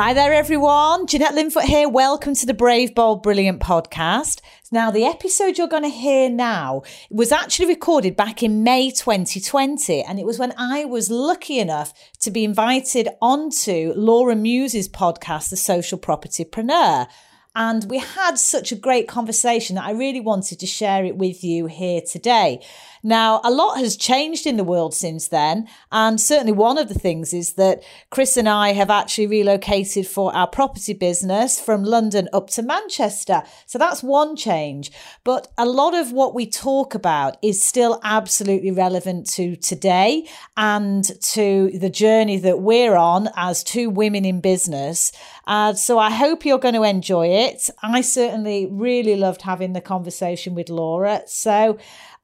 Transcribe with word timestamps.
Hi 0.00 0.14
there, 0.14 0.32
everyone. 0.32 1.08
Jeanette 1.08 1.34
Linfoot 1.34 1.64
here. 1.64 1.88
Welcome 1.88 2.32
to 2.36 2.46
the 2.46 2.54
Brave, 2.54 2.94
Bold, 2.94 3.20
Brilliant 3.20 3.60
podcast. 3.60 4.40
Now, 4.70 4.92
the 4.92 5.04
episode 5.04 5.58
you're 5.58 5.66
going 5.66 5.82
to 5.82 5.88
hear 5.88 6.30
now 6.30 6.82
was 7.10 7.32
actually 7.32 7.66
recorded 7.66 8.14
back 8.14 8.40
in 8.40 8.62
May 8.62 8.92
2020, 8.92 10.04
and 10.04 10.20
it 10.20 10.24
was 10.24 10.38
when 10.38 10.54
I 10.56 10.84
was 10.84 11.10
lucky 11.10 11.58
enough 11.58 11.92
to 12.20 12.30
be 12.30 12.44
invited 12.44 13.08
onto 13.20 13.92
Laura 13.96 14.36
Muse's 14.36 14.88
podcast, 14.88 15.50
The 15.50 15.56
Social 15.56 15.98
Propertypreneur. 15.98 17.08
And 17.56 17.90
we 17.90 17.98
had 17.98 18.38
such 18.38 18.70
a 18.70 18.76
great 18.76 19.08
conversation 19.08 19.74
that 19.74 19.84
I 19.84 19.90
really 19.90 20.20
wanted 20.20 20.60
to 20.60 20.66
share 20.66 21.04
it 21.04 21.16
with 21.16 21.42
you 21.42 21.66
here 21.66 22.02
today. 22.08 22.64
Now, 23.02 23.40
a 23.44 23.50
lot 23.50 23.78
has 23.78 23.96
changed 23.96 24.46
in 24.46 24.56
the 24.56 24.64
world 24.64 24.94
since 24.94 25.28
then. 25.28 25.68
And 25.92 26.20
certainly 26.20 26.52
one 26.52 26.78
of 26.78 26.88
the 26.88 26.98
things 26.98 27.32
is 27.32 27.54
that 27.54 27.82
Chris 28.10 28.36
and 28.36 28.48
I 28.48 28.72
have 28.72 28.90
actually 28.90 29.26
relocated 29.26 30.06
for 30.06 30.34
our 30.34 30.46
property 30.46 30.92
business 30.92 31.60
from 31.60 31.84
London 31.84 32.28
up 32.32 32.50
to 32.50 32.62
Manchester. 32.62 33.42
So 33.66 33.78
that's 33.78 34.02
one 34.02 34.36
change. 34.36 34.90
But 35.24 35.48
a 35.56 35.66
lot 35.66 35.94
of 35.94 36.12
what 36.12 36.34
we 36.34 36.46
talk 36.48 36.94
about 36.94 37.36
is 37.42 37.62
still 37.62 38.00
absolutely 38.02 38.70
relevant 38.70 39.28
to 39.32 39.56
today 39.56 40.26
and 40.56 41.04
to 41.22 41.70
the 41.74 41.90
journey 41.90 42.38
that 42.38 42.60
we're 42.60 42.96
on 42.96 43.28
as 43.36 43.62
two 43.62 43.90
women 43.90 44.24
in 44.24 44.40
business. 44.40 45.12
Uh, 45.46 45.72
so 45.72 45.98
I 45.98 46.10
hope 46.10 46.44
you're 46.44 46.58
going 46.58 46.74
to 46.74 46.82
enjoy 46.82 47.28
it. 47.28 47.70
I 47.82 48.00
certainly 48.00 48.66
really 48.70 49.16
loved 49.16 49.42
having 49.42 49.72
the 49.72 49.80
conversation 49.80 50.54
with 50.54 50.68
Laura. 50.68 51.22
So 51.26 51.78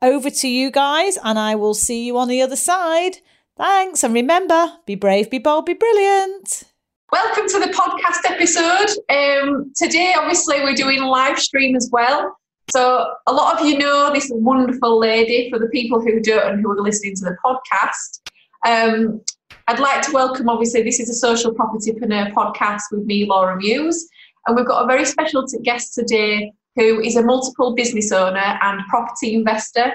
over 0.05 0.29
to 0.29 0.49
you 0.49 0.71
guys, 0.71 1.19
and 1.25 1.39
I 1.39 1.55
will 1.55 1.73
see 1.73 2.05
you 2.05 2.19
on 2.19 2.29
the 2.29 2.43
other 2.43 2.57
side. 2.57 3.19
Thanks. 3.57 4.05
And 4.05 4.13
remember 4.13 4.73
be 4.87 4.95
brave, 4.95 5.31
be 5.31 5.39
bold, 5.39 5.65
be 5.65 5.75
brilliant. 5.75 6.65
Welcome 7.11 7.49
to 7.49 7.61
the 7.61 7.73
podcast 7.73 8.31
episode. 8.31 8.91
Um, 9.09 9.73
today, 9.77 10.15
obviously, 10.17 10.61
we're 10.61 10.75
doing 10.75 11.03
live 11.03 11.39
stream 11.39 11.75
as 11.75 11.89
well. 11.91 12.37
So, 12.71 13.07
a 13.27 13.33
lot 13.33 13.59
of 13.59 13.67
you 13.67 13.79
know 13.79 14.13
this 14.13 14.31
wonderful 14.31 14.99
lady. 14.99 15.49
For 15.51 15.59
the 15.59 15.69
people 15.69 16.01
who 16.01 16.21
don't 16.21 16.55
and 16.55 16.63
who 16.63 16.71
are 16.73 16.83
listening 16.83 17.15
to 17.17 17.25
the 17.25 17.37
podcast, 17.45 18.21
um, 18.67 19.21
I'd 19.69 19.79
like 19.79 20.03
to 20.03 20.13
welcome, 20.13 20.49
obviously, 20.49 20.83
this 20.83 21.01
is 21.01 21.09
a 21.09 21.15
social 21.15 21.55
propertypreneur 21.55 22.33
podcast 22.33 22.83
with 22.91 23.05
me, 23.05 23.25
Laura 23.27 23.57
Muse. 23.57 24.07
And 24.47 24.57
we've 24.57 24.67
got 24.67 24.85
a 24.85 24.87
very 24.87 25.07
special 25.07 25.47
guest 25.63 25.95
today 25.95 26.53
who 26.77 27.01
is 27.01 27.17
a 27.17 27.23
multiple 27.23 27.75
business 27.75 28.13
owner 28.13 28.59
and 28.63 28.81
property 28.89 29.35
investor. 29.35 29.93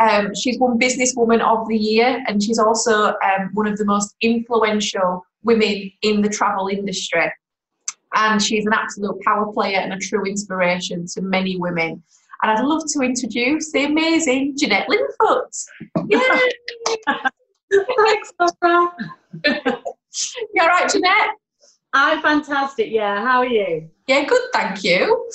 Um, 0.00 0.34
she's 0.34 0.58
won 0.58 0.78
Businesswoman 0.78 1.40
of 1.40 1.66
the 1.68 1.76
Year, 1.76 2.22
and 2.28 2.42
she's 2.42 2.58
also 2.58 3.08
um, 3.08 3.50
one 3.54 3.66
of 3.66 3.78
the 3.78 3.84
most 3.84 4.14
influential 4.20 5.24
women 5.42 5.90
in 6.02 6.20
the 6.20 6.28
travel 6.28 6.68
industry. 6.68 7.32
And 8.14 8.42
she's 8.42 8.66
an 8.66 8.72
absolute 8.72 9.20
power 9.22 9.52
player 9.52 9.78
and 9.78 9.92
a 9.92 9.98
true 9.98 10.24
inspiration 10.24 11.06
to 11.14 11.22
many 11.22 11.56
women. 11.56 12.02
And 12.42 12.50
I'd 12.50 12.64
love 12.64 12.82
to 12.88 13.00
introduce 13.00 13.72
the 13.72 13.84
amazing 13.84 14.56
Jeanette 14.58 14.88
Linfoot. 14.88 15.64
Yay! 16.08 16.50
Thanks, 17.96 18.32
Laura. 18.38 18.92
you 19.44 20.62
all 20.62 20.68
right, 20.68 20.90
Jeanette? 20.90 21.30
I'm 21.92 22.20
fantastic. 22.20 22.90
Yeah, 22.90 23.24
how 23.24 23.38
are 23.38 23.46
you? 23.46 23.88
Yeah, 24.06 24.24
good, 24.24 24.42
thank 24.52 24.84
you. 24.84 25.28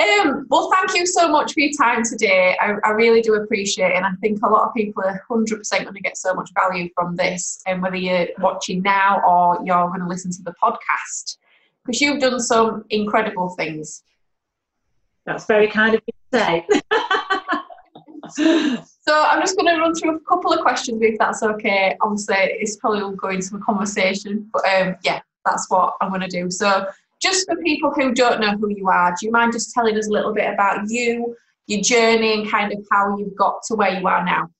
Um, 0.00 0.46
well, 0.48 0.70
thank 0.72 0.94
you 0.94 1.06
so 1.06 1.28
much 1.28 1.54
for 1.54 1.60
your 1.60 1.72
time 1.76 2.04
today. 2.04 2.56
I, 2.60 2.74
I, 2.84 2.90
really 2.90 3.20
do 3.20 3.34
appreciate 3.34 3.90
it. 3.90 3.96
And 3.96 4.06
I 4.06 4.12
think 4.20 4.38
a 4.44 4.48
lot 4.48 4.68
of 4.68 4.74
people 4.74 5.02
are 5.04 5.20
100% 5.28 5.70
going 5.70 5.94
to 5.94 6.00
get 6.00 6.16
so 6.16 6.34
much 6.34 6.50
value 6.54 6.88
from 6.94 7.16
this, 7.16 7.60
and 7.66 7.82
whether 7.82 7.96
you're 7.96 8.28
watching 8.38 8.80
now 8.82 9.20
or 9.26 9.58
you're 9.64 9.88
going 9.88 10.00
to 10.00 10.06
listen 10.06 10.30
to 10.30 10.42
the 10.42 10.54
podcast, 10.62 11.38
because 11.84 12.00
you've 12.00 12.20
done 12.20 12.38
some 12.38 12.84
incredible 12.90 13.48
things. 13.50 14.04
That's 15.26 15.46
very 15.46 15.66
kind 15.66 15.96
of 15.96 16.02
you 16.06 16.12
to 16.32 16.38
say. 16.38 16.64
so 18.30 19.24
I'm 19.26 19.40
just 19.40 19.56
going 19.56 19.74
to 19.74 19.80
run 19.80 19.94
through 19.94 20.16
a 20.16 20.20
couple 20.20 20.52
of 20.52 20.60
questions, 20.60 21.00
if 21.02 21.18
that's 21.18 21.42
okay. 21.42 21.96
Obviously, 22.02 22.36
it's 22.38 22.76
probably 22.76 23.02
will 23.02 23.16
go 23.16 23.30
into 23.30 23.56
a 23.56 23.60
conversation, 23.60 24.48
but 24.52 24.62
um, 24.68 24.94
yeah, 25.02 25.22
that's 25.48 25.70
what 25.70 25.94
I'm 26.00 26.08
going 26.10 26.20
to 26.20 26.28
do. 26.28 26.50
So 26.50 26.86
just 27.20 27.46
for 27.46 27.56
people 27.56 27.92
who 27.92 28.14
don't 28.14 28.40
know 28.40 28.56
who 28.56 28.68
you 28.68 28.88
are, 28.88 29.10
do 29.10 29.26
you 29.26 29.32
mind 29.32 29.52
just 29.52 29.72
telling 29.72 29.96
us 29.96 30.08
a 30.08 30.10
little 30.10 30.32
bit 30.32 30.52
about 30.52 30.88
you, 30.88 31.36
your 31.66 31.80
journey, 31.80 32.34
and 32.34 32.50
kind 32.50 32.72
of 32.72 32.86
how 32.90 33.16
you've 33.18 33.36
got 33.36 33.62
to 33.64 33.74
where 33.74 33.98
you 33.98 34.06
are 34.06 34.24
now? 34.24 34.50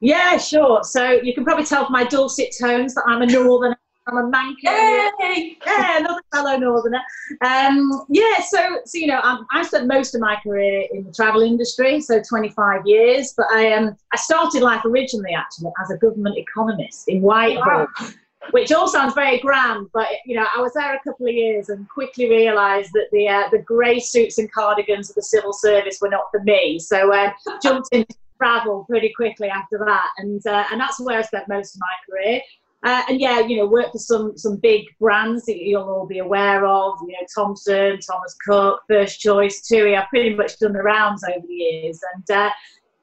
Yeah, 0.00 0.36
sure. 0.36 0.82
So 0.82 1.10
you 1.10 1.34
can 1.34 1.44
probably 1.44 1.64
tell 1.64 1.84
from 1.84 1.92
my 1.92 2.04
dulcet 2.04 2.54
tones 2.60 2.94
that 2.94 3.04
I'm 3.06 3.22
a 3.22 3.26
northerner. 3.26 3.78
I'm 4.08 4.18
a 4.18 4.28
Manco. 4.28 4.70
Yay! 4.70 5.56
Yeah, 5.66 5.98
another 5.98 6.20
fellow 6.32 6.56
northerner. 6.56 7.00
Um, 7.44 8.04
yeah, 8.08 8.40
so 8.40 8.78
so 8.84 8.98
you 8.98 9.08
know, 9.08 9.18
i 9.20 9.42
I 9.52 9.64
spent 9.64 9.88
most 9.88 10.14
of 10.14 10.20
my 10.20 10.36
career 10.44 10.86
in 10.92 11.02
the 11.02 11.12
travel 11.12 11.42
industry, 11.42 12.00
so 12.00 12.22
25 12.22 12.82
years. 12.86 13.34
But 13.36 13.46
I 13.50 13.72
um 13.72 13.96
I 14.12 14.16
started 14.16 14.62
life 14.62 14.84
originally 14.84 15.34
actually 15.34 15.72
as 15.82 15.90
a 15.90 15.96
government 15.96 16.38
economist 16.38 17.08
in 17.08 17.20
Whitehall. 17.20 17.88
Wow 17.98 18.08
which 18.50 18.72
all 18.72 18.88
sounds 18.88 19.14
very 19.14 19.38
grand, 19.38 19.88
but 19.92 20.06
you 20.24 20.36
know, 20.36 20.46
I 20.54 20.60
was 20.60 20.72
there 20.74 20.94
a 20.94 21.00
couple 21.02 21.26
of 21.26 21.34
years 21.34 21.68
and 21.68 21.88
quickly 21.88 22.28
realised 22.28 22.90
that 22.92 23.08
the 23.12 23.28
uh, 23.28 23.48
the 23.50 23.58
grey 23.58 23.98
suits 23.98 24.38
and 24.38 24.50
cardigans 24.52 25.10
of 25.10 25.16
the 25.16 25.22
civil 25.22 25.52
service 25.52 25.98
were 26.00 26.08
not 26.08 26.26
for 26.30 26.42
me. 26.42 26.78
So 26.78 27.12
uh, 27.12 27.32
jumped 27.62 27.88
into 27.92 28.14
travel 28.38 28.84
pretty 28.88 29.12
quickly 29.16 29.48
after 29.48 29.78
that, 29.78 30.08
and 30.18 30.44
uh, 30.46 30.64
and 30.70 30.80
that's 30.80 31.00
where 31.00 31.18
I 31.18 31.22
spent 31.22 31.48
most 31.48 31.74
of 31.74 31.80
my 31.80 31.86
career. 32.08 32.40
Uh, 32.82 33.02
and 33.08 33.20
yeah, 33.20 33.40
you 33.40 33.56
know, 33.56 33.66
worked 33.66 33.92
for 33.92 33.98
some 33.98 34.36
some 34.36 34.56
big 34.56 34.84
brands 35.00 35.44
that 35.46 35.56
you'll 35.56 35.82
all 35.82 36.06
be 36.06 36.18
aware 36.18 36.66
of. 36.66 36.98
You 37.02 37.12
know, 37.12 37.26
Thomson, 37.34 37.98
Thomas 38.00 38.36
Cook, 38.46 38.82
First 38.88 39.18
Choice, 39.20 39.66
TUI. 39.66 39.96
I've 39.96 40.08
pretty 40.08 40.34
much 40.34 40.58
done 40.58 40.72
the 40.72 40.82
rounds 40.82 41.24
over 41.24 41.46
the 41.46 41.54
years, 41.54 42.00
and 42.14 42.38
uh, 42.38 42.50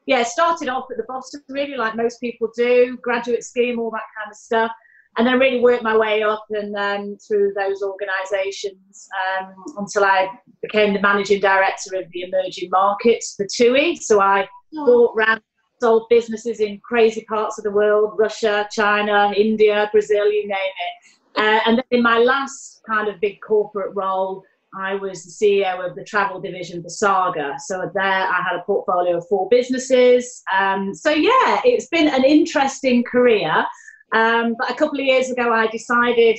yeah, 0.06 0.24
started 0.24 0.70
off 0.70 0.86
at 0.92 0.98
the 0.98 1.04
bottom, 1.04 1.42
really 1.50 1.76
like 1.76 1.96
most 1.96 2.20
people 2.20 2.50
do, 2.56 2.98
graduate 3.02 3.44
scheme, 3.44 3.80
all 3.80 3.92
that 3.92 4.04
kind 4.18 4.32
of 4.32 4.38
stuff 4.38 4.72
and 5.18 5.28
then 5.28 5.40
really 5.40 5.60
worked 5.60 5.84
my 5.84 5.96
way 5.96 6.24
up 6.24 6.46
and 6.50 6.76
um, 6.76 7.18
through 7.28 7.54
those 7.56 7.84
organisations 7.84 9.08
um, 9.40 9.54
until 9.78 10.04
I 10.04 10.30
became 10.62 10.94
the 10.94 11.02
managing 11.02 11.40
director 11.40 11.96
of 11.98 12.06
the 12.12 12.24
emerging 12.24 12.70
markets 12.72 13.36
for 13.36 13.46
TUI. 13.46 13.96
So 13.98 14.22
I 14.22 14.48
oh. 14.76 14.86
bought, 14.86 15.16
ran, 15.16 15.42
sold 15.82 16.08
businesses 16.10 16.60
in 16.60 16.80
crazy 16.84 17.26
parts 17.30 17.58
of 17.58 17.64
the 17.64 17.72
world: 17.72 18.14
Russia, 18.18 18.68
China, 18.72 19.34
India, 19.36 19.90
Brazil, 19.92 20.32
you 20.32 20.48
name 20.48 20.58
it. 20.58 21.40
Uh, 21.40 21.60
and 21.66 21.78
then 21.78 21.86
in 21.92 22.04
my 22.04 22.20
last 22.20 22.82
kind 22.88 23.08
of 23.08 23.20
big 23.20 23.40
corporate 23.42 23.94
role, 23.96 24.44
I 24.76 24.96
was 24.96 25.24
the 25.24 25.46
CEO 25.46 25.88
of 25.88 25.96
the 25.96 26.04
travel 26.04 26.40
division 26.40 26.82
for 26.82 26.90
Saga. 26.90 27.54
So 27.66 27.92
there, 27.94 28.04
I 28.04 28.42
had 28.48 28.58
a 28.60 28.64
portfolio 28.64 29.18
of 29.18 29.28
four 29.28 29.48
businesses. 29.50 30.42
Um, 30.58 30.94
so 30.94 31.12
yeah, 31.12 31.62
it's 31.64 31.88
been 31.88 32.08
an 32.08 32.24
interesting 32.24 33.04
career. 33.04 33.66
Um, 34.14 34.56
but 34.58 34.70
a 34.70 34.76
couple 34.76 35.00
of 35.00 35.06
years 35.06 35.30
ago, 35.30 35.52
I 35.52 35.68
decided 35.68 36.38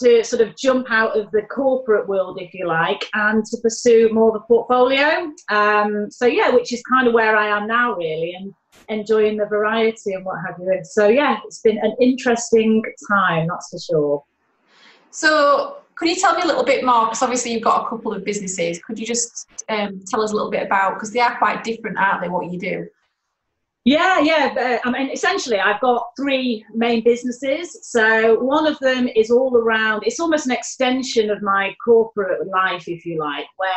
to 0.00 0.24
sort 0.24 0.42
of 0.42 0.56
jump 0.56 0.90
out 0.90 1.16
of 1.18 1.30
the 1.30 1.42
corporate 1.42 2.08
world, 2.08 2.38
if 2.40 2.52
you 2.52 2.66
like, 2.66 3.08
and 3.14 3.44
to 3.44 3.56
pursue 3.58 4.10
more 4.12 4.30
of 4.30 4.42
a 4.42 4.46
portfolio. 4.46 5.30
Um, 5.50 6.10
so, 6.10 6.26
yeah, 6.26 6.50
which 6.50 6.72
is 6.72 6.82
kind 6.82 7.06
of 7.06 7.14
where 7.14 7.36
I 7.36 7.56
am 7.56 7.66
now, 7.66 7.94
really, 7.94 8.34
and 8.34 8.52
enjoying 8.88 9.36
the 9.36 9.46
variety 9.46 10.14
and 10.14 10.24
what 10.24 10.38
have 10.46 10.56
you. 10.58 10.80
So, 10.82 11.08
yeah, 11.08 11.38
it's 11.44 11.60
been 11.60 11.78
an 11.78 11.94
interesting 12.00 12.82
time, 13.08 13.48
that's 13.48 13.70
for 13.70 13.78
sure. 13.78 14.24
So, 15.10 15.78
could 15.94 16.08
you 16.08 16.16
tell 16.16 16.34
me 16.34 16.42
a 16.42 16.46
little 16.46 16.64
bit 16.64 16.84
more? 16.84 17.06
Because 17.06 17.22
obviously 17.22 17.52
you've 17.52 17.62
got 17.62 17.86
a 17.86 17.88
couple 17.88 18.12
of 18.12 18.24
businesses. 18.24 18.80
Could 18.82 18.98
you 18.98 19.06
just 19.06 19.48
um, 19.68 20.02
tell 20.08 20.22
us 20.22 20.32
a 20.32 20.34
little 20.34 20.50
bit 20.50 20.64
about? 20.64 20.94
Because 20.94 21.12
they 21.12 21.20
are 21.20 21.38
quite 21.38 21.62
different, 21.62 21.96
aren't 21.98 22.20
they? 22.20 22.28
What 22.28 22.50
you 22.50 22.58
do? 22.58 22.88
Yeah, 23.84 24.20
yeah. 24.20 24.78
I 24.82 24.90
mean, 24.90 25.10
essentially, 25.10 25.58
I've 25.58 25.80
got 25.80 26.12
three 26.16 26.64
main 26.74 27.04
businesses. 27.04 27.78
So 27.82 28.38
one 28.40 28.66
of 28.66 28.78
them 28.78 29.08
is 29.08 29.30
all 29.30 29.54
around. 29.56 30.04
It's 30.06 30.20
almost 30.20 30.46
an 30.46 30.52
extension 30.52 31.28
of 31.28 31.42
my 31.42 31.74
corporate 31.84 32.48
life, 32.48 32.88
if 32.88 33.04
you 33.04 33.18
like, 33.18 33.46
where 33.56 33.70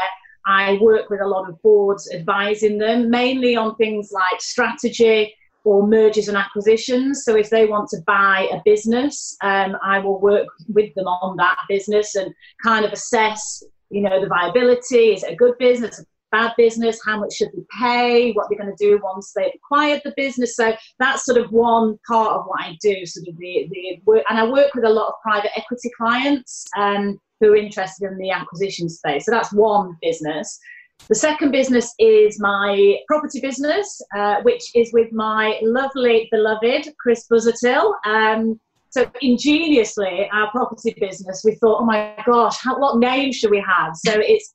I 0.46 0.78
work 0.80 1.10
with 1.10 1.20
a 1.20 1.28
lot 1.28 1.50
of 1.50 1.62
boards, 1.62 2.10
advising 2.14 2.78
them 2.78 3.10
mainly 3.10 3.58
on 3.58 3.76
things 3.76 4.12
like 4.14 4.40
strategy, 4.40 5.34
or 5.66 5.86
mergers 5.86 6.30
and 6.30 6.38
acquisitions. 6.38 7.26
So 7.26 7.36
if 7.36 7.50
they 7.50 7.66
want 7.66 7.90
to 7.90 7.98
buy 8.08 8.48
a 8.54 8.62
business, 8.64 9.36
um, 9.42 9.76
I 9.84 10.00
will 10.00 10.22
work 10.22 10.48
with 10.70 10.96
them 10.96 11.08
on 11.08 11.36
that 11.36 11.58
business 11.68 12.16
and 12.16 12.34
kind 12.64 12.86
of 12.86 12.94
assess, 12.94 13.62
you 13.90 14.02
know, 14.02 14.22
the 14.22 14.28
viability. 14.28 15.12
Is 15.12 15.24
it 15.24 15.34
a 15.34 15.36
good 15.36 15.58
business? 15.58 16.02
Bad 16.32 16.54
business, 16.58 17.00
how 17.06 17.20
much 17.20 17.34
should 17.34 17.50
they 17.54 17.64
pay, 17.80 18.34
what 18.34 18.48
they're 18.50 18.58
going 18.58 18.76
to 18.76 18.86
do 18.86 19.00
once 19.02 19.32
they've 19.36 19.52
acquired 19.56 20.02
the 20.04 20.14
business. 20.18 20.56
So 20.56 20.76
that's 21.00 21.26
sort 21.26 21.38
of 21.38 21.52
one 21.52 21.98
part 22.08 22.34
of 22.34 22.46
what 22.46 22.62
I 22.62 22.78
do, 22.82 23.06
sort 23.06 23.28
of 23.28 23.38
the, 23.38 23.68
the 23.72 24.02
work. 24.06 24.24
And 24.30 24.38
I 24.38 24.46
work 24.46 24.74
with 24.76 24.84
a 24.84 24.90
lot 24.90 25.08
of 25.08 25.14
private 25.24 25.52
equity 25.58 25.90
clients 25.98 26.66
um, 26.78 27.20
who 27.40 27.54
are 27.54 27.56
interested 27.56 28.12
in 28.12 28.18
the 28.18 28.32
acquisition 28.32 28.90
space. 28.90 29.26
So 29.26 29.32
that's 29.32 29.54
one 29.54 29.96
business. 30.02 30.60
The 31.08 31.16
second 31.16 31.52
business 31.52 31.94
is 32.00 32.40
my 32.40 32.98
property 33.08 33.40
business, 33.40 34.02
uh, 34.18 34.42
which 34.42 34.76
is 34.76 34.92
with 34.92 35.12
my 35.14 35.58
lovely, 35.62 36.28
beloved 36.32 36.90
Chris 37.00 37.26
Busuttil. 37.32 37.94
Um, 38.06 38.60
so 38.90 39.10
ingeniously, 39.22 40.30
our 40.34 40.50
property 40.52 40.96
business, 41.00 41.44
we 41.46 41.56
thought, 41.56 41.82
oh 41.82 41.86
my 41.86 42.16
gosh, 42.26 42.58
how, 42.62 42.80
what 42.80 42.98
name 42.98 43.32
should 43.32 43.52
we 43.52 43.64
have? 43.66 43.96
So 43.96 44.14
it's 44.16 44.54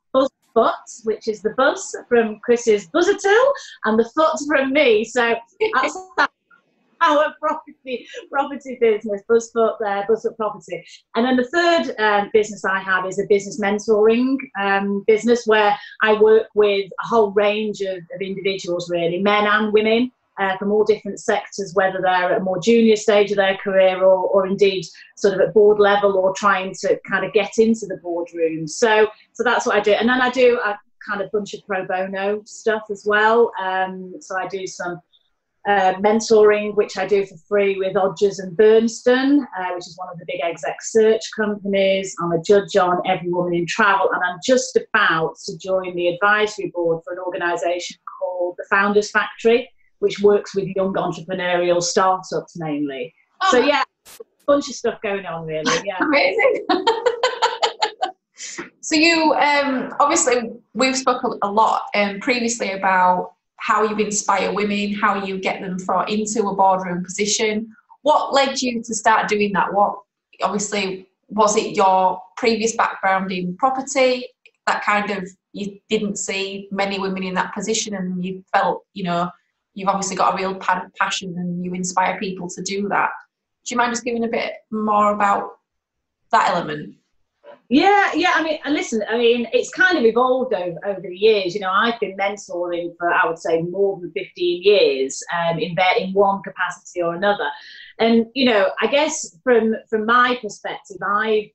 Foot, 0.54 0.74
which 1.04 1.28
is 1.28 1.42
the 1.42 1.50
buzz 1.56 1.94
from 2.08 2.40
Chris's 2.40 2.88
Busuttil, 2.88 3.52
and 3.84 3.98
the 3.98 4.10
foot 4.14 4.38
from 4.46 4.72
me. 4.72 5.04
So 5.04 5.34
that's 5.74 5.98
our 7.02 7.34
property 7.40 8.06
property 8.30 8.78
business, 8.80 9.22
Buzzfoot 9.28 9.76
there, 9.80 10.06
Buzzfoot 10.08 10.36
Property. 10.36 10.84
And 11.14 11.26
then 11.26 11.36
the 11.36 11.48
third 11.48 11.94
um, 11.98 12.30
business 12.32 12.64
I 12.64 12.78
have 12.78 13.06
is 13.06 13.18
a 13.18 13.26
business 13.28 13.60
mentoring 13.60 14.36
um, 14.60 15.04
business 15.06 15.46
where 15.46 15.76
I 16.02 16.14
work 16.20 16.48
with 16.54 16.90
a 17.02 17.06
whole 17.06 17.32
range 17.32 17.80
of, 17.80 17.98
of 17.98 18.20
individuals, 18.20 18.90
really, 18.90 19.20
men 19.20 19.46
and 19.46 19.72
women. 19.72 20.12
Uh, 20.38 20.56
from 20.56 20.72
all 20.72 20.82
different 20.82 21.20
sectors, 21.20 21.72
whether 21.74 22.00
they're 22.00 22.32
at 22.32 22.40
a 22.40 22.42
more 22.42 22.58
junior 22.58 22.96
stage 22.96 23.30
of 23.30 23.36
their 23.36 23.58
career 23.58 24.02
or, 24.02 24.28
or 24.30 24.46
indeed 24.46 24.82
sort 25.18 25.34
of 25.34 25.40
at 25.40 25.52
board 25.52 25.78
level 25.78 26.16
or 26.16 26.32
trying 26.34 26.72
to 26.72 26.98
kind 27.06 27.22
of 27.22 27.32
get 27.34 27.52
into 27.58 27.86
the 27.86 27.98
boardroom. 27.98 28.66
So, 28.66 29.08
so 29.34 29.44
that's 29.44 29.66
what 29.66 29.76
I 29.76 29.80
do. 29.80 29.92
And 29.92 30.08
then 30.08 30.22
I 30.22 30.30
do 30.30 30.58
a 30.64 30.78
kind 31.06 31.20
of 31.20 31.30
bunch 31.32 31.52
of 31.52 31.60
pro 31.66 31.84
bono 31.84 32.42
stuff 32.46 32.84
as 32.90 33.04
well. 33.06 33.52
Um, 33.60 34.14
so 34.20 34.36
I 34.38 34.48
do 34.48 34.66
some 34.66 35.00
uh, 35.68 35.94
mentoring, 35.94 36.74
which 36.74 36.96
I 36.96 37.06
do 37.06 37.24
for 37.24 37.36
free 37.48 37.76
with 37.76 37.94
Odgers 37.94 38.42
and 38.42 38.56
Berndtson, 38.56 39.46
uh, 39.58 39.68
which 39.74 39.86
is 39.86 39.96
one 39.96 40.08
of 40.12 40.18
the 40.18 40.24
big 40.26 40.40
exec 40.42 40.82
search 40.82 41.22
companies. 41.36 42.14
I'm 42.20 42.32
a 42.32 42.42
judge 42.42 42.74
on 42.76 43.00
Every 43.06 43.30
Woman 43.30 43.54
in 43.54 43.66
Travel, 43.66 44.10
and 44.12 44.22
I'm 44.24 44.40
just 44.44 44.76
about 44.76 45.36
to 45.46 45.56
join 45.58 45.94
the 45.94 46.08
advisory 46.08 46.72
board 46.74 47.02
for 47.04 47.12
an 47.12 47.20
organisation 47.20 47.98
called 48.18 48.56
the 48.58 48.64
Founders 48.70 49.10
Factory, 49.10 49.70
which 50.02 50.20
works 50.20 50.54
with 50.54 50.66
young 50.74 50.92
entrepreneurial 50.94 51.82
startups 51.82 52.58
mainly. 52.58 53.14
Oh. 53.40 53.48
So 53.52 53.58
yeah, 53.58 53.84
a 54.08 54.24
bunch 54.46 54.68
of 54.68 54.74
stuff 54.74 55.00
going 55.02 55.24
on 55.26 55.46
really. 55.46 55.72
Yeah, 55.84 55.98
amazing. 56.00 56.66
so 58.80 58.96
you 58.96 59.32
um, 59.34 59.94
obviously 60.00 60.50
we've 60.74 60.96
spoken 60.96 61.38
a 61.42 61.50
lot 61.50 61.82
um, 61.94 62.18
previously 62.18 62.72
about 62.72 63.32
how 63.56 63.84
you 63.84 63.96
inspire 64.04 64.52
women, 64.52 64.92
how 64.92 65.24
you 65.24 65.38
get 65.38 65.60
them 65.60 65.78
for, 65.78 66.04
into 66.08 66.48
a 66.48 66.56
boardroom 66.56 67.04
position. 67.04 67.72
What 68.02 68.34
led 68.34 68.60
you 68.60 68.82
to 68.82 68.94
start 68.94 69.28
doing 69.28 69.52
that? 69.52 69.72
What 69.72 70.00
obviously 70.42 71.06
was 71.28 71.56
it 71.56 71.76
your 71.76 72.20
previous 72.36 72.74
background 72.74 73.30
in 73.30 73.56
property 73.56 74.26
that 74.66 74.84
kind 74.84 75.10
of 75.10 75.28
you 75.52 75.78
didn't 75.88 76.16
see 76.16 76.68
many 76.72 76.98
women 76.98 77.22
in 77.22 77.34
that 77.34 77.54
position 77.54 77.94
and 77.94 78.24
you 78.24 78.44
felt 78.52 78.82
you 78.94 79.04
know 79.04 79.30
you've 79.74 79.88
obviously 79.88 80.16
got 80.16 80.34
a 80.34 80.36
real 80.36 80.54
passion 80.98 81.34
and 81.36 81.64
you 81.64 81.74
inspire 81.74 82.18
people 82.18 82.48
to 82.48 82.62
do 82.62 82.88
that 82.88 83.10
do 83.64 83.74
you 83.74 83.76
mind 83.76 83.92
just 83.92 84.04
giving 84.04 84.24
a 84.24 84.28
bit 84.28 84.52
more 84.70 85.12
about 85.12 85.50
that 86.30 86.50
element 86.50 86.94
yeah, 87.72 88.10
yeah. 88.14 88.32
I 88.34 88.42
mean, 88.42 88.58
listen. 88.68 89.02
I 89.08 89.16
mean, 89.16 89.48
it's 89.54 89.70
kind 89.70 89.96
of 89.96 90.04
evolved 90.04 90.52
over, 90.52 90.78
over 90.84 91.00
the 91.00 91.16
years. 91.16 91.54
You 91.54 91.62
know, 91.62 91.70
I've 91.70 91.98
been 92.00 92.14
mentoring 92.18 92.92
for 92.98 93.10
I 93.10 93.26
would 93.26 93.38
say 93.38 93.62
more 93.62 93.98
than 93.98 94.12
fifteen 94.12 94.62
years, 94.62 95.22
um, 95.34 95.58
in 95.58 95.74
in 95.98 96.12
one 96.12 96.42
capacity 96.42 97.00
or 97.00 97.14
another. 97.14 97.48
And 97.98 98.26
you 98.34 98.44
know, 98.44 98.72
I 98.82 98.88
guess 98.88 99.38
from 99.42 99.74
from 99.88 100.04
my 100.04 100.38
perspective, 100.42 100.98
I 101.02 101.50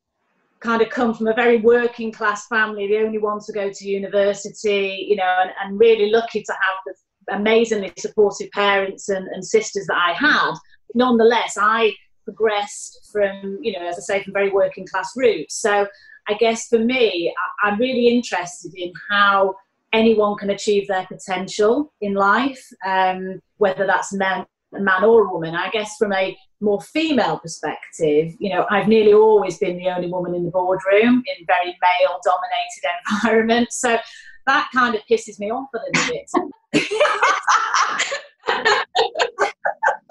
kind 0.59 0.81
of 0.81 0.89
come 0.89 1.13
from 1.13 1.27
a 1.27 1.35
very 1.35 1.57
working 1.57 2.11
class 2.11 2.47
family, 2.47 2.87
the 2.87 2.97
only 2.97 3.19
one 3.19 3.39
to 3.45 3.53
go 3.53 3.69
to 3.71 3.87
university. 3.87 5.05
You 5.07 5.17
know, 5.17 5.37
and, 5.41 5.51
and 5.63 5.79
really 5.79 6.09
lucky 6.09 6.41
to 6.41 6.51
have 6.51 6.77
the 6.87 6.95
amazingly 7.29 7.91
supportive 7.97 8.49
parents 8.51 9.09
and, 9.09 9.27
and 9.27 9.45
sisters 9.45 9.85
that 9.87 9.97
I 9.97 10.13
had. 10.13 10.53
Nonetheless, 10.93 11.57
I 11.59 11.93
progressed 12.25 13.09
from, 13.11 13.59
you 13.61 13.71
know, 13.71 13.87
as 13.87 13.97
I 13.97 14.01
say, 14.01 14.23
from 14.23 14.33
very 14.33 14.49
working 14.49 14.85
class 14.85 15.11
roots. 15.15 15.55
So 15.55 15.87
I 16.27 16.33
guess 16.33 16.67
for 16.67 16.79
me, 16.79 17.33
I, 17.63 17.69
am 17.69 17.79
really 17.79 18.07
interested 18.09 18.73
in 18.75 18.91
how 19.09 19.55
anyone 19.93 20.37
can 20.37 20.49
achieve 20.49 20.87
their 20.87 21.05
potential 21.05 21.93
in 22.01 22.13
life, 22.13 22.63
um, 22.85 23.41
whether 23.57 23.85
that's 23.85 24.13
man, 24.13 24.45
a 24.75 24.79
man 24.79 25.03
or 25.05 25.25
a 25.25 25.31
woman. 25.31 25.55
I 25.55 25.69
guess 25.69 25.95
from 25.97 26.11
a 26.13 26.37
more 26.59 26.81
female 26.81 27.39
perspective, 27.39 28.33
you 28.39 28.49
know, 28.49 28.65
I've 28.69 28.87
nearly 28.87 29.13
always 29.13 29.57
been 29.57 29.77
the 29.77 29.89
only 29.89 30.09
woman 30.09 30.35
in 30.35 30.43
the 30.43 30.51
boardroom 30.51 31.23
in 31.25 31.45
very 31.45 31.77
male 31.81 32.19
dominated 32.23 32.89
environments. 33.23 33.79
So 33.79 33.97
that 34.47 34.69
kind 34.73 34.95
of 34.95 35.01
pisses 35.09 35.39
me 35.39 35.51
off 35.51 35.69
a 35.73 35.77
little 35.77 36.11
bit. 36.11 36.29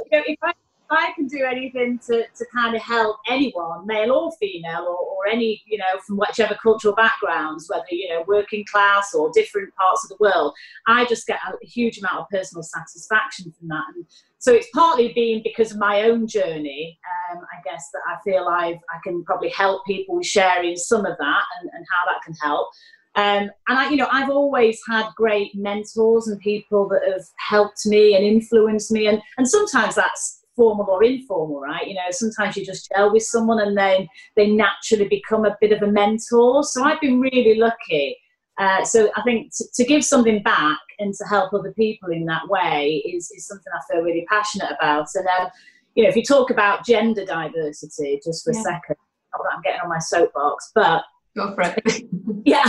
you 0.02 0.12
know, 0.12 0.22
if 0.26 0.38
I 0.42 0.52
I 0.90 1.12
can 1.16 1.26
do 1.26 1.44
anything 1.44 1.98
to, 2.06 2.24
to 2.36 2.46
kind 2.54 2.76
of 2.76 2.82
help 2.82 3.16
anyone, 3.28 3.86
male 3.86 4.12
or 4.12 4.32
female, 4.38 4.82
or, 4.82 4.96
or 4.96 5.26
any, 5.30 5.62
you 5.66 5.78
know, 5.78 5.98
from 6.06 6.16
whichever 6.16 6.56
cultural 6.62 6.94
backgrounds, 6.94 7.68
whether, 7.68 7.84
you 7.90 8.08
know, 8.08 8.24
working 8.28 8.64
class 8.70 9.12
or 9.14 9.30
different 9.34 9.74
parts 9.74 10.04
of 10.04 10.10
the 10.10 10.16
world, 10.20 10.54
I 10.86 11.04
just 11.06 11.26
get 11.26 11.40
a 11.44 11.66
huge 11.66 11.98
amount 11.98 12.20
of 12.20 12.28
personal 12.30 12.62
satisfaction 12.62 13.52
from 13.58 13.68
that. 13.68 13.84
And 13.96 14.06
so 14.38 14.52
it's 14.52 14.68
partly 14.72 15.12
been 15.12 15.42
because 15.42 15.72
of 15.72 15.78
my 15.78 16.02
own 16.02 16.26
journey, 16.28 16.98
um, 17.32 17.40
I 17.52 17.60
guess, 17.64 17.88
that 17.92 18.02
I 18.08 18.18
feel 18.22 18.46
I've, 18.46 18.76
I 18.94 18.98
can 19.02 19.24
probably 19.24 19.50
help 19.50 19.84
people 19.86 20.16
with 20.16 20.26
sharing 20.26 20.76
some 20.76 21.04
of 21.04 21.16
that 21.18 21.44
and, 21.60 21.70
and 21.72 21.84
how 21.90 22.12
that 22.12 22.22
can 22.24 22.34
help. 22.40 22.68
Um, 23.16 23.50
and 23.68 23.78
I, 23.78 23.88
you 23.88 23.96
know, 23.96 24.08
I've 24.12 24.28
always 24.28 24.78
had 24.86 25.08
great 25.16 25.54
mentors 25.54 26.28
and 26.28 26.38
people 26.40 26.86
that 26.88 27.00
have 27.10 27.24
helped 27.38 27.86
me 27.86 28.14
and 28.14 28.24
influenced 28.24 28.92
me, 28.92 29.06
and 29.06 29.22
and 29.38 29.48
sometimes 29.48 29.94
that's 29.94 30.44
formal 30.54 30.86
or 30.88 31.04
informal, 31.04 31.60
right? 31.60 31.86
You 31.86 31.94
know, 31.94 32.10
sometimes 32.10 32.56
you 32.56 32.64
just 32.64 32.90
gel 32.94 33.12
with 33.12 33.22
someone 33.22 33.60
and 33.60 33.76
then 33.76 34.08
they 34.36 34.50
naturally 34.50 35.06
become 35.06 35.44
a 35.44 35.56
bit 35.60 35.72
of 35.72 35.82
a 35.82 35.92
mentor. 35.92 36.64
So 36.64 36.82
I've 36.82 37.00
been 37.00 37.20
really 37.20 37.58
lucky. 37.58 38.16
Uh, 38.58 38.82
so 38.82 39.10
I 39.16 39.22
think 39.22 39.52
to, 39.54 39.64
to, 39.74 39.84
give 39.84 40.02
something 40.02 40.42
back 40.42 40.78
and 40.98 41.12
to 41.12 41.24
help 41.24 41.52
other 41.52 41.74
people 41.74 42.10
in 42.10 42.24
that 42.24 42.48
way 42.48 43.02
is, 43.06 43.30
is 43.32 43.46
something 43.46 43.70
I 43.70 43.92
feel 43.92 44.02
really 44.02 44.24
passionate 44.30 44.70
about. 44.78 45.08
And 45.14 45.26
um, 45.26 45.50
you 45.94 46.02
know, 46.02 46.08
if 46.08 46.16
you 46.16 46.22
talk 46.22 46.50
about 46.50 46.86
gender 46.86 47.26
diversity, 47.26 48.18
just 48.24 48.44
for 48.44 48.54
yeah. 48.54 48.60
a 48.60 48.62
second, 48.62 48.96
I'm 49.34 49.60
getting 49.62 49.80
on 49.82 49.90
my 49.90 49.98
soapbox, 49.98 50.70
but 50.74 51.04
go 51.36 51.54
for 51.54 51.62
it. 51.62 52.02
yeah, 52.44 52.64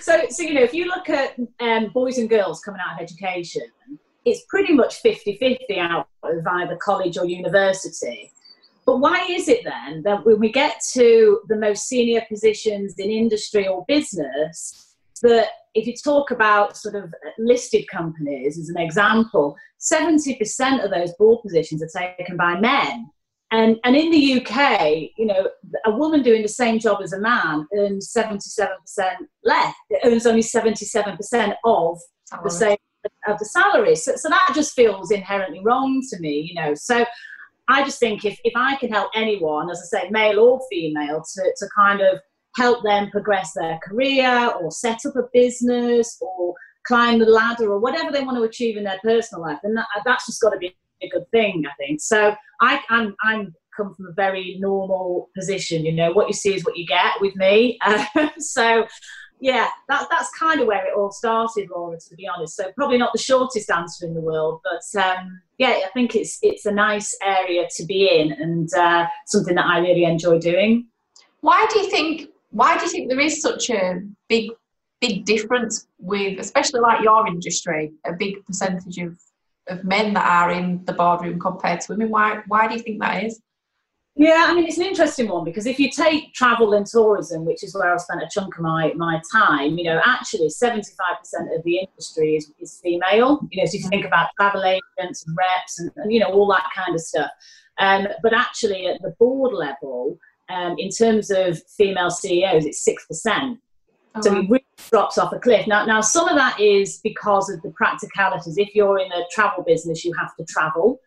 So, 0.00 0.22
so 0.28 0.42
you 0.42 0.54
know, 0.54 0.62
if 0.62 0.74
you 0.74 0.86
look 0.86 1.08
at 1.08 1.36
um, 1.60 1.90
boys 1.92 2.18
and 2.18 2.28
girls 2.28 2.60
coming 2.60 2.80
out 2.86 2.96
of 2.96 3.02
education, 3.02 3.62
it's 4.24 4.44
pretty 4.48 4.72
much 4.72 4.96
50 4.96 5.36
50 5.36 5.78
out 5.78 6.08
of 6.22 6.46
either 6.46 6.76
college 6.76 7.18
or 7.18 7.26
university. 7.26 8.32
But 8.86 8.98
why 8.98 9.24
is 9.28 9.48
it 9.48 9.64
then 9.64 10.02
that 10.02 10.24
when 10.26 10.38
we 10.38 10.52
get 10.52 10.80
to 10.92 11.40
the 11.48 11.56
most 11.56 11.88
senior 11.88 12.22
positions 12.28 12.94
in 12.98 13.10
industry 13.10 13.66
or 13.66 13.84
business, 13.88 14.94
that 15.22 15.48
if 15.74 15.86
you 15.86 15.94
talk 15.94 16.30
about 16.30 16.76
sort 16.76 16.94
of 16.94 17.12
listed 17.38 17.88
companies 17.88 18.58
as 18.58 18.68
an 18.68 18.78
example, 18.78 19.56
70% 19.80 20.84
of 20.84 20.90
those 20.90 21.12
board 21.14 21.42
positions 21.42 21.82
are 21.82 22.16
taken 22.18 22.36
by 22.36 22.58
men. 22.60 23.08
And, 23.54 23.78
and 23.84 23.94
in 23.94 24.10
the 24.10 24.40
UK, 24.40 25.10
you 25.16 25.26
know, 25.26 25.48
a 25.84 25.90
woman 25.92 26.24
doing 26.24 26.42
the 26.42 26.48
same 26.48 26.80
job 26.80 27.00
as 27.00 27.12
a 27.12 27.20
man 27.20 27.68
earns 27.78 28.12
77% 28.12 28.40
less. 29.44 29.74
It 29.90 30.00
earns 30.04 30.26
only 30.26 30.42
77% 30.42 31.54
of 31.64 32.00
the 32.42 32.50
same 32.50 32.76
of 33.28 33.38
the 33.38 33.44
salary. 33.44 33.94
So, 33.94 34.16
so 34.16 34.28
that 34.28 34.52
just 34.56 34.74
feels 34.74 35.12
inherently 35.12 35.60
wrong 35.62 36.02
to 36.10 36.18
me, 36.18 36.50
you 36.52 36.60
know. 36.60 36.74
So 36.74 37.04
I 37.68 37.84
just 37.84 38.00
think 38.00 38.24
if, 38.24 38.40
if 38.42 38.54
I 38.56 38.74
can 38.74 38.90
help 38.90 39.12
anyone, 39.14 39.70
as 39.70 39.78
I 39.94 40.00
say, 40.00 40.10
male 40.10 40.40
or 40.40 40.60
female, 40.68 41.22
to, 41.34 41.54
to 41.56 41.68
kind 41.76 42.00
of 42.00 42.18
help 42.56 42.82
them 42.82 43.08
progress 43.10 43.52
their 43.52 43.78
career 43.84 44.52
or 44.60 44.72
set 44.72 45.06
up 45.06 45.14
a 45.14 45.28
business 45.32 46.18
or 46.20 46.54
climb 46.88 47.20
the 47.20 47.26
ladder 47.26 47.70
or 47.70 47.78
whatever 47.78 48.10
they 48.10 48.22
want 48.22 48.36
to 48.36 48.42
achieve 48.42 48.76
in 48.76 48.82
their 48.82 48.98
personal 49.04 49.42
life, 49.42 49.58
then 49.62 49.74
that, 49.74 49.86
that's 50.04 50.26
just 50.26 50.40
got 50.40 50.50
to 50.50 50.58
be 50.58 50.74
a 51.04 51.08
good 51.08 51.30
thing, 51.30 51.64
I 51.66 51.74
think. 51.78 52.00
So 52.00 52.34
I, 52.60 52.80
I'm, 52.88 53.14
I'm 53.22 53.54
come 53.76 53.94
from 53.94 54.06
a 54.06 54.12
very 54.12 54.56
normal 54.60 55.30
position. 55.34 55.84
You 55.84 55.92
know, 55.92 56.12
what 56.12 56.28
you 56.28 56.34
see 56.34 56.54
is 56.54 56.64
what 56.64 56.76
you 56.76 56.86
get 56.86 57.20
with 57.20 57.34
me. 57.36 57.78
Uh, 57.84 58.04
so 58.38 58.86
yeah, 59.40 59.68
that, 59.88 60.06
that's 60.10 60.30
kind 60.38 60.60
of 60.60 60.66
where 60.66 60.86
it 60.86 60.94
all 60.96 61.10
started, 61.10 61.68
Laura, 61.70 61.98
to 61.98 62.14
be 62.14 62.28
honest. 62.28 62.56
So 62.56 62.70
probably 62.72 62.98
not 62.98 63.12
the 63.12 63.18
shortest 63.18 63.70
answer 63.70 64.06
in 64.06 64.14
the 64.14 64.20
world, 64.20 64.60
but 64.64 65.02
um, 65.02 65.40
yeah, 65.58 65.80
I 65.84 65.88
think 65.92 66.14
it's 66.14 66.38
it's 66.42 66.66
a 66.66 66.72
nice 66.72 67.16
area 67.22 67.68
to 67.76 67.84
be 67.84 68.08
in 68.08 68.32
and 68.32 68.72
uh, 68.74 69.06
something 69.26 69.54
that 69.56 69.66
I 69.66 69.80
really 69.80 70.04
enjoy 70.04 70.38
doing. 70.38 70.86
Why 71.40 71.66
do 71.72 71.80
you 71.80 71.90
think? 71.90 72.30
Why 72.50 72.78
do 72.78 72.84
you 72.84 72.90
think 72.90 73.08
there 73.08 73.20
is 73.20 73.42
such 73.42 73.70
a 73.70 74.00
big 74.28 74.50
big 75.00 75.24
difference 75.24 75.86
with, 75.98 76.38
especially 76.38 76.80
like 76.80 77.02
your 77.02 77.26
industry, 77.26 77.92
a 78.06 78.12
big 78.12 78.44
percentage 78.46 78.96
of 78.98 79.18
of 79.68 79.84
men 79.84 80.14
that 80.14 80.26
are 80.26 80.52
in 80.52 80.84
the 80.84 80.92
boardroom 80.92 81.38
compared 81.38 81.80
to 81.82 81.92
women? 81.92 82.10
Why 82.10 82.42
why 82.46 82.68
do 82.68 82.74
you 82.74 82.80
think 82.80 83.00
that 83.00 83.24
is? 83.24 83.40
Yeah, 84.16 84.46
I 84.48 84.54
mean, 84.54 84.64
it's 84.64 84.78
an 84.78 84.84
interesting 84.84 85.28
one 85.28 85.44
because 85.44 85.66
if 85.66 85.80
you 85.80 85.90
take 85.90 86.32
travel 86.34 86.74
and 86.74 86.86
tourism, 86.86 87.44
which 87.44 87.64
is 87.64 87.74
where 87.74 87.92
I've 87.92 88.00
spent 88.00 88.22
a 88.22 88.28
chunk 88.30 88.56
of 88.56 88.62
my, 88.62 88.92
my 88.94 89.20
time, 89.32 89.76
you 89.76 89.84
know, 89.84 90.00
actually 90.04 90.46
75% 90.46 90.78
of 91.52 91.64
the 91.64 91.78
industry 91.78 92.36
is, 92.36 92.52
is 92.60 92.78
female. 92.80 93.40
You 93.50 93.60
know, 93.60 93.66
so 93.66 93.76
if 93.76 93.82
you 93.82 93.88
think 93.88 94.04
about 94.04 94.28
travel 94.38 94.62
agents 94.62 95.26
and 95.26 95.36
reps 95.36 95.80
and, 95.80 95.90
and 95.96 96.12
you 96.12 96.20
know, 96.20 96.28
all 96.28 96.46
that 96.52 96.68
kind 96.72 96.94
of 96.94 97.00
stuff. 97.00 97.30
Um, 97.78 98.06
but 98.22 98.32
actually, 98.32 98.86
at 98.86 99.02
the 99.02 99.16
board 99.18 99.52
level, 99.52 100.16
um, 100.48 100.76
in 100.78 100.90
terms 100.90 101.32
of 101.32 101.60
female 101.76 102.10
CEOs, 102.10 102.66
it's 102.66 102.88
6%. 102.88 103.58
So 104.22 104.36
it 104.36 104.48
really 104.48 104.64
drops 104.90 105.18
off 105.18 105.32
a 105.32 105.38
cliff. 105.38 105.66
Now, 105.66 105.84
now, 105.86 106.00
some 106.00 106.28
of 106.28 106.36
that 106.36 106.60
is 106.60 107.00
because 107.02 107.50
of 107.50 107.60
the 107.62 107.70
practicalities. 107.70 108.58
If 108.58 108.74
you're 108.74 108.98
in 108.98 109.10
a 109.10 109.22
travel 109.32 109.64
business, 109.64 110.04
you 110.04 110.12
have 110.18 110.36
to 110.36 110.44
travel 110.44 111.00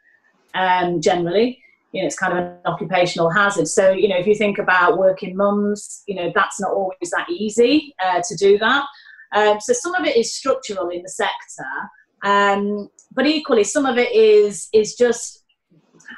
um, 0.54 1.00
generally 1.00 1.62
you 1.92 2.02
know, 2.02 2.08
it's 2.08 2.18
kind 2.18 2.38
of 2.38 2.40
an 2.40 2.58
occupational 2.66 3.30
hazard. 3.30 3.68
So, 3.68 3.92
you 3.92 4.08
know, 4.08 4.18
if 4.18 4.28
you 4.28 4.36
think 4.36 4.58
about 4.58 4.98
working 4.98 5.36
mums, 5.36 6.04
you 6.08 6.16
know, 6.16 6.32
that's 6.36 6.60
not 6.60 6.72
always 6.72 7.10
that 7.12 7.30
easy 7.30 7.96
uh, 8.04 8.22
to 8.28 8.36
do 8.36 8.58
that. 8.60 8.86
Um, 9.34 9.60
so 9.60 9.74
some 9.74 9.96
of 9.96 10.06
it 10.06 10.16
is 10.16 10.34
structural 10.34 10.90
in 10.90 11.02
the 11.02 11.10
sector, 11.10 11.66
um, 12.24 12.90
but 13.14 13.26
equally 13.26 13.64
some 13.64 13.86
of 13.86 13.98
it 13.98 14.14
is 14.14 14.70
is 14.74 14.96
just 14.96 15.44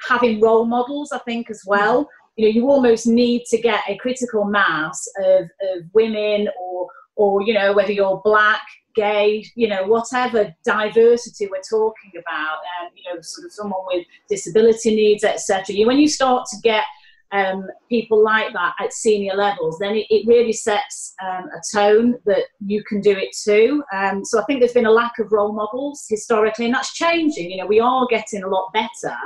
having 0.08 0.40
role 0.40 0.66
models. 0.66 1.12
I 1.12 1.20
think 1.20 1.50
as 1.50 1.64
well. 1.66 2.08
You 2.40 2.46
know, 2.46 2.52
you 2.52 2.70
almost 2.70 3.06
need 3.06 3.44
to 3.50 3.58
get 3.58 3.82
a 3.90 3.98
critical 3.98 4.46
mass 4.46 5.06
of, 5.26 5.44
of 5.44 5.84
women 5.94 6.48
or 6.58 6.88
or 7.18 7.42
you 7.42 7.54
know 7.54 7.74
whether 7.74 7.92
you're 7.92 8.22
black, 8.24 8.62
gay, 8.96 9.44
you 9.56 9.68
know, 9.68 9.86
whatever 9.86 10.56
diversity 10.64 11.48
we're 11.48 11.62
talking 11.70 12.12
about, 12.18 12.60
um, 12.80 12.92
you 12.96 13.04
know, 13.14 13.20
sort 13.20 13.46
of 13.46 13.52
someone 13.52 13.82
with 13.88 14.06
disability 14.30 14.96
needs, 14.96 15.26
etc. 15.26 15.76
You, 15.76 15.86
when 15.86 16.00
you 16.00 16.08
start 16.08 16.48
to 16.52 16.58
get 16.64 16.86
um, 17.34 17.68
people 17.90 18.24
like 18.24 18.54
that 18.54 18.74
at 18.80 18.94
senior 18.94 19.36
levels, 19.36 19.78
then 19.80 19.96
it, 19.96 20.08
it 20.10 20.26
really 20.26 20.54
sets 20.54 21.16
um, 21.22 21.50
a 21.50 21.78
tone 21.78 22.20
that 22.26 22.44
you 22.66 22.82
can 22.86 23.02
do 23.02 23.12
it 23.12 23.36
too. 23.44 23.84
Um, 23.94 24.24
so 24.24 24.40
I 24.40 24.46
think 24.46 24.62
there's 24.62 24.72
been 24.72 24.86
a 24.86 24.92
lack 24.92 25.20
of 25.20 25.34
role 25.34 25.52
models 25.52 26.06
historically, 26.08 26.68
and 26.68 26.74
that's 26.74 26.94
changing. 26.94 27.52
You 27.52 27.58
know, 27.58 27.68
we 27.68 27.82
are 27.82 28.08
getting 28.10 28.44
a 28.44 28.48
lot 28.48 28.72
better. 28.72 29.18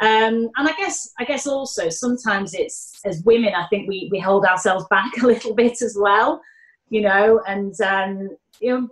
Um, 0.00 0.50
and 0.56 0.68
I 0.68 0.72
guess, 0.76 1.12
I 1.18 1.24
guess 1.24 1.46
also 1.46 1.88
sometimes 1.88 2.52
it's 2.52 3.00
as 3.04 3.22
women, 3.24 3.54
I 3.54 3.66
think 3.68 3.88
we, 3.88 4.08
we 4.10 4.18
hold 4.18 4.44
ourselves 4.44 4.84
back 4.90 5.16
a 5.22 5.26
little 5.26 5.54
bit 5.54 5.82
as 5.82 5.96
well, 5.98 6.42
you 6.88 7.00
know, 7.00 7.40
and 7.46 7.78
um, 7.80 8.36
you 8.60 8.70
know, 8.70 8.88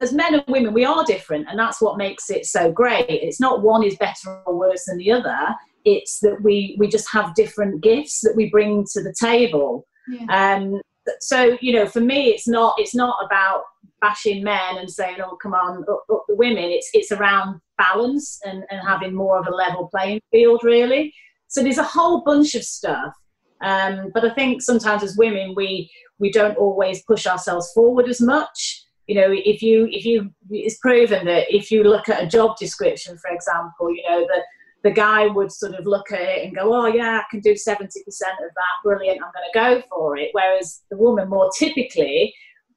as 0.00 0.12
men 0.12 0.34
and 0.34 0.44
women, 0.48 0.74
we 0.74 0.84
are 0.84 1.04
different, 1.04 1.46
and 1.48 1.58
that's 1.58 1.80
what 1.80 1.96
makes 1.96 2.28
it 2.28 2.44
so 2.44 2.70
great. 2.70 3.08
It's 3.08 3.40
not 3.40 3.62
one 3.62 3.82
is 3.82 3.96
better 3.96 4.40
or 4.44 4.58
worse 4.58 4.84
than 4.84 4.98
the 4.98 5.10
other. 5.10 5.54
It's 5.84 6.20
that 6.20 6.42
we 6.42 6.76
we 6.78 6.86
just 6.88 7.10
have 7.12 7.34
different 7.34 7.82
gifts 7.82 8.20
that 8.20 8.36
we 8.36 8.50
bring 8.50 8.84
to 8.92 9.02
the 9.02 9.14
table. 9.18 9.86
Yeah. 10.08 10.56
Um, 10.58 10.82
so 11.20 11.56
you 11.62 11.72
know, 11.72 11.86
for 11.86 12.00
me, 12.00 12.28
it's 12.28 12.46
not 12.46 12.74
it's 12.78 12.94
not 12.94 13.16
about 13.24 13.62
bashing 14.02 14.44
men 14.44 14.76
and 14.76 14.90
saying, 14.90 15.16
"Oh, 15.24 15.36
come 15.36 15.54
on, 15.54 15.82
up, 15.88 16.04
up 16.12 16.25
women." 16.36 16.64
It's 16.64 16.90
it's 16.92 17.12
around 17.12 17.60
balance 17.78 18.38
and, 18.44 18.64
and 18.70 18.80
having 18.86 19.14
more 19.14 19.38
of 19.38 19.46
a 19.46 19.54
level 19.54 19.88
playing 19.88 20.20
field, 20.30 20.62
really. 20.64 21.12
So 21.48 21.62
there's 21.62 21.78
a 21.78 21.84
whole 21.84 22.22
bunch 22.24 22.54
of 22.54 22.64
stuff. 22.64 23.14
Um, 23.62 24.10
but 24.12 24.24
I 24.24 24.34
think 24.34 24.62
sometimes 24.62 25.02
as 25.02 25.16
women, 25.16 25.54
we 25.56 25.90
we 26.18 26.30
don't 26.30 26.56
always 26.56 27.02
push 27.04 27.26
ourselves 27.26 27.70
forward 27.72 28.08
as 28.08 28.20
much 28.20 28.86
you 29.06 29.14
know 29.14 29.28
if 29.30 29.62
you 29.62 29.88
if 29.90 30.04
you 30.04 30.30
it's 30.50 30.78
proven 30.78 31.24
that 31.26 31.44
if 31.54 31.70
you 31.70 31.84
look 31.84 32.08
at 32.08 32.22
a 32.22 32.26
job 32.26 32.56
description 32.58 33.16
for 33.18 33.30
example 33.30 33.90
you 33.90 34.02
know 34.08 34.26
that 34.26 34.42
the 34.82 34.90
guy 34.90 35.26
would 35.26 35.50
sort 35.50 35.74
of 35.74 35.86
look 35.86 36.12
at 36.12 36.20
it 36.20 36.44
and 36.44 36.54
go 36.54 36.74
oh 36.74 36.86
yeah 36.86 37.20
i 37.20 37.24
can 37.30 37.40
do 37.40 37.52
70% 37.52 37.86
of 37.86 38.02
that 38.06 38.74
brilliant 38.84 39.20
i'm 39.22 39.32
going 39.32 39.50
to 39.52 39.80
go 39.80 39.82
for 39.88 40.16
it 40.16 40.30
whereas 40.32 40.82
the 40.90 40.96
woman 40.96 41.28
more 41.28 41.50
typically 41.58 42.34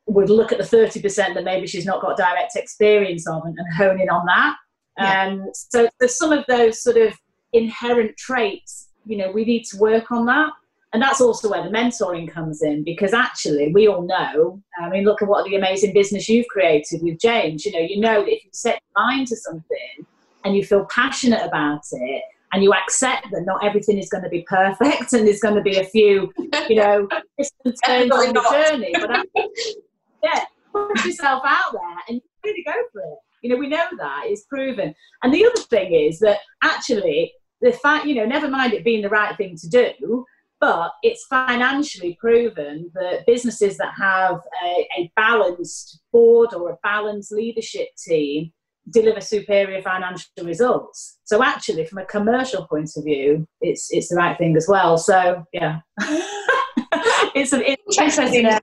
would 0.09 0.29
look 0.29 0.51
at 0.51 0.57
the 0.57 0.63
30% 0.63 1.33
that 1.33 1.43
maybe 1.43 1.67
she's 1.67 1.85
not 1.85 2.01
got 2.01 2.17
direct 2.17 2.55
experience 2.55 3.27
of 3.27 3.43
and, 3.45 3.57
and 3.57 3.73
hone 3.75 3.99
in 3.99 4.09
on 4.09 4.25
that. 4.25 4.55
Yeah. 4.97 5.23
um, 5.23 5.49
so 5.53 5.87
there's 5.99 6.17
some 6.17 6.31
of 6.31 6.43
those 6.47 6.81
sort 6.81 6.97
of 6.97 7.13
inherent 7.53 8.17
traits 8.17 8.89
you 9.09 9.17
know 9.17 9.31
we 9.31 9.43
need 9.43 9.65
to 9.65 9.77
work 9.77 10.11
on 10.11 10.25
that. 10.27 10.51
And 10.91 11.01
that's 11.03 11.21
also 11.21 11.51
where 11.51 11.61
the 11.61 11.69
mentoring 11.69 12.27
comes 12.27 12.63
in 12.63 12.83
because 12.83 13.13
actually 13.13 13.71
we 13.71 13.87
all 13.87 14.01
know 14.01 14.59
i 14.79 14.89
mean 14.89 15.03
look 15.03 15.21
at 15.21 15.27
what 15.27 15.45
the 15.45 15.55
amazing 15.55 15.93
business 15.93 16.27
you've 16.27 16.47
created 16.47 17.01
with 17.03 17.19
james. 17.19 17.65
You 17.65 17.73
know 17.73 17.79
you 17.79 17.99
know 17.99 18.21
that 18.21 18.31
if 18.31 18.43
you 18.43 18.49
set 18.53 18.81
your 18.81 19.05
mind 19.05 19.27
to 19.27 19.35
something 19.35 20.05
and 20.45 20.55
you 20.55 20.63
feel 20.63 20.85
passionate 20.85 21.45
about 21.45 21.83
it 21.91 22.23
and 22.53 22.63
you 22.63 22.73
accept 22.73 23.27
that 23.31 23.43
not 23.45 23.63
everything 23.63 23.99
is 23.99 24.09
going 24.09 24.23
to 24.23 24.29
be 24.29 24.43
perfect 24.49 25.13
and 25.13 25.27
there's 25.27 25.41
going 25.41 25.55
to 25.55 25.61
be 25.61 25.77
a 25.77 25.85
few 25.85 26.31
you 26.67 26.75
know 26.75 27.07
turns 27.85 28.11
on 28.11 28.33
the 28.33 28.67
journey 28.69 28.93
but 28.93 29.25
yeah 30.23 30.43
put 30.71 31.05
yourself 31.05 31.41
out 31.45 31.73
there 31.73 31.97
and 32.07 32.21
really 32.43 32.63
go 32.63 32.73
for 32.91 33.01
it. 33.01 33.17
You 33.41 33.49
know 33.49 33.57
we 33.57 33.67
know 33.67 33.85
that 33.97 34.23
it's 34.25 34.45
proven. 34.45 34.93
And 35.23 35.33
the 35.33 35.45
other 35.45 35.61
thing 35.61 35.93
is 35.93 36.19
that 36.19 36.39
actually 36.63 37.33
the 37.61 37.71
fact 37.71 38.05
you 38.05 38.15
know 38.15 38.25
never 38.25 38.47
mind 38.47 38.73
it 38.73 38.83
being 38.83 39.01
the 39.01 39.09
right 39.09 39.35
thing 39.37 39.55
to 39.57 39.69
do 39.69 40.25
but 40.59 40.91
it's 41.03 41.25
financially 41.27 42.17
proven 42.19 42.91
that 42.93 43.25
businesses 43.25 43.77
that 43.77 43.93
have 43.97 44.41
a, 44.65 44.87
a, 44.97 45.11
balanced 45.15 46.01
board 46.11 46.53
or 46.53 46.71
a 46.71 46.77
balanced 46.83 47.31
leadership 47.31 47.87
team 47.97 48.51
deliver 48.91 49.21
superior 49.21 49.81
financial 49.81 50.29
results. 50.43 51.19
So 51.25 51.43
actually, 51.43 51.85
from 51.85 51.99
a 51.99 52.05
commercial 52.05 52.65
point 52.67 52.89
of 52.97 53.03
view, 53.03 53.47
it's 53.61 53.87
it's 53.91 54.09
the 54.09 54.15
right 54.15 54.37
thing 54.37 54.55
as 54.57 54.67
well. 54.67 54.97
So 54.97 55.45
yeah, 55.53 55.79
it's 57.35 57.53
an 57.53 57.61
interesting 57.61 58.45
uh, 58.45 58.59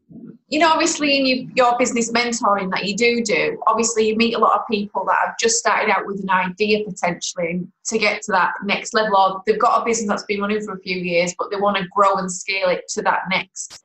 you 0.49 0.61
know, 0.61 0.71
obviously 0.71 1.19
in 1.19 1.27
your, 1.27 1.51
your 1.57 1.79
business 1.79 2.13
mentoring 2.13 2.71
that 2.71 2.85
you 2.85 2.97
do 2.97 3.23
do, 3.23 3.61
obviously 3.67 4.09
you 4.09 4.17
meet 4.17 4.35
a 4.35 4.39
lot 4.39 4.59
of 4.59 4.67
people 4.71 5.05
that 5.07 5.19
have 5.25 5.39
just 5.39 5.57
started 5.57 5.91
out 5.91 6.07
with 6.07 6.21
an 6.23 6.31
idea 6.31 6.85
potentially 6.85 7.67
to 7.87 7.99
get 7.99 8.23
to 8.23 8.33
that 8.33 8.53
next 8.65 8.95
level, 8.95 9.17
or 9.17 9.43
they've 9.47 9.59
got 9.59 9.83
a 9.83 9.85
business 9.85 10.09
that's 10.09 10.25
been 10.25 10.41
running 10.41 10.61
for 10.61 10.75
a 10.75 10.81
few 10.81 10.97
years, 10.97 11.35
but 11.37 11.51
they 11.51 11.57
want 11.57 11.77
to 11.77 11.85
grow 11.89 12.15
and 12.17 12.31
scale 12.31 12.69
it 12.69 12.85
to 12.89 13.03
that 13.03 13.23
next. 13.29 13.83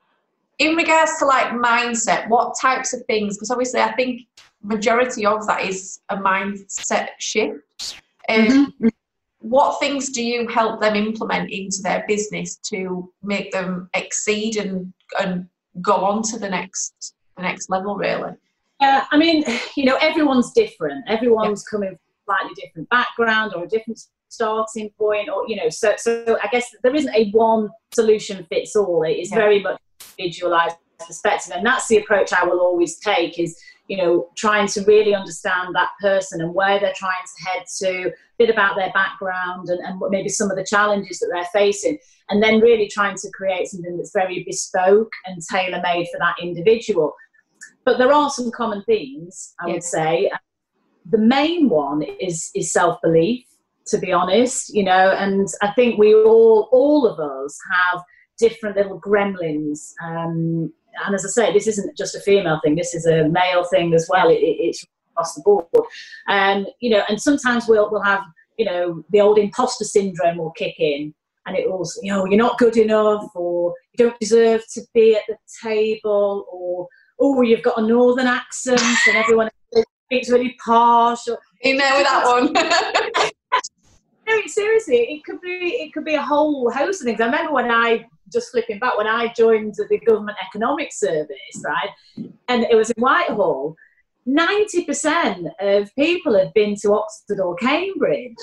In 0.60 0.75
regards 0.75 1.17
to 1.17 1.25
like 1.25 1.48
mindset, 1.48 2.29
what 2.29 2.55
types 2.62 2.93
of 2.93 3.03
things? 3.05 3.36
Because 3.36 3.50
obviously, 3.50 3.79
I 3.79 3.93
think 3.93 4.21
majority 4.63 5.25
of 5.25 5.46
that 5.48 5.63
is 5.63 6.00
a 6.10 6.18
mindset 6.18 7.10
shift. 7.20 8.01
Um, 8.30 8.74
mm-hmm. 8.80 8.88
What 9.39 9.80
things 9.80 10.10
do 10.10 10.24
you 10.24 10.48
help 10.48 10.82
them 10.82 10.96
implement 10.96 11.50
into 11.50 11.82
their 11.82 12.06
business 12.08 12.58
to 12.70 13.12
make 13.24 13.51
them 13.51 13.89
exceed 13.96 14.58
and 14.58 14.94
and 15.20 15.48
go 15.80 15.94
on 15.94 16.22
to 16.24 16.38
the 16.38 16.50
next 16.50 17.15
the 17.38 17.44
next 17.44 17.70
level 17.70 17.96
really 17.96 18.34
yeah 18.82 19.06
i 19.12 19.18
mean 19.18 19.44
you 19.75 19.86
know 19.86 19.98
everyone's 20.01 20.51
different 20.51 21.03
everyone's 21.08 21.63
yeah. 21.65 21.77
coming 21.77 21.89
from 21.89 21.98
a 21.98 22.25
slightly 22.25 22.62
different 22.62 22.89
background 22.89 23.53
or 23.56 23.63
a 23.63 23.68
different 23.68 24.00
starting 24.27 24.89
point 24.98 25.30
or 25.30 25.48
you 25.48 25.56
know 25.56 25.70
so 25.70 25.94
so 25.98 26.38
i 26.44 26.48
guess 26.48 26.74
there 26.84 26.96
isn't 26.96 27.13
a 27.15 27.30
one 27.32 27.70
solution 27.94 28.46
fits 28.50 28.75
all 28.75 29.03
it 29.03 29.12
is 29.12 29.30
yeah. 29.30 29.38
very 29.38 29.62
much 29.62 29.80
individualized 30.18 30.75
perspective 31.00 31.53
and 31.56 31.65
that's 31.65 31.88
the 31.88 31.98
approach 31.98 32.32
i 32.34 32.44
will 32.44 32.60
always 32.60 32.98
take 32.98 33.39
is 33.39 33.58
you 33.91 33.98
know 33.98 34.29
trying 34.38 34.67
to 34.67 34.81
really 34.86 35.13
understand 35.13 35.75
that 35.75 35.89
person 36.00 36.39
and 36.39 36.53
where 36.53 36.79
they're 36.79 36.93
trying 36.95 37.25
to 37.25 37.50
head 37.50 37.65
to 37.77 38.07
a 38.07 38.13
bit 38.38 38.50
about 38.50 38.77
their 38.77 38.89
background 38.93 39.67
and, 39.67 39.81
and 39.86 40.01
maybe 40.10 40.29
some 40.29 40.50
of 40.50 40.55
the 40.55 40.63
challenges 40.63 41.19
that 41.19 41.29
they're 41.33 41.51
facing 41.51 41.98
and 42.29 42.41
then 42.41 42.62
really 42.62 42.88
trying 42.88 43.17
to 43.17 43.29
create 43.31 43.67
something 43.67 43.98
that's 43.98 44.13
very 44.13 44.45
bespoke 44.48 45.12
and 45.25 45.41
tailor 45.51 45.81
made 45.83 46.07
for 46.10 46.19
that 46.19 46.36
individual. 46.41 47.13
But 47.83 47.98
there 47.98 48.13
are 48.13 48.29
some 48.29 48.50
common 48.51 48.81
themes, 48.83 49.53
I 49.60 49.67
yes. 49.67 49.74
would 49.74 49.83
say. 49.83 50.31
The 51.10 51.17
main 51.17 51.67
one 51.67 52.01
is 52.21 52.50
is 52.55 52.71
self 52.71 53.01
belief, 53.03 53.45
to 53.88 53.98
be 53.98 54.13
honest, 54.13 54.74
you 54.74 54.83
know, 54.83 55.12
and 55.12 55.50
I 55.62 55.71
think 55.74 56.00
we 56.00 56.13
all, 56.13 56.69
all 56.71 57.05
of 57.05 57.19
us, 57.19 57.60
have 57.74 58.01
different 58.38 58.77
little 58.77 59.01
gremlins. 59.01 59.91
Um, 60.01 60.71
and 61.05 61.15
as 61.15 61.25
I 61.25 61.29
say, 61.29 61.53
this 61.53 61.67
isn't 61.67 61.98
just 61.98 62.15
a 62.15 62.19
female 62.19 62.60
thing; 62.63 62.75
this 62.75 62.93
is 62.93 63.05
a 63.05 63.27
male 63.27 63.63
thing 63.65 63.93
as 63.93 64.07
well. 64.10 64.29
It, 64.29 64.39
it, 64.39 64.57
it's 64.60 64.86
across 65.12 65.36
the 65.36 65.41
board, 65.41 65.65
and 66.27 66.65
um, 66.65 66.71
you 66.79 66.89
know, 66.89 67.03
and 67.10 67.21
sometimes 67.21 67.67
we'll 67.67 67.91
we'll 67.91 68.03
have 68.03 68.21
you 68.57 68.65
know 68.65 69.03
the 69.12 69.21
old 69.21 69.38
imposter 69.38 69.86
syndrome 69.86 70.38
will 70.38 70.51
kick 70.51 70.75
in, 70.79 71.13
and 71.45 71.57
it 71.57 71.69
will 71.69 71.86
you 72.01 72.12
know, 72.12 72.25
you're 72.25 72.38
not 72.38 72.57
good 72.57 72.77
enough, 72.77 73.29
or 73.36 73.74
you 73.93 74.05
don't 74.05 74.19
deserve 74.19 74.63
to 74.74 74.81
be 74.93 75.15
at 75.15 75.24
the 75.27 75.38
table, 75.63 76.45
or 76.51 76.88
oh, 77.19 77.41
you've 77.41 77.63
got 77.63 77.77
a 77.77 77.86
northern 77.86 78.27
accent, 78.27 78.81
and 79.07 79.17
everyone 79.17 79.50
speaks 80.05 80.29
really 80.29 80.55
posh. 80.63 81.27
Or, 81.27 81.38
in 81.62 81.77
there 81.77 81.95
with 81.95 82.07
that 82.07 82.25
one. 82.25 83.27
no, 84.36 84.42
seriously, 84.48 84.98
it 84.98 85.24
could 85.24 85.42
be 85.42 85.78
it 85.82 85.94
could 85.94 86.06
be 86.06 86.16
a 86.16 86.22
whole 86.22 86.70
host 86.72 87.02
of 87.02 87.06
things. 87.06 87.22
I 87.22 87.26
remember 87.26 87.54
when 87.54 87.72
I 87.72 88.06
just 88.32 88.52
flipping 88.52 88.80
back 88.80 88.98
when 88.98 89.08
I 89.08 89.34
joined 89.36 89.76
the 89.76 90.00
government 90.00 90.38
economic 90.48 90.94
service, 90.94 91.64
right, 91.64 91.90
and 92.48 92.64
it 92.64 92.76
was 92.76 92.90
in 92.92 93.02
Whitehall. 93.02 93.76
90% 94.28 95.50
of 95.60 95.90
people 95.96 96.38
had 96.38 96.54
been 96.54 96.76
to 96.76 96.94
Oxford 96.94 97.40
or 97.40 97.56
Cambridge. 97.56 98.36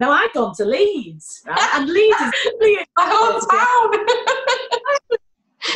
Now 0.00 0.10
I'd 0.10 0.30
gone 0.32 0.54
to 0.56 0.64
Leeds, 0.64 1.42
right? 1.46 1.70
And 1.74 1.88
Leeds 1.88 2.16
is 2.20 2.32
my 2.62 2.84
hometown. 2.98 3.92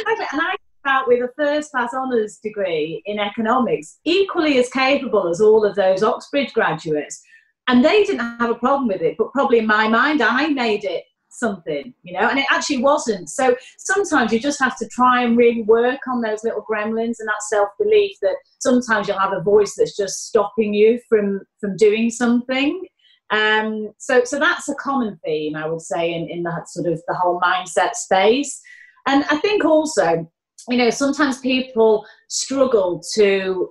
and 0.06 0.40
I 0.40 0.56
came 0.56 0.86
out 0.86 1.08
with 1.08 1.20
a 1.22 1.28
first 1.36 1.72
class 1.72 1.92
honours 1.92 2.38
degree 2.38 3.02
in 3.04 3.18
economics, 3.18 3.98
equally 4.04 4.58
as 4.58 4.70
capable 4.70 5.28
as 5.28 5.42
all 5.42 5.64
of 5.64 5.76
those 5.76 6.02
Oxbridge 6.02 6.54
graduates. 6.54 7.22
And 7.70 7.84
they 7.84 8.02
didn't 8.02 8.40
have 8.40 8.50
a 8.50 8.56
problem 8.56 8.88
with 8.88 9.00
it, 9.00 9.14
but 9.16 9.32
probably 9.32 9.58
in 9.58 9.66
my 9.66 9.86
mind, 9.86 10.22
I 10.22 10.48
made 10.48 10.82
it 10.82 11.04
something, 11.28 11.94
you 12.02 12.12
know, 12.12 12.28
and 12.28 12.36
it 12.36 12.46
actually 12.50 12.82
wasn't. 12.82 13.30
So 13.30 13.54
sometimes 13.78 14.32
you 14.32 14.40
just 14.40 14.58
have 14.58 14.76
to 14.78 14.88
try 14.88 15.22
and 15.22 15.36
really 15.36 15.62
work 15.62 16.00
on 16.08 16.20
those 16.20 16.42
little 16.42 16.66
gremlins 16.68 17.20
and 17.20 17.28
that 17.28 17.44
self 17.48 17.68
belief 17.78 18.16
that 18.22 18.34
sometimes 18.58 19.06
you'll 19.06 19.20
have 19.20 19.32
a 19.32 19.40
voice 19.40 19.74
that's 19.76 19.96
just 19.96 20.26
stopping 20.26 20.74
you 20.74 21.00
from 21.08 21.42
from 21.60 21.76
doing 21.76 22.10
something. 22.10 22.84
Um, 23.30 23.92
so 23.98 24.24
so 24.24 24.40
that's 24.40 24.68
a 24.68 24.74
common 24.74 25.20
theme, 25.24 25.54
I 25.54 25.68
would 25.68 25.80
say, 25.80 26.12
in, 26.12 26.28
in 26.28 26.42
that 26.42 26.68
sort 26.68 26.88
of 26.88 27.00
the 27.06 27.14
whole 27.14 27.38
mindset 27.38 27.94
space. 27.94 28.60
And 29.06 29.24
I 29.30 29.36
think 29.36 29.64
also 29.64 30.28
you 30.68 30.76
know, 30.76 30.90
sometimes 30.90 31.38
people 31.38 32.04
struggle 32.28 33.02
to 33.14 33.70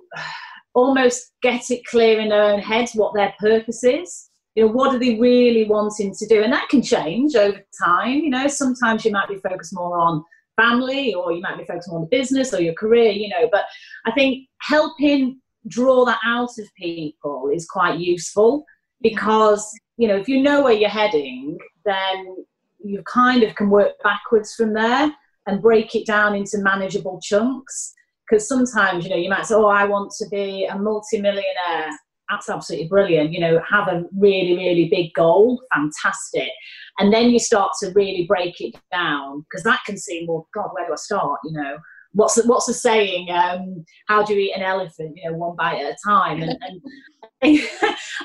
almost 0.74 1.32
get 1.42 1.70
it 1.70 1.84
clear 1.86 2.20
in 2.20 2.28
their 2.28 2.42
own 2.42 2.60
heads 2.60 2.92
what 2.94 3.14
their 3.14 3.34
purpose 3.38 3.84
is. 3.84 4.28
You 4.54 4.66
know, 4.66 4.72
what 4.72 4.94
are 4.94 4.98
they 4.98 5.18
really 5.18 5.64
wanting 5.64 6.14
to 6.14 6.26
do? 6.26 6.42
And 6.42 6.52
that 6.52 6.68
can 6.68 6.82
change 6.82 7.34
over 7.36 7.60
time. 7.82 8.18
You 8.18 8.30
know, 8.30 8.48
sometimes 8.48 9.04
you 9.04 9.12
might 9.12 9.28
be 9.28 9.38
focused 9.38 9.74
more 9.74 9.98
on 9.98 10.24
family 10.56 11.14
or 11.14 11.32
you 11.32 11.40
might 11.40 11.58
be 11.58 11.64
focused 11.64 11.88
more 11.88 11.98
on 11.98 12.08
the 12.10 12.16
business 12.16 12.52
or 12.52 12.60
your 12.60 12.74
career, 12.74 13.10
you 13.12 13.28
know, 13.28 13.48
but 13.50 13.64
I 14.06 14.12
think 14.12 14.48
helping 14.60 15.40
draw 15.68 16.04
that 16.04 16.18
out 16.24 16.50
of 16.58 16.74
people 16.76 17.50
is 17.52 17.66
quite 17.66 17.98
useful 17.98 18.64
because, 19.00 19.72
you 19.96 20.08
know, 20.08 20.16
if 20.16 20.28
you 20.28 20.42
know 20.42 20.62
where 20.62 20.72
you're 20.72 20.88
heading, 20.90 21.58
then 21.84 22.36
you 22.82 23.02
kind 23.04 23.42
of 23.42 23.54
can 23.54 23.70
work 23.70 23.92
backwards 24.02 24.54
from 24.54 24.72
there 24.72 25.12
and 25.46 25.62
break 25.62 25.94
it 25.94 26.06
down 26.06 26.34
into 26.34 26.58
manageable 26.58 27.20
chunks. 27.22 27.94
Because 28.30 28.46
sometimes, 28.46 29.04
you 29.04 29.10
know, 29.10 29.16
you 29.16 29.28
might 29.28 29.46
say, 29.46 29.54
oh, 29.54 29.66
I 29.66 29.84
want 29.84 30.12
to 30.18 30.28
be 30.28 30.66
a 30.66 30.78
multimillionaire. 30.78 31.90
That's 32.30 32.48
absolutely 32.48 32.86
brilliant. 32.86 33.32
You 33.32 33.40
know, 33.40 33.60
have 33.68 33.88
a 33.88 34.04
really, 34.16 34.56
really 34.56 34.88
big 34.88 35.12
goal. 35.14 35.60
Fantastic. 35.74 36.50
And 36.98 37.12
then 37.12 37.30
you 37.30 37.40
start 37.40 37.72
to 37.80 37.90
really 37.90 38.26
break 38.26 38.60
it 38.60 38.76
down 38.92 39.44
because 39.50 39.64
that 39.64 39.80
can 39.84 39.96
seem, 39.96 40.28
well, 40.28 40.46
God, 40.54 40.68
where 40.72 40.86
do 40.86 40.92
I 40.92 40.96
start? 40.96 41.40
You 41.44 41.52
know, 41.52 41.78
what's 42.12 42.34
the, 42.34 42.46
what's 42.46 42.66
the 42.66 42.74
saying? 42.74 43.30
Um, 43.30 43.84
how 44.06 44.22
do 44.22 44.34
you 44.34 44.40
eat 44.40 44.56
an 44.56 44.62
elephant? 44.62 45.16
You 45.16 45.30
know, 45.30 45.36
one 45.36 45.56
bite 45.56 45.80
at 45.80 45.94
a 45.94 45.96
time. 46.06 46.42
And, 46.42 46.56
and 46.62 46.80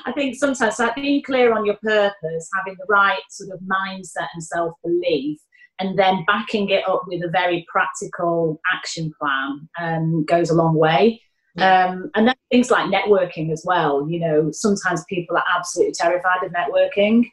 I 0.06 0.12
think 0.12 0.36
sometimes 0.36 0.78
like 0.78 0.94
being 0.94 1.22
clear 1.22 1.52
on 1.52 1.64
your 1.64 1.78
purpose, 1.82 2.48
having 2.56 2.76
the 2.78 2.86
right 2.88 3.22
sort 3.30 3.50
of 3.50 3.60
mindset 3.60 4.28
and 4.34 4.42
self 4.42 4.74
belief, 4.84 5.40
and 5.78 5.98
then 5.98 6.24
backing 6.26 6.70
it 6.70 6.88
up 6.88 7.02
with 7.06 7.22
a 7.22 7.30
very 7.30 7.66
practical 7.70 8.60
action 8.72 9.12
plan 9.20 9.68
um, 9.78 10.24
goes 10.24 10.50
a 10.50 10.54
long 10.54 10.74
way. 10.74 11.20
Um, 11.58 12.10
and 12.14 12.28
then 12.28 12.34
things 12.50 12.70
like 12.70 12.90
networking 12.90 13.50
as 13.50 13.62
well. 13.64 14.06
You 14.08 14.20
know, 14.20 14.50
sometimes 14.52 15.04
people 15.08 15.36
are 15.36 15.44
absolutely 15.56 15.94
terrified 15.94 16.42
of 16.44 16.52
networking. 16.52 17.30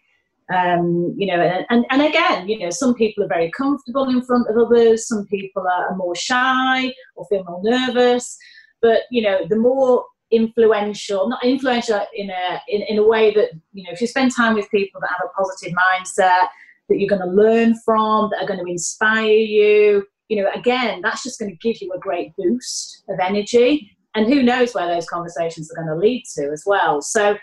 Um, 0.53 1.13
you 1.17 1.27
know, 1.27 1.41
and, 1.41 1.65
and, 1.69 1.85
and 1.89 2.01
again, 2.01 2.47
you 2.47 2.59
know, 2.59 2.69
some 2.69 2.93
people 2.93 3.23
are 3.23 3.29
very 3.29 3.51
comfortable 3.51 4.09
in 4.09 4.21
front 4.21 4.47
of 4.49 4.57
others, 4.57 5.07
some 5.07 5.25
people 5.27 5.65
are 5.67 5.95
more 5.95 6.15
shy 6.15 6.93
or 7.15 7.25
feel 7.27 7.43
more 7.45 7.61
nervous. 7.63 8.37
But, 8.81 9.01
you 9.09 9.21
know, 9.21 9.45
the 9.47 9.55
more 9.55 10.05
influential, 10.31 11.29
not 11.29 11.43
influential 11.43 12.05
in 12.13 12.29
a, 12.29 12.61
in, 12.67 12.81
in 12.83 12.97
a 12.97 13.07
way 13.07 13.33
that, 13.33 13.51
you 13.73 13.83
know, 13.83 13.91
if 13.91 14.01
you 14.01 14.07
spend 14.07 14.35
time 14.35 14.55
with 14.55 14.69
people 14.71 14.99
that 15.01 15.09
have 15.09 15.29
a 15.29 15.41
positive 15.41 15.73
mindset, 15.73 16.47
that 16.89 16.99
you're 16.99 17.09
going 17.09 17.21
to 17.21 17.35
learn 17.35 17.75
from, 17.85 18.29
that 18.31 18.43
are 18.43 18.47
going 18.47 18.63
to 18.63 18.71
inspire 18.71 19.25
you. 19.25 20.05
You 20.29 20.41
know, 20.41 20.49
again, 20.55 21.01
that's 21.01 21.23
just 21.23 21.39
going 21.39 21.51
to 21.51 21.57
give 21.57 21.81
you 21.81 21.91
a 21.93 21.99
great 21.99 22.35
boost 22.37 23.03
of 23.09 23.19
energy. 23.19 23.95
And 24.15 24.25
who 24.25 24.43
knows 24.43 24.73
where 24.73 24.87
those 24.87 25.07
conversations 25.07 25.71
are 25.71 25.75
going 25.75 25.87
to 25.87 25.95
lead 25.95 26.23
to 26.35 26.49
as 26.51 26.63
well. 26.65 27.01
So, 27.01 27.37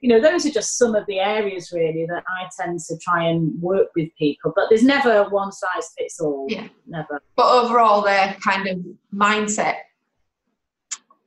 you 0.00 0.08
know, 0.08 0.20
those 0.20 0.44
are 0.44 0.50
just 0.50 0.76
some 0.76 0.94
of 0.94 1.06
the 1.06 1.18
areas 1.18 1.72
really 1.72 2.06
that 2.06 2.24
I 2.28 2.48
tend 2.58 2.80
to 2.80 2.98
try 2.98 3.24
and 3.24 3.60
work 3.60 3.88
with 3.96 4.08
people. 4.18 4.52
But 4.54 4.66
there's 4.68 4.82
never 4.82 5.24
one 5.30 5.52
size 5.52 5.92
fits 5.96 6.20
all. 6.20 6.46
Yeah. 6.48 6.68
Never. 6.86 7.22
But 7.36 7.46
overall, 7.46 8.02
their 8.02 8.36
kind 8.44 8.68
of 8.68 8.84
mindset 9.14 9.76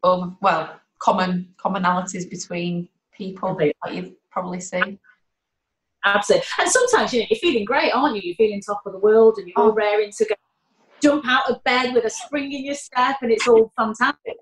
of, 0.04 0.36
well, 0.42 0.80
common 1.00 1.54
commonalities 1.58 2.30
between 2.30 2.90
people 3.12 3.56
that 3.56 3.74
you've 3.94 4.14
probably 4.30 4.60
seen. 4.60 5.00
Absolutely. 6.16 6.48
And 6.60 6.70
sometimes 6.70 7.14
you 7.14 7.22
know, 7.22 7.28
you're 7.30 7.40
feeling 7.40 7.66
great, 7.66 7.92
aren't 7.92 8.16
you? 8.16 8.22
You're 8.24 8.36
feeling 8.36 8.62
top 8.62 8.82
of 8.86 8.94
the 8.94 9.00
world 9.00 9.36
and 9.38 9.48
you're 9.48 9.58
all 9.58 9.72
oh. 9.72 9.74
raring 9.74 10.12
to 10.18 10.26
go 10.26 10.36
jump 11.02 11.28
out 11.28 11.50
of 11.50 11.64
bed 11.64 11.94
with 11.94 12.06
a 12.06 12.10
spring 12.10 12.52
in 12.52 12.66
your 12.66 12.76
step 12.76 13.18
and 13.22 13.32
it's 13.32 13.48
all 13.48 13.72
fantastic. 13.78 14.38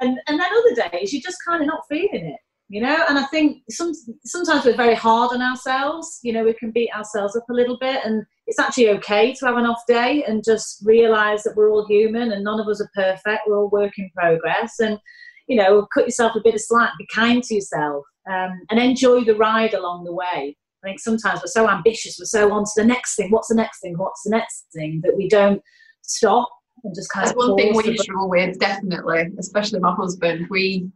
And 0.00 0.18
and 0.26 0.38
then 0.38 0.46
other 0.46 0.90
days 0.90 1.12
you're 1.12 1.22
just 1.22 1.38
kind 1.46 1.62
of 1.62 1.66
not 1.66 1.82
feeling 1.88 2.26
it, 2.26 2.40
you 2.68 2.82
know. 2.82 3.04
And 3.08 3.18
I 3.18 3.24
think 3.24 3.62
some 3.70 3.92
sometimes 4.24 4.66
we're 4.66 4.76
very 4.76 4.94
hard 4.94 5.32
on 5.32 5.40
ourselves. 5.40 6.20
You 6.22 6.34
know, 6.34 6.44
we 6.44 6.52
can 6.52 6.70
beat 6.70 6.90
ourselves 6.94 7.34
up 7.34 7.48
a 7.48 7.54
little 7.54 7.78
bit, 7.78 8.04
and 8.04 8.24
it's 8.46 8.58
actually 8.58 8.90
okay 8.90 9.32
to 9.34 9.46
have 9.46 9.56
an 9.56 9.64
off 9.64 9.80
day 9.88 10.22
and 10.24 10.44
just 10.44 10.84
realise 10.84 11.44
that 11.44 11.56
we're 11.56 11.70
all 11.70 11.86
human 11.86 12.32
and 12.32 12.44
none 12.44 12.60
of 12.60 12.68
us 12.68 12.82
are 12.82 12.90
perfect. 12.94 13.44
We're 13.46 13.58
all 13.58 13.70
work 13.70 13.92
in 13.96 14.10
progress, 14.14 14.80
and 14.80 14.98
you 15.46 15.56
know, 15.56 15.86
cut 15.94 16.04
yourself 16.04 16.36
a 16.36 16.40
bit 16.44 16.54
of 16.54 16.60
slack, 16.60 16.92
be 16.98 17.06
kind 17.14 17.42
to 17.44 17.54
yourself, 17.54 18.04
um, 18.30 18.50
and 18.70 18.78
enjoy 18.78 19.24
the 19.24 19.36
ride 19.36 19.72
along 19.72 20.04
the 20.04 20.12
way. 20.12 20.56
I 20.86 20.90
think 20.90 21.00
sometimes 21.00 21.40
we're 21.40 21.48
so 21.48 21.68
ambitious, 21.68 22.16
we're 22.18 22.26
so 22.26 22.52
on 22.52 22.62
to 22.62 22.70
the 22.76 22.84
next 22.84 23.16
thing. 23.16 23.32
What's 23.32 23.48
the 23.48 23.56
next 23.56 23.80
thing? 23.80 23.98
What's 23.98 24.22
the 24.22 24.30
next 24.30 24.66
thing? 24.72 25.00
That 25.02 25.16
we 25.16 25.28
don't 25.28 25.60
stop 26.02 26.48
and 26.84 26.94
just 26.94 27.10
kind 27.10 27.26
That's 27.26 27.32
of. 27.32 27.38
one 27.38 27.56
thing 27.56 27.74
we 27.74 27.96
struggle 27.98 28.28
with, 28.28 28.60
definitely, 28.60 29.32
especially 29.38 29.80
my 29.80 29.92
husband. 29.92 30.46
We, 30.48 30.88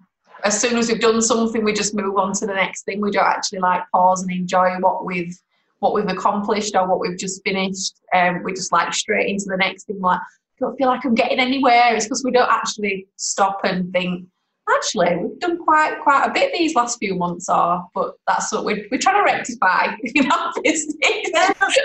as 0.45 0.61
soon 0.61 0.79
as 0.79 0.89
we've 0.89 1.01
done 1.01 1.21
something, 1.21 1.65
we 1.65 1.73
just 1.73 1.93
move 1.93 2.17
on 2.19 2.33
to 2.35 2.47
the 2.47 2.55
next 2.55 2.85
thing. 2.85 3.01
We 3.01 3.11
don't 3.11 3.27
actually 3.27 3.59
like 3.59 3.83
pause 3.93 4.23
and 4.23 4.31
enjoy 4.31 4.77
what 4.79 5.05
we've 5.05 5.37
what 5.81 5.95
we've 5.95 6.09
accomplished 6.09 6.77
or 6.77 6.87
what 6.87 7.01
we've 7.01 7.19
just 7.19 7.43
finished. 7.43 8.01
Um, 8.15 8.45
we 8.45 8.53
just 8.53 8.71
like 8.71 8.93
straight 8.95 9.29
into 9.29 9.47
the 9.49 9.57
next 9.57 9.85
thing. 9.85 9.99
Like, 9.99 10.21
don't 10.61 10.77
feel 10.77 10.89
like 10.89 11.05
I'm 11.05 11.15
getting 11.15 11.41
anywhere. 11.41 11.97
It's 11.97 12.05
because 12.05 12.23
we 12.23 12.31
don't 12.31 12.51
actually 12.51 13.09
stop 13.17 13.63
and 13.65 13.91
think 13.93 14.29
actually 14.77 15.17
we've 15.17 15.39
done 15.41 15.59
quite 15.59 15.99
quite 16.03 16.27
a 16.27 16.33
bit 16.33 16.53
these 16.53 16.75
last 16.75 16.99
few 16.99 17.15
months 17.15 17.49
are 17.49 17.87
but 17.95 18.15
that's 18.27 18.53
what 18.53 18.65
we're, 18.65 18.87
we're 18.91 18.99
trying 18.99 19.17
to 19.17 19.33
rectify 19.33 19.95
in 20.15 20.31
our 20.31 20.53
business. 20.63 20.97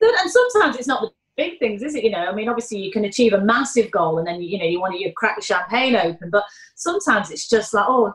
And 0.00 0.30
sometimes 0.30 0.76
it's 0.76 0.86
not 0.86 1.00
the 1.00 1.10
big 1.36 1.58
things 1.58 1.82
is 1.82 1.94
it? 1.94 2.04
You 2.04 2.10
know 2.10 2.26
i 2.26 2.34
mean 2.34 2.48
obviously 2.48 2.78
you 2.78 2.92
can 2.92 3.04
achieve 3.04 3.32
a 3.32 3.40
massive 3.40 3.90
goal 3.90 4.18
and 4.18 4.26
then 4.26 4.42
you 4.42 4.58
know 4.58 4.64
you 4.64 4.80
want 4.80 4.94
to 4.94 5.00
you 5.00 5.12
crack 5.16 5.36
the 5.36 5.42
champagne 5.42 5.96
open 5.96 6.30
but 6.30 6.44
sometimes 6.76 7.30
it's 7.30 7.48
just 7.48 7.72
like 7.74 7.86
oh 7.88 8.12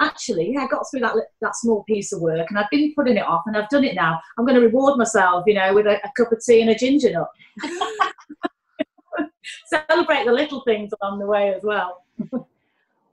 actually 0.00 0.52
yeah 0.52 0.64
i 0.64 0.66
got 0.66 0.84
through 0.90 1.00
that 1.00 1.14
that 1.40 1.54
small 1.56 1.84
piece 1.84 2.12
of 2.12 2.20
work 2.20 2.46
and 2.48 2.58
i've 2.58 2.70
been 2.70 2.92
putting 2.94 3.16
it 3.16 3.26
off 3.26 3.42
and 3.46 3.56
i've 3.56 3.68
done 3.68 3.84
it 3.84 3.94
now. 3.94 4.18
I'm 4.36 4.44
going 4.44 4.58
to 4.58 4.66
reward 4.66 4.98
myself 4.98 5.44
you 5.46 5.54
know 5.54 5.72
with 5.74 5.86
a, 5.86 5.96
a 5.96 6.12
cup 6.16 6.32
of 6.32 6.42
tea 6.44 6.60
and 6.62 6.70
a 6.70 6.74
ginger 6.74 7.10
nut. 7.10 7.28
Celebrate 9.66 10.24
the 10.24 10.32
little 10.32 10.62
things 10.62 10.90
along 11.00 11.18
the 11.18 11.26
way 11.26 11.54
as 11.54 11.62
well 11.62 12.03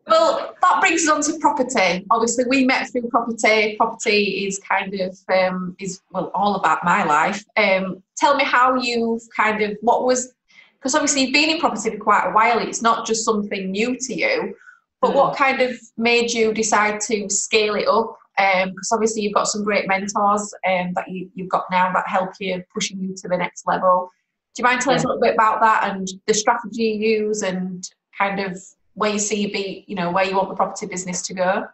well, 0.07 0.55
that 0.61 0.81
brings 0.81 1.07
us 1.07 1.09
on 1.09 1.21
to 1.21 1.39
property. 1.39 2.05
Obviously, 2.09 2.45
we 2.47 2.65
met 2.65 2.91
through 2.91 3.07
property. 3.09 3.75
Property 3.77 4.45
is 4.45 4.59
kind 4.59 4.93
of 4.99 5.17
um, 5.33 5.75
is 5.79 6.01
well 6.11 6.31
all 6.33 6.55
about 6.55 6.83
my 6.83 7.03
life. 7.03 7.43
Um, 7.57 8.03
tell 8.17 8.35
me 8.35 8.43
how 8.43 8.75
you've 8.75 9.21
kind 9.35 9.61
of 9.61 9.77
what 9.81 10.05
was 10.05 10.33
because 10.81 10.95
obviously 10.95 11.21
you've 11.21 11.33
been 11.33 11.51
in 11.51 11.59
property 11.59 11.91
for 11.91 11.97
quite 11.97 12.27
a 12.27 12.31
while. 12.31 12.57
It's 12.57 12.81
not 12.81 13.05
just 13.05 13.23
something 13.23 13.69
new 13.69 13.95
to 13.97 14.13
you, 14.15 14.55
but 14.99 15.11
mm. 15.11 15.15
what 15.15 15.37
kind 15.37 15.61
of 15.61 15.79
made 15.97 16.31
you 16.31 16.53
decide 16.53 16.99
to 17.01 17.29
scale 17.29 17.75
it 17.75 17.87
up? 17.87 18.17
Because 18.35 18.91
um, 18.91 18.95
obviously 18.95 19.21
you've 19.21 19.35
got 19.35 19.47
some 19.47 19.63
great 19.63 19.87
mentors 19.87 20.53
um, 20.67 20.93
that 20.95 21.07
you, 21.07 21.29
have 21.37 21.49
got 21.49 21.65
now 21.69 21.93
that 21.93 22.07
help 22.07 22.31
you 22.39 22.63
pushing 22.73 22.99
you 22.99 23.15
to 23.15 23.27
the 23.27 23.37
next 23.37 23.67
level. 23.67 24.09
Do 24.55 24.61
you 24.61 24.63
mind 24.63 24.81
telling 24.81 24.95
yeah. 24.95 25.01
us 25.01 25.05
a 25.05 25.07
little 25.07 25.21
bit 25.21 25.35
about 25.35 25.61
that 25.61 25.91
and 25.91 26.07
the 26.25 26.33
strategy 26.33 26.83
you 26.83 27.25
use 27.25 27.43
and 27.43 27.87
kind 28.17 28.39
of 28.39 28.59
where 28.93 29.11
you 29.11 29.19
see 29.19 29.41
you 29.41 29.51
be, 29.51 29.85
you 29.87 29.95
know, 29.95 30.11
where 30.11 30.25
you 30.25 30.35
want 30.35 30.49
the 30.49 30.55
property 30.55 30.85
business 30.85 31.21
to 31.23 31.33
go? 31.33 31.67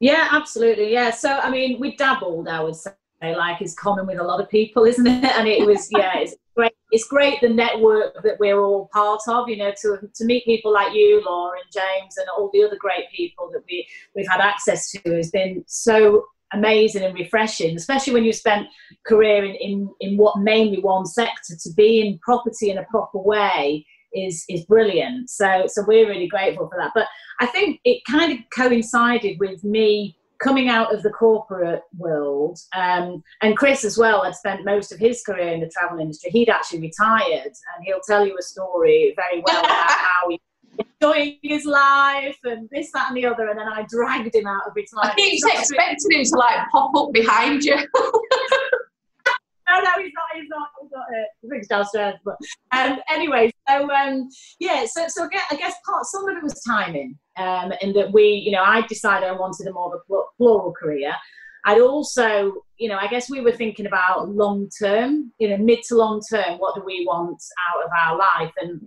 Yeah, 0.00 0.28
absolutely. 0.30 0.92
Yeah. 0.92 1.10
So, 1.10 1.30
I 1.30 1.50
mean, 1.50 1.80
we 1.80 1.96
dabbled, 1.96 2.48
I 2.48 2.60
would 2.60 2.76
say, 2.76 2.92
like 3.22 3.62
is 3.62 3.74
common 3.74 4.06
with 4.06 4.18
a 4.18 4.24
lot 4.24 4.40
of 4.40 4.48
people, 4.48 4.84
isn't 4.86 5.06
it? 5.06 5.24
And 5.24 5.48
it 5.48 5.66
was, 5.66 5.88
yeah, 5.90 6.18
it's 6.18 6.36
great. 6.54 6.72
it's 6.90 7.06
great 7.06 7.40
the 7.40 7.48
network 7.48 8.22
that 8.22 8.38
we're 8.38 8.60
all 8.60 8.88
part 8.92 9.20
of. 9.28 9.48
You 9.48 9.56
know, 9.56 9.72
to 9.82 9.98
to 10.14 10.24
meet 10.24 10.44
people 10.44 10.72
like 10.72 10.92
you, 10.92 11.22
Laura 11.24 11.58
and 11.58 11.72
James, 11.72 12.16
and 12.18 12.26
all 12.36 12.50
the 12.52 12.64
other 12.64 12.76
great 12.76 13.10
people 13.14 13.50
that 13.52 13.62
we 13.68 13.86
we've 14.14 14.28
had 14.28 14.40
access 14.40 14.90
to 14.90 15.00
has 15.14 15.30
been 15.30 15.64
so 15.66 16.26
amazing 16.52 17.02
and 17.02 17.14
refreshing, 17.14 17.76
especially 17.76 18.12
when 18.12 18.24
you 18.24 18.32
spent 18.32 18.68
career 19.04 19.44
in, 19.44 19.54
in, 19.56 19.90
in 20.00 20.16
what 20.16 20.38
mainly 20.38 20.80
one 20.80 21.04
sector 21.04 21.54
to 21.60 21.72
be 21.72 22.00
in 22.00 22.18
property 22.20 22.70
in 22.70 22.78
a 22.78 22.84
proper 22.84 23.18
way 23.18 23.84
is 24.14 24.44
is 24.48 24.64
brilliant. 24.64 25.30
So 25.30 25.64
so 25.66 25.84
we're 25.86 26.08
really 26.08 26.28
grateful 26.28 26.68
for 26.68 26.78
that. 26.78 26.92
But 26.94 27.06
I 27.40 27.46
think 27.46 27.80
it 27.84 28.02
kind 28.08 28.32
of 28.32 28.38
coincided 28.50 29.38
with 29.38 29.64
me 29.64 30.16
coming 30.42 30.68
out 30.68 30.94
of 30.94 31.02
the 31.02 31.10
corporate 31.10 31.82
world, 31.96 32.58
um, 32.76 33.22
and 33.40 33.56
Chris 33.56 33.84
as 33.84 33.96
well 33.96 34.24
had 34.24 34.34
spent 34.34 34.64
most 34.64 34.92
of 34.92 34.98
his 34.98 35.22
career 35.22 35.48
in 35.48 35.60
the 35.60 35.70
travel 35.70 35.98
industry. 35.98 36.30
He'd 36.30 36.48
actually 36.48 36.80
retired, 36.80 37.46
and 37.46 37.84
he'll 37.84 38.00
tell 38.06 38.26
you 38.26 38.36
a 38.38 38.42
story 38.42 39.14
very 39.16 39.42
well 39.46 39.60
about 39.60 39.90
how 39.90 40.28
he 40.28 40.40
enjoying 41.04 41.38
his 41.42 41.64
life 41.64 42.38
and 42.44 42.68
this, 42.70 42.90
that, 42.92 43.08
and 43.08 43.16
the 43.16 43.26
other. 43.26 43.48
And 43.48 43.58
then 43.58 43.68
I 43.68 43.86
dragged 43.88 44.34
him 44.34 44.46
out 44.46 44.66
of 44.66 44.74
retirement. 44.74 45.12
I 45.12 45.16
keep 45.16 45.44
expecting 45.46 46.18
him 46.18 46.24
to 46.24 46.36
like 46.36 46.68
pop 46.70 46.94
up 46.96 47.12
behind 47.12 47.62
you. 47.62 47.76
no, 49.68 49.80
no, 49.80 49.90
he's 50.02 50.12
not. 50.14 50.26
He's 50.34 50.48
not. 50.48 50.68
He's 50.80 50.90
not. 50.92 51.06
Uh, 51.08 51.56
he's 51.56 51.68
downstairs. 51.68 52.14
But 52.24 52.36
um, 52.72 52.98
anyway, 53.10 53.50
so 53.68 53.90
um, 53.90 54.28
yeah, 54.58 54.84
so 54.86 55.06
so 55.08 55.28
I 55.50 55.56
guess 55.56 55.74
part 55.86 56.04
some 56.06 56.28
of 56.28 56.36
it 56.36 56.42
was 56.42 56.60
timing, 56.62 57.18
um, 57.36 57.72
in 57.80 57.92
that 57.94 58.12
we, 58.12 58.24
you 58.24 58.50
know, 58.50 58.62
I 58.62 58.82
decided 58.82 59.28
I 59.28 59.32
wanted 59.32 59.66
a 59.66 59.72
more 59.72 59.94
of 59.94 60.00
a 60.00 60.22
plural 60.36 60.72
career. 60.72 61.14
I'd 61.66 61.80
also, 61.80 62.52
you 62.76 62.88
know, 62.88 62.98
I 62.98 63.06
guess 63.06 63.30
we 63.30 63.40
were 63.40 63.52
thinking 63.52 63.86
about 63.86 64.28
long 64.28 64.68
term, 64.78 65.32
you 65.38 65.48
know, 65.48 65.56
mid 65.56 65.82
to 65.88 65.96
long 65.96 66.20
term. 66.30 66.58
What 66.58 66.74
do 66.74 66.82
we 66.84 67.04
want 67.06 67.42
out 67.68 67.84
of 67.84 67.90
our 67.98 68.18
life? 68.18 68.52
And 68.60 68.80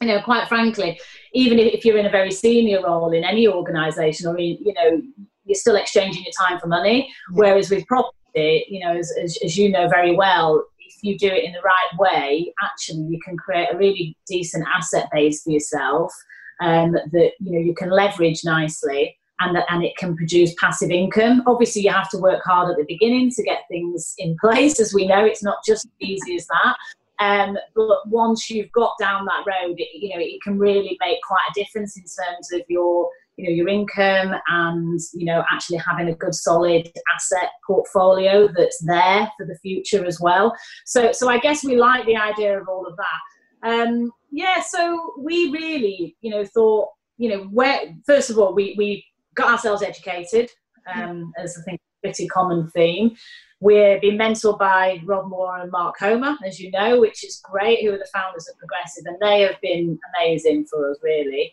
you 0.00 0.08
know, 0.08 0.22
quite 0.22 0.48
frankly, 0.48 0.98
even 1.34 1.58
if 1.58 1.84
you're 1.84 1.98
in 1.98 2.06
a 2.06 2.10
very 2.10 2.30
senior 2.30 2.82
role 2.82 3.12
in 3.12 3.22
any 3.22 3.46
organisation, 3.46 4.26
or 4.28 4.38
you 4.38 4.72
know, 4.72 5.02
you're 5.44 5.54
still 5.54 5.76
exchanging 5.76 6.24
your 6.24 6.32
time 6.48 6.58
for 6.58 6.68
money. 6.68 7.12
Whereas 7.32 7.70
with 7.70 7.86
property 7.86 8.16
you 8.34 8.80
know, 8.80 8.96
as, 8.96 9.12
as, 9.22 9.38
as 9.44 9.56
you 9.56 9.70
know 9.70 9.88
very 9.88 10.14
well, 10.14 10.64
if 10.78 10.94
you 11.02 11.18
do 11.18 11.28
it 11.28 11.44
in 11.44 11.52
the 11.52 11.60
right 11.60 11.98
way, 11.98 12.52
actually 12.62 13.02
you 13.02 13.18
can 13.24 13.36
create 13.36 13.68
a 13.72 13.76
really 13.76 14.16
decent 14.26 14.64
asset 14.74 15.08
base 15.12 15.42
for 15.42 15.50
yourself 15.50 16.12
um, 16.60 16.92
that 16.92 17.32
you 17.40 17.52
know 17.52 17.58
you 17.58 17.74
can 17.74 17.90
leverage 17.90 18.44
nicely 18.44 19.16
and 19.40 19.56
that, 19.56 19.66
and 19.70 19.84
it 19.84 19.96
can 19.96 20.16
produce 20.16 20.54
passive 20.60 20.90
income. 20.90 21.42
Obviously, 21.46 21.82
you 21.82 21.90
have 21.90 22.08
to 22.10 22.18
work 22.18 22.42
hard 22.44 22.70
at 22.70 22.76
the 22.76 22.84
beginning 22.86 23.30
to 23.30 23.42
get 23.42 23.62
things 23.68 24.14
in 24.18 24.36
place. 24.40 24.80
As 24.80 24.94
we 24.94 25.06
know, 25.06 25.24
it's 25.24 25.42
not 25.42 25.58
just 25.66 25.86
as 25.86 25.92
easy 26.00 26.36
as 26.36 26.46
that. 26.46 26.76
Um, 27.18 27.56
but 27.74 28.08
once 28.08 28.50
you've 28.50 28.72
got 28.72 28.94
down 28.98 29.26
that 29.26 29.44
road, 29.46 29.76
it, 29.78 29.88
you 29.94 30.10
know 30.10 30.20
it 30.20 30.40
can 30.42 30.58
really 30.58 30.96
make 31.00 31.18
quite 31.26 31.44
a 31.50 31.54
difference 31.54 31.96
in 31.96 32.02
terms 32.02 32.52
of 32.52 32.62
your 32.68 33.10
you 33.36 33.44
know 33.44 33.54
your 33.54 33.68
income 33.68 34.34
and 34.48 35.00
you 35.14 35.24
know 35.24 35.42
actually 35.50 35.78
having 35.78 36.08
a 36.08 36.14
good 36.14 36.34
solid 36.34 36.90
asset 37.14 37.50
portfolio 37.66 38.48
that's 38.56 38.82
there 38.84 39.30
for 39.36 39.46
the 39.46 39.58
future 39.62 40.04
as 40.04 40.20
well. 40.20 40.54
So 40.86 41.12
so 41.12 41.28
i 41.28 41.38
guess 41.38 41.64
we 41.64 41.76
like 41.76 42.06
the 42.06 42.16
idea 42.16 42.60
of 42.60 42.68
all 42.68 42.86
of 42.86 42.96
that. 42.96 43.68
Um 43.68 44.10
yeah 44.30 44.62
so 44.62 45.14
we 45.18 45.50
really 45.50 46.16
you 46.20 46.30
know 46.30 46.44
thought 46.44 46.88
you 47.18 47.28
know 47.28 47.44
where 47.44 47.94
first 48.06 48.30
of 48.30 48.38
all 48.38 48.54
we 48.54 48.74
we 48.78 49.04
got 49.34 49.50
ourselves 49.50 49.82
educated 49.82 50.50
um 50.94 51.32
as 51.38 51.56
i 51.58 51.62
think 51.62 51.80
pretty 52.02 52.26
common 52.26 52.68
theme. 52.68 53.16
We're 53.60 54.00
being 54.00 54.18
mentored 54.18 54.58
by 54.58 55.00
Rob 55.04 55.28
Moore 55.28 55.58
and 55.58 55.70
Mark 55.70 55.96
Homer, 55.98 56.36
as 56.44 56.58
you 56.58 56.70
know, 56.72 57.00
which 57.00 57.24
is 57.24 57.40
great, 57.44 57.82
who 57.82 57.92
are 57.92 57.98
the 57.98 58.08
founders 58.12 58.48
of 58.48 58.58
Progressive, 58.58 59.04
and 59.06 59.16
they 59.20 59.42
have 59.42 59.60
been 59.62 59.98
amazing 60.16 60.66
for 60.66 60.90
us, 60.90 60.98
really. 61.02 61.52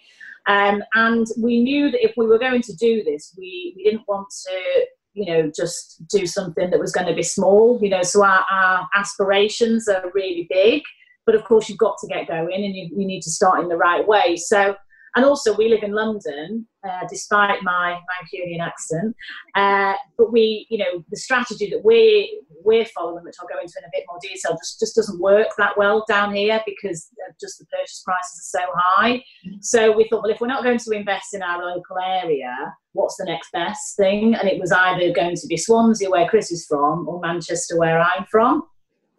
Um, 0.50 0.82
and 0.96 1.28
we 1.38 1.62
knew 1.62 1.92
that 1.92 2.04
if 2.04 2.14
we 2.18 2.26
were 2.26 2.40
going 2.40 2.64
to 2.64 2.76
do 2.76 3.04
this, 3.04 3.36
we, 3.38 3.76
we 3.78 3.84
didn't 3.84 4.08
want 4.08 4.28
to, 4.48 4.86
you 5.14 5.26
know, 5.28 5.52
just 5.56 6.08
do 6.08 6.26
something 6.26 6.72
that 6.72 6.80
was 6.80 6.92
going 6.92 7.06
to 7.06 7.14
be 7.14 7.22
small, 7.22 7.78
you 7.84 7.90
know, 7.90 8.02
so 8.02 8.24
our, 8.24 8.44
our 8.50 8.90
aspirations 8.96 9.88
are 9.88 10.12
really 10.16 10.48
big. 10.50 10.82
But 11.28 11.36
of 11.36 11.44
course, 11.44 11.70
you've 11.70 11.78
got 11.78 11.98
to 12.02 12.08
get 12.08 12.28
going 12.28 12.66
and 12.66 12.76
you, 12.76 12.90
you 12.92 13.06
need 13.06 13.22
to 13.22 13.30
start 13.30 13.60
in 13.60 13.70
the 13.70 13.78
right 13.78 14.08
way. 14.08 14.38
So 14.38 14.76
and 15.16 15.26
also 15.26 15.56
we 15.56 15.70
live 15.70 15.84
in 15.84 15.94
London, 15.94 16.68
uh, 16.88 17.02
despite 17.10 17.64
my 17.64 18.00
Mancunian 18.10 18.62
accent. 18.62 19.16
Uh, 19.56 19.94
but 20.18 20.32
we, 20.32 20.68
you 20.70 20.78
know, 20.78 21.04
the 21.10 21.18
strategy 21.18 21.70
that 21.70 21.84
we 21.84 22.42
we're 22.64 22.86
following, 22.86 23.24
which 23.24 23.36
I'll 23.40 23.48
go 23.48 23.60
into 23.60 23.74
in 23.80 23.86
a 23.86 23.90
bit 23.92 24.04
more 24.10 24.20
detail, 24.22 24.58
just 24.58 24.80
just 24.80 24.96
doesn't 24.96 25.20
work 25.20 25.48
that 25.58 25.78
well 25.78 26.06
down 26.08 26.36
here 26.36 26.62
because 26.66 27.10
just 27.40 27.60
the 27.60 27.66
purchase 27.66 28.02
prices 28.06 28.54
are 28.54 28.60
so 28.60 28.66
high. 28.76 29.24
So 29.62 29.96
we 29.96 30.08
thought, 30.10 30.24
well, 30.24 30.32
if 30.32 30.42
we're 30.42 30.48
not 30.48 30.64
going 30.64 30.80
to 30.80 30.92
invest 30.92 31.34
in 31.34 31.42
our 31.42 31.66
local 31.66 31.98
area, 32.00 32.54
what's 32.94 33.18
the 33.18 33.26
next 33.26 33.52
best 33.52 33.96
thing? 33.98 34.36
And 34.36 34.48
it 34.48 34.60
was 34.60 34.72
either 34.72 35.14
going 35.14 35.36
to 35.36 35.48
be 35.48 35.58
Swansea, 35.58 36.10
where 36.10 36.28
Chris 36.28 36.52
is 36.52 36.66
from, 36.66 37.08
or 37.08 37.20
Manchester, 37.20 37.78
where 37.78 38.00
I'm 38.00 38.26
from. 38.30 38.64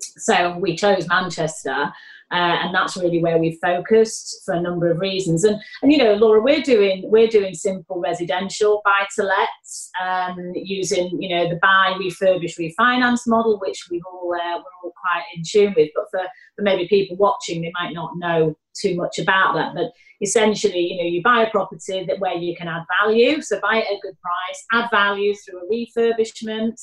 So 0.01 0.57
we 0.59 0.77
chose 0.77 1.07
Manchester. 1.09 1.93
Uh, 2.33 2.59
and 2.63 2.75
that's 2.75 2.97
really 2.97 3.21
where 3.21 3.39
we've 3.39 3.59
focused 3.61 4.43
for 4.45 4.55
a 4.55 4.61
number 4.61 4.91
of 4.91 5.01
reasons. 5.01 5.43
And 5.43 5.61
and 5.83 5.91
you 5.91 5.99
know, 5.99 6.15
Laura, 6.15 6.41
we're 6.41 6.63
doing 6.63 7.03
we're 7.05 7.27
doing 7.27 7.55
simple 7.55 8.01
residential 8.01 8.83
buy 8.85 9.07
to 9.17 9.25
lets 9.25 9.91
um, 10.01 10.53
using 10.55 11.11
you 11.21 11.29
know 11.29 11.49
the 11.49 11.59
buy, 11.61 11.97
refurbish, 12.01 12.59
refinance 12.59 13.23
model, 13.27 13.59
which 13.59 13.89
we've 13.91 14.03
all 14.07 14.33
uh, 14.33 14.59
we're 14.59 14.85
all 14.85 14.95
quite 15.01 15.25
in 15.35 15.43
tune 15.45 15.75
with. 15.77 15.91
But 15.95 16.05
for, 16.11 16.27
for 16.57 16.63
maybe 16.63 16.87
people 16.87 17.17
watching, 17.17 17.63
they 17.63 17.73
might 17.81 17.93
not 17.93 18.13
know 18.17 18.57
too 18.81 18.95
much 18.95 19.19
about 19.19 19.55
that. 19.55 19.75
But 19.75 19.91
essentially, 20.23 20.93
you 20.93 20.97
know, 20.99 21.09
you 21.09 21.23
buy 21.23 21.43
a 21.43 21.51
property 21.51 22.05
that 22.07 22.21
where 22.21 22.35
you 22.35 22.55
can 22.57 22.69
add 22.69 22.85
value, 23.03 23.43
so 23.43 23.59
buy 23.61 23.79
it 23.79 23.87
at 23.91 23.97
a 23.97 24.01
good 24.03 24.17
price, 24.21 24.65
add 24.73 24.91
value 24.91 25.35
through 25.35 25.63
a 25.63 25.73
refurbishment 25.73 26.81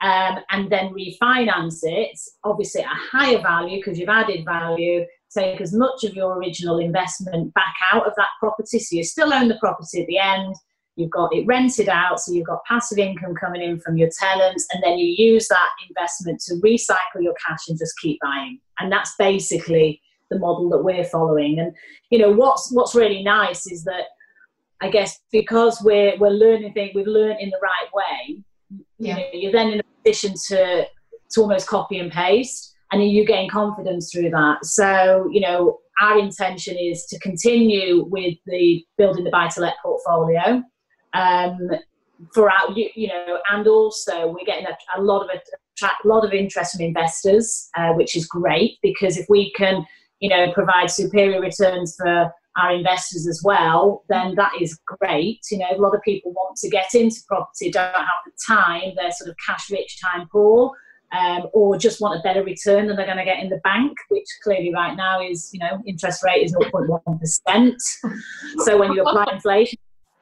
um, 0.00 0.38
and 0.50 0.70
then 0.70 0.94
refinance 0.94 1.80
it, 1.82 2.18
obviously 2.44 2.82
at 2.82 2.92
a 2.92 3.16
higher 3.16 3.40
value 3.40 3.78
because 3.78 3.98
you've 3.98 4.08
added 4.08 4.44
value, 4.44 5.04
take 5.36 5.60
as 5.60 5.72
much 5.74 6.04
of 6.04 6.14
your 6.14 6.36
original 6.36 6.78
investment 6.78 7.52
back 7.54 7.74
out 7.92 8.06
of 8.06 8.12
that 8.16 8.28
property. 8.38 8.78
So 8.78 8.96
you 8.96 9.04
still 9.04 9.32
own 9.32 9.48
the 9.48 9.58
property 9.58 10.02
at 10.02 10.06
the 10.06 10.18
end, 10.18 10.54
you've 10.94 11.10
got 11.10 11.34
it 11.34 11.46
rented 11.46 11.88
out, 11.88 12.20
so 12.20 12.32
you've 12.32 12.46
got 12.46 12.64
passive 12.64 12.98
income 12.98 13.34
coming 13.34 13.60
in 13.60 13.80
from 13.80 13.96
your 13.96 14.10
tenants, 14.18 14.66
and 14.72 14.82
then 14.84 14.98
you 14.98 15.06
use 15.06 15.48
that 15.48 15.70
investment 15.88 16.40
to 16.42 16.54
recycle 16.64 17.20
your 17.22 17.34
cash 17.44 17.68
and 17.68 17.78
just 17.78 17.98
keep 18.00 18.20
buying. 18.20 18.60
And 18.78 18.92
that's 18.92 19.14
basically 19.18 20.00
the 20.30 20.38
model 20.38 20.68
that 20.70 20.84
we're 20.84 21.04
following. 21.04 21.58
And 21.58 21.74
you 22.10 22.18
know 22.18 22.30
what's 22.30 22.70
what's 22.72 22.94
really 22.94 23.24
nice 23.24 23.66
is 23.66 23.82
that 23.84 24.04
I 24.80 24.90
guess 24.90 25.18
because 25.32 25.80
we're 25.82 26.16
we're 26.18 26.30
learning 26.30 26.72
things, 26.72 26.92
we've 26.94 27.06
learned 27.06 27.40
in 27.40 27.50
the 27.50 27.58
right 27.60 27.92
way 27.92 28.44
yeah. 28.98 29.16
you 29.16 29.22
know, 29.22 29.28
you're 29.32 29.52
then 29.52 29.70
in 29.72 29.80
a 29.80 29.82
position 30.08 30.34
to 30.48 30.86
to 31.30 31.40
almost 31.40 31.66
copy 31.66 31.98
and 31.98 32.10
paste. 32.10 32.74
And 32.90 33.06
you 33.06 33.26
gain 33.26 33.50
confidence 33.50 34.10
through 34.10 34.30
that. 34.30 34.64
So 34.64 35.28
you 35.30 35.40
know 35.40 35.78
our 36.00 36.18
intention 36.18 36.76
is 36.78 37.04
to 37.06 37.18
continue 37.18 38.04
with 38.08 38.34
the 38.46 38.84
building 38.96 39.24
the 39.24 39.30
buy 39.30 39.48
to 39.48 39.60
let 39.60 39.74
portfolio. 39.82 40.62
Um, 41.14 41.58
for 42.34 42.50
our 42.50 42.72
you, 42.72 42.88
you, 42.94 43.08
know 43.08 43.38
and 43.50 43.66
also 43.66 44.28
we're 44.28 44.44
getting 44.44 44.66
a, 44.66 45.00
a 45.00 45.00
lot 45.00 45.22
of 45.22 45.30
attract 45.30 46.04
a 46.04 46.08
lot 46.08 46.24
of 46.24 46.32
interest 46.32 46.72
from 46.72 46.84
investors 46.84 47.70
uh, 47.76 47.92
which 47.92 48.16
is 48.16 48.26
great 48.26 48.78
because 48.82 49.16
if 49.16 49.24
we 49.28 49.52
can 49.52 49.86
you 50.18 50.28
know 50.28 50.52
provide 50.52 50.90
superior 50.90 51.40
returns 51.40 51.94
for 51.96 52.32
our 52.58 52.72
investors 52.72 53.26
as 53.26 53.40
well, 53.44 54.04
then 54.08 54.34
that 54.36 54.52
is 54.60 54.78
great. 54.86 55.40
You 55.50 55.58
know, 55.58 55.70
a 55.70 55.80
lot 55.80 55.94
of 55.94 56.02
people 56.02 56.32
want 56.32 56.56
to 56.58 56.68
get 56.68 56.94
into 56.94 57.20
property, 57.26 57.70
don't 57.70 57.94
have 57.94 58.06
the 58.26 58.32
time, 58.46 58.92
they're 58.96 59.12
sort 59.12 59.30
of 59.30 59.36
cash 59.44 59.70
rich, 59.70 60.00
time 60.00 60.26
poor, 60.30 60.72
um, 61.12 61.46
or 61.54 61.78
just 61.78 62.00
want 62.00 62.18
a 62.18 62.22
better 62.22 62.42
return 62.42 62.86
than 62.86 62.96
they're 62.96 63.06
going 63.06 63.18
to 63.18 63.24
get 63.24 63.42
in 63.42 63.48
the 63.48 63.60
bank, 63.64 63.96
which 64.08 64.26
clearly 64.42 64.72
right 64.74 64.96
now 64.96 65.22
is, 65.22 65.50
you 65.52 65.60
know, 65.60 65.82
interest 65.86 66.22
rate 66.24 66.44
is 66.44 66.54
0.1%. 66.54 67.74
so 68.58 68.78
when 68.78 68.92
you 68.92 69.02
apply 69.02 69.26
inflation 69.32 69.78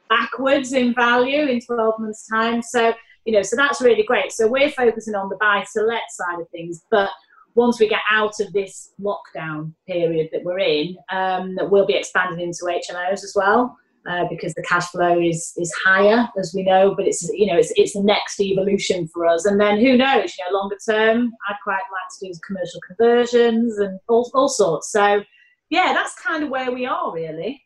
backwards 0.08 0.72
in 0.72 0.94
value 0.94 1.46
in 1.46 1.60
12 1.60 1.94
months' 1.98 2.26
time. 2.28 2.62
So, 2.62 2.94
you 3.24 3.32
know, 3.32 3.42
so 3.42 3.56
that's 3.56 3.80
really 3.80 4.04
great. 4.04 4.32
So 4.32 4.46
we're 4.46 4.70
focusing 4.70 5.14
on 5.14 5.28
the 5.28 5.36
buy 5.36 5.64
to 5.74 5.82
let 5.82 6.02
side 6.10 6.40
of 6.40 6.48
things, 6.50 6.82
but 6.90 7.10
once 7.56 7.80
we 7.80 7.88
get 7.88 8.02
out 8.10 8.38
of 8.40 8.52
this 8.52 8.92
lockdown 9.00 9.72
period 9.86 10.28
that 10.32 10.44
we're 10.44 10.58
in, 10.58 10.96
um, 11.10 11.56
we'll 11.70 11.86
be 11.86 11.94
expanding 11.96 12.40
into 12.40 12.64
HMOs 12.64 13.24
as 13.24 13.32
well. 13.34 13.76
Uh, 14.08 14.24
because 14.30 14.54
the 14.54 14.62
cash 14.62 14.86
flow 14.90 15.20
is 15.20 15.52
is 15.56 15.72
higher, 15.84 16.28
as 16.38 16.52
we 16.54 16.62
know, 16.62 16.94
but 16.94 17.08
it's 17.08 17.28
you 17.32 17.44
know 17.44 17.56
it's 17.56 17.72
it's 17.74 17.94
the 17.94 18.02
next 18.04 18.38
evolution 18.38 19.08
for 19.08 19.26
us. 19.26 19.46
And 19.46 19.60
then 19.60 19.80
who 19.80 19.96
knows? 19.96 20.32
You 20.38 20.44
know, 20.44 20.58
longer 20.58 20.76
term, 20.88 21.32
I'd 21.48 21.56
quite 21.64 21.72
like 21.74 22.20
to 22.20 22.28
do 22.28 22.40
commercial 22.46 22.80
conversions 22.86 23.76
and 23.78 23.98
all, 24.08 24.30
all 24.32 24.48
sorts. 24.48 24.92
So 24.92 25.24
yeah, 25.70 25.92
that's 25.92 26.14
kind 26.22 26.44
of 26.44 26.50
where 26.50 26.70
we 26.70 26.86
are 26.86 27.12
really. 27.12 27.60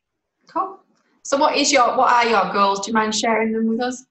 Cool. 0.49 0.81
So 1.25 1.37
what 1.37 1.57
is 1.57 1.71
your 1.71 1.95
what 1.99 2.11
are 2.11 2.27
your 2.27 2.51
goals? 2.55 2.81
Do 2.81 2.91
you 2.91 2.95
mind 2.95 3.15
sharing 3.15 3.53
them 3.53 3.67
with 3.69 3.81
us? 3.83 4.03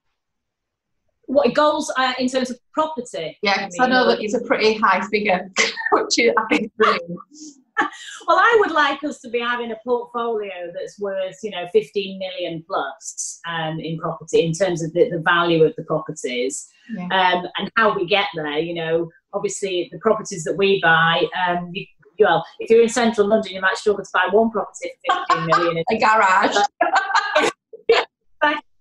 What 1.30 1.54
goals 1.54 1.92
uh, 1.96 2.12
in 2.18 2.28
terms 2.28 2.50
of 2.50 2.58
property? 2.72 3.38
Yeah, 3.42 3.68
I 3.78 3.86
know 3.86 4.08
that 4.08 4.20
it's 4.20 4.34
a 4.34 4.40
pretty 4.40 4.74
high 4.74 5.00
figure, 5.06 5.48
which 5.92 6.18
I 6.18 6.44
think 6.50 6.72
well, 8.26 8.36
I 8.36 8.56
would 8.60 8.72
like 8.72 9.02
us 9.04 9.20
to 9.20 9.30
be 9.30 9.38
having 9.38 9.70
a 9.70 9.76
portfolio 9.84 10.72
that's 10.74 10.98
worth, 10.98 11.36
you 11.42 11.50
know, 11.50 11.66
15 11.72 12.18
million 12.18 12.64
plus 12.66 13.40
um, 13.48 13.78
in 13.78 13.96
property 13.98 14.44
in 14.44 14.52
terms 14.52 14.82
of 14.82 14.92
the, 14.92 15.08
the 15.08 15.22
value 15.24 15.62
of 15.62 15.74
the 15.76 15.84
properties 15.84 16.68
yeah. 16.94 17.04
um, 17.04 17.46
and 17.58 17.70
how 17.76 17.94
we 17.94 18.06
get 18.06 18.26
there. 18.34 18.58
You 18.58 18.74
know, 18.74 19.08
obviously 19.32 19.88
the 19.92 19.98
properties 20.00 20.42
that 20.44 20.56
we 20.56 20.80
buy, 20.82 21.24
um, 21.48 21.70
you, 21.72 21.86
well, 22.18 22.44
if 22.58 22.70
you're 22.70 22.82
in 22.82 22.88
central 22.88 23.28
London, 23.28 23.52
you 23.52 23.60
might 23.60 23.78
struggle 23.78 24.04
to 24.04 24.10
buy 24.12 24.26
one 24.30 24.50
property 24.50 24.90
for 25.08 25.24
15 25.30 25.46
million. 25.46 25.84
a 25.90 25.98
garage. 25.98 26.56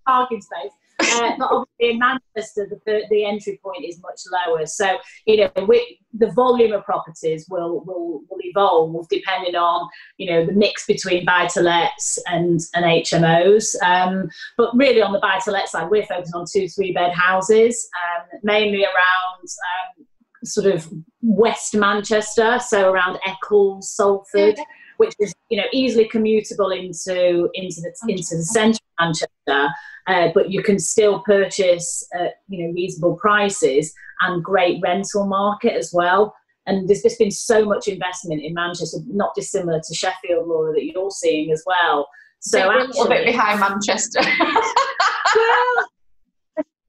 parking 0.05 0.41
space. 0.41 0.71
Uh, 1.11 1.31
but 1.37 1.49
obviously 1.51 1.91
in 1.91 1.99
Manchester, 1.99 2.67
the, 2.85 3.01
the 3.09 3.25
entry 3.25 3.59
point 3.63 3.85
is 3.85 3.99
much 4.01 4.21
lower. 4.31 4.65
So, 4.65 4.97
you 5.25 5.37
know, 5.37 5.65
we, 5.65 5.99
the 6.13 6.31
volume 6.31 6.73
of 6.73 6.83
properties 6.83 7.45
will, 7.49 7.83
will, 7.85 8.21
will 8.29 8.39
evolve 8.41 9.07
depending 9.09 9.55
on, 9.55 9.89
you 10.17 10.29
know, 10.31 10.45
the 10.45 10.53
mix 10.53 10.85
between 10.85 11.25
buy-to-lets 11.25 12.19
and, 12.27 12.59
and 12.73 12.85
HMOs. 12.85 13.75
Um, 13.83 14.29
but 14.57 14.75
really 14.75 15.01
on 15.01 15.13
the 15.13 15.19
buy-to-let 15.19 15.69
side, 15.69 15.89
we're 15.89 16.05
focused 16.05 16.35
on 16.35 16.45
two, 16.51 16.67
three-bed 16.67 17.13
houses, 17.13 17.87
um, 18.03 18.39
mainly 18.43 18.83
around 18.83 19.43
um, 19.43 20.05
sort 20.43 20.67
of 20.67 20.87
West 21.21 21.75
Manchester, 21.75 22.59
so 22.59 22.91
around 22.91 23.19
Eccles, 23.25 23.91
Salford. 23.91 24.57
Which 24.97 25.13
is 25.19 25.33
you 25.47 25.55
know 25.55 25.63
easily 25.71 26.09
commutable 26.09 26.77
into 26.77 27.49
into 27.53 27.79
the 27.79 27.93
into 28.09 28.35
the 28.35 28.43
centre 28.43 28.79
of 28.99 29.05
Manchester, 29.05 29.73
uh, 30.09 30.29
but 30.33 30.49
you 30.49 30.63
can 30.63 30.79
still 30.79 31.19
purchase 31.19 32.05
at 32.13 32.33
you 32.47 32.65
know 32.65 32.73
reasonable 32.73 33.15
prices 33.15 33.93
and 34.21 34.43
great 34.43 34.81
rental 34.83 35.25
market 35.25 35.73
as 35.73 35.91
well. 35.93 36.35
And 36.65 36.87
there's 36.87 37.01
just 37.01 37.19
been 37.19 37.31
so 37.31 37.65
much 37.65 37.87
investment 37.87 38.41
in 38.43 38.53
Manchester, 38.53 38.97
not 39.07 39.33
dissimilar 39.35 39.79
to 39.79 39.95
Sheffield, 39.95 40.47
Laura, 40.47 40.73
that 40.73 40.85
you're 40.85 41.09
seeing 41.09 41.51
as 41.51 41.63
well. 41.65 42.07
So 42.41 42.69
a 42.69 42.85
little 42.85 43.07
bit 43.07 43.25
behind 43.25 43.59
Manchester. 43.59 44.19
well, 45.35 45.89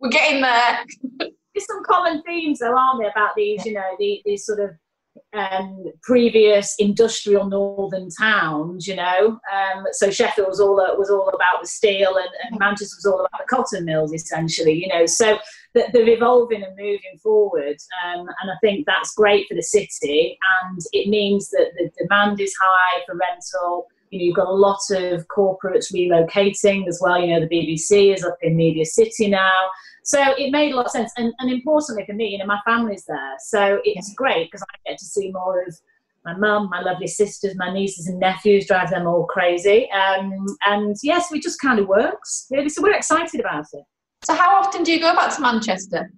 we're 0.01 0.11
getting 0.11 0.43
there. 0.43 0.85
There's 1.19 1.67
some 1.67 1.83
common 1.85 2.23
themes, 2.23 2.59
though, 2.59 2.77
aren't 2.77 3.01
there, 3.01 3.11
about 3.11 3.31
these, 3.37 3.65
you 3.65 3.73
know, 3.73 3.97
these 3.99 4.45
sort 4.45 4.61
of 4.61 4.71
um, 5.33 5.85
previous 6.03 6.75
industrial 6.79 7.49
northern 7.49 8.09
towns, 8.11 8.87
you 8.87 8.97
know. 8.97 9.39
Um, 9.53 9.85
so 9.93 10.11
Sheffield 10.11 10.49
was 10.49 10.61
all 10.61 10.77
was 10.99 11.11
all 11.11 11.29
about 11.29 11.63
the 11.63 11.69
steel, 11.69 12.17
and, 12.17 12.29
and, 12.45 12.59
Manchester 12.59 12.97
was 12.97 13.07
all 13.07 13.21
about 13.25 13.41
the 13.41 13.57
cotton 13.57 13.85
mills, 13.85 14.13
essentially, 14.13 14.73
you 14.73 14.89
know. 14.89 15.07
So 15.07 15.39
they're 15.75 16.09
evolving 16.09 16.63
and 16.63 16.77
moving 16.77 17.19
forward, 17.23 17.77
um, 18.05 18.21
and 18.21 18.51
I 18.51 18.57
think 18.61 18.87
that's 18.87 19.15
great 19.15 19.47
for 19.49 19.55
the 19.55 19.63
city, 19.63 20.39
and 20.63 20.81
it 20.93 21.09
means 21.09 21.51
that 21.51 21.71
the 21.77 21.91
demand 22.03 22.41
is 22.41 22.55
high 22.61 23.03
for 23.07 23.17
rental. 23.17 23.87
You 24.11 24.19
know, 24.19 24.25
you've 24.25 24.37
got 24.37 24.49
a 24.49 24.53
lot 24.53 24.81
of 24.91 25.29
corporates 25.29 25.93
relocating 25.93 26.89
as 26.89 26.99
well. 27.01 27.21
You 27.21 27.35
know, 27.35 27.47
the 27.47 27.49
BBC 27.49 28.13
is 28.15 28.25
up 28.25 28.39
in 28.43 28.57
Media 28.57 28.85
City 28.85 29.29
now. 29.29 29.69
So 30.03 30.35
it 30.39 30.51
made 30.51 30.73
a 30.73 30.77
lot 30.77 30.87
of 30.87 30.93
sense. 30.93 31.13
And, 31.17 31.33
and 31.39 31.51
importantly 31.51 32.05
for 32.07 32.15
me, 32.15 32.29
you 32.29 32.39
know, 32.39 32.47
my 32.47 32.61
family's 32.65 33.05
there. 33.07 33.35
So 33.41 33.81
it's 33.85 34.15
great 34.15 34.51
because 34.51 34.63
I 34.63 34.91
get 34.91 34.99
to 34.99 35.05
see 35.05 35.31
more 35.31 35.63
of 35.63 35.75
my 36.25 36.37
mum, 36.37 36.69
my 36.71 36.81
lovely 36.83 37.07
sisters, 37.07 37.55
my 37.57 37.73
nieces 37.73 38.07
and 38.07 38.19
nephews, 38.19 38.67
drive 38.67 38.91
them 38.91 39.07
all 39.07 39.25
crazy. 39.25 39.89
Um, 39.91 40.47
and 40.67 40.97
yes, 41.03 41.31
we 41.31 41.41
just 41.41 41.61
kind 41.61 41.79
of 41.79 41.89
works, 41.89 42.47
really. 42.51 42.69
So 42.69 42.83
we're 42.83 42.95
excited 42.95 43.41
about 43.41 43.67
it. 43.73 43.85
So 44.23 44.35
how 44.35 44.57
often 44.57 44.83
do 44.83 44.93
you 44.93 45.01
go 45.01 45.15
back 45.15 45.35
to 45.35 45.41
Manchester? 45.41 46.11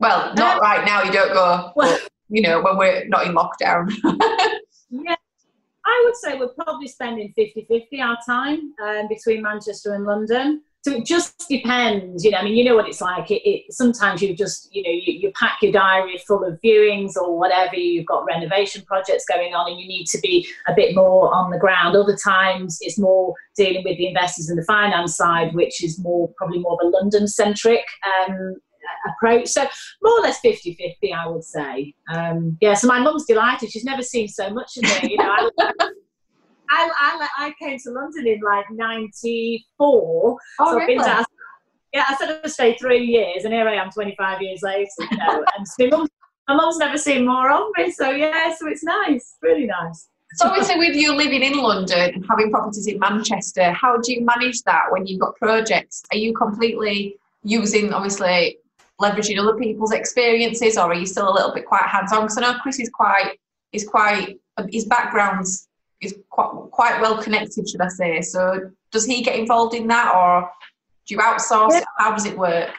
Well, 0.00 0.34
not 0.34 0.56
um, 0.56 0.60
right 0.60 0.84
now, 0.84 1.02
you 1.04 1.12
don't 1.12 1.32
go, 1.32 1.72
well, 1.76 1.98
but, 2.00 2.08
you 2.28 2.42
know, 2.42 2.60
when 2.60 2.76
we're 2.76 3.06
not 3.06 3.26
in 3.26 3.34
lockdown. 3.34 3.92
yeah. 4.90 5.14
I 5.86 6.02
would 6.04 6.16
say 6.16 6.38
we're 6.38 6.48
probably 6.48 6.88
spending 6.88 7.32
50 7.36 7.66
50 7.68 8.00
our 8.00 8.16
time 8.26 8.72
um, 8.82 9.06
between 9.08 9.42
Manchester 9.42 9.94
and 9.94 10.04
London 10.04 10.62
so 10.84 10.92
it 10.92 11.06
just 11.06 11.48
depends 11.48 12.24
you 12.24 12.30
know 12.30 12.38
i 12.38 12.44
mean 12.44 12.54
you 12.54 12.64
know 12.64 12.76
what 12.76 12.88
it's 12.88 13.00
like. 13.00 13.30
It, 13.30 13.48
it, 13.48 13.72
sometimes 13.72 14.22
you 14.22 14.34
just 14.34 14.74
you 14.74 14.82
know 14.82 14.90
you, 14.90 15.12
you 15.20 15.32
pack 15.38 15.58
your 15.62 15.72
diary 15.72 16.18
full 16.26 16.44
of 16.44 16.58
viewings 16.64 17.16
or 17.16 17.38
whatever 17.38 17.76
you've 17.76 18.06
got 18.06 18.24
renovation 18.24 18.82
projects 18.86 19.24
going 19.30 19.54
on 19.54 19.70
and 19.70 19.80
you 19.80 19.86
need 19.86 20.06
to 20.06 20.18
be 20.20 20.46
a 20.68 20.74
bit 20.74 20.94
more 20.94 21.32
on 21.34 21.50
the 21.50 21.58
ground. 21.58 21.96
Other 21.96 22.16
times 22.16 22.78
it's 22.80 22.98
more 22.98 23.34
dealing 23.56 23.84
with 23.84 23.98
the 23.98 24.06
investors 24.06 24.48
and 24.48 24.58
the 24.58 24.64
finance 24.64 25.16
side 25.16 25.54
which 25.54 25.82
is 25.82 25.98
more 25.98 26.32
probably 26.36 26.58
more 26.58 26.78
of 26.80 26.86
a 26.86 26.96
london 26.96 27.26
centric 27.26 27.84
um, 28.28 28.54
approach. 29.08 29.48
So 29.48 29.66
more 30.02 30.18
or 30.18 30.22
less 30.22 30.40
50 30.40 30.74
50 30.74 31.12
i 31.12 31.26
would 31.26 31.44
say. 31.44 31.94
Um, 32.12 32.56
yeah 32.60 32.74
so 32.74 32.86
my 32.86 33.00
mum's 33.00 33.24
delighted. 33.24 33.70
She's 33.70 33.84
never 33.84 34.02
seen 34.02 34.28
so 34.28 34.50
much 34.50 34.76
of 34.76 34.82
me 34.82 35.10
you 35.10 35.16
know 35.18 35.50
I, 35.58 35.90
I, 36.70 36.90
I, 37.38 37.46
I 37.46 37.54
came 37.60 37.78
to 37.78 37.90
London 37.90 38.26
in 38.26 38.40
like 38.40 38.66
'94. 38.70 40.38
Oh, 40.60 40.70
so 40.70 40.76
really? 40.76 40.96
To, 40.96 41.24
yeah, 41.92 42.04
I 42.08 42.16
said 42.16 42.40
I'd 42.42 42.50
stay 42.50 42.76
three 42.76 43.04
years, 43.04 43.44
and 43.44 43.54
here 43.54 43.68
I 43.68 43.74
am 43.74 43.90
25 43.90 44.42
years 44.42 44.62
later. 44.62 44.88
You 45.10 45.16
know, 45.16 45.44
and 45.56 45.66
my 45.78 45.96
mum's, 45.96 46.10
my 46.48 46.56
mum's 46.56 46.78
never 46.78 46.98
seen 46.98 47.26
more 47.26 47.50
of 47.50 47.68
me, 47.76 47.90
so 47.92 48.10
yeah, 48.10 48.54
so 48.54 48.66
it's 48.66 48.82
nice, 48.82 49.36
really 49.42 49.66
nice. 49.66 50.08
So 50.34 50.48
obviously, 50.48 50.78
with 50.78 50.96
you 50.96 51.14
living 51.14 51.42
in 51.42 51.58
London 51.58 52.14
and 52.14 52.26
having 52.28 52.50
properties 52.50 52.88
in 52.88 52.98
Manchester, 52.98 53.70
how 53.72 53.98
do 53.98 54.12
you 54.12 54.24
manage 54.24 54.62
that 54.62 54.86
when 54.90 55.06
you've 55.06 55.20
got 55.20 55.36
projects? 55.36 56.02
Are 56.10 56.16
you 56.16 56.34
completely 56.34 57.16
using, 57.44 57.92
obviously, 57.92 58.58
leveraging 59.00 59.38
other 59.38 59.56
people's 59.56 59.92
experiences, 59.92 60.76
or 60.76 60.90
are 60.90 60.94
you 60.94 61.06
still 61.06 61.30
a 61.30 61.34
little 61.34 61.54
bit 61.54 61.66
quite 61.66 61.84
hands-on? 61.84 62.22
Because 62.22 62.38
I 62.38 62.40
know 62.40 62.58
Chris 62.60 62.80
is 62.80 62.90
quite, 62.90 63.38
is 63.72 63.86
quite, 63.86 64.40
his 64.70 64.86
background's 64.86 65.68
is 66.00 66.14
quite, 66.30 66.50
quite 66.70 67.00
well 67.00 67.22
connected, 67.22 67.68
should 67.68 67.80
I 67.80 67.88
say? 67.88 68.20
So 68.22 68.70
does 68.92 69.04
he 69.04 69.22
get 69.22 69.38
involved 69.38 69.74
in 69.74 69.86
that, 69.88 70.14
or 70.14 70.50
do 71.06 71.14
you 71.14 71.20
outsource? 71.20 71.72
Yeah. 71.72 71.84
How 71.98 72.12
does 72.12 72.26
it 72.26 72.36
work? 72.36 72.70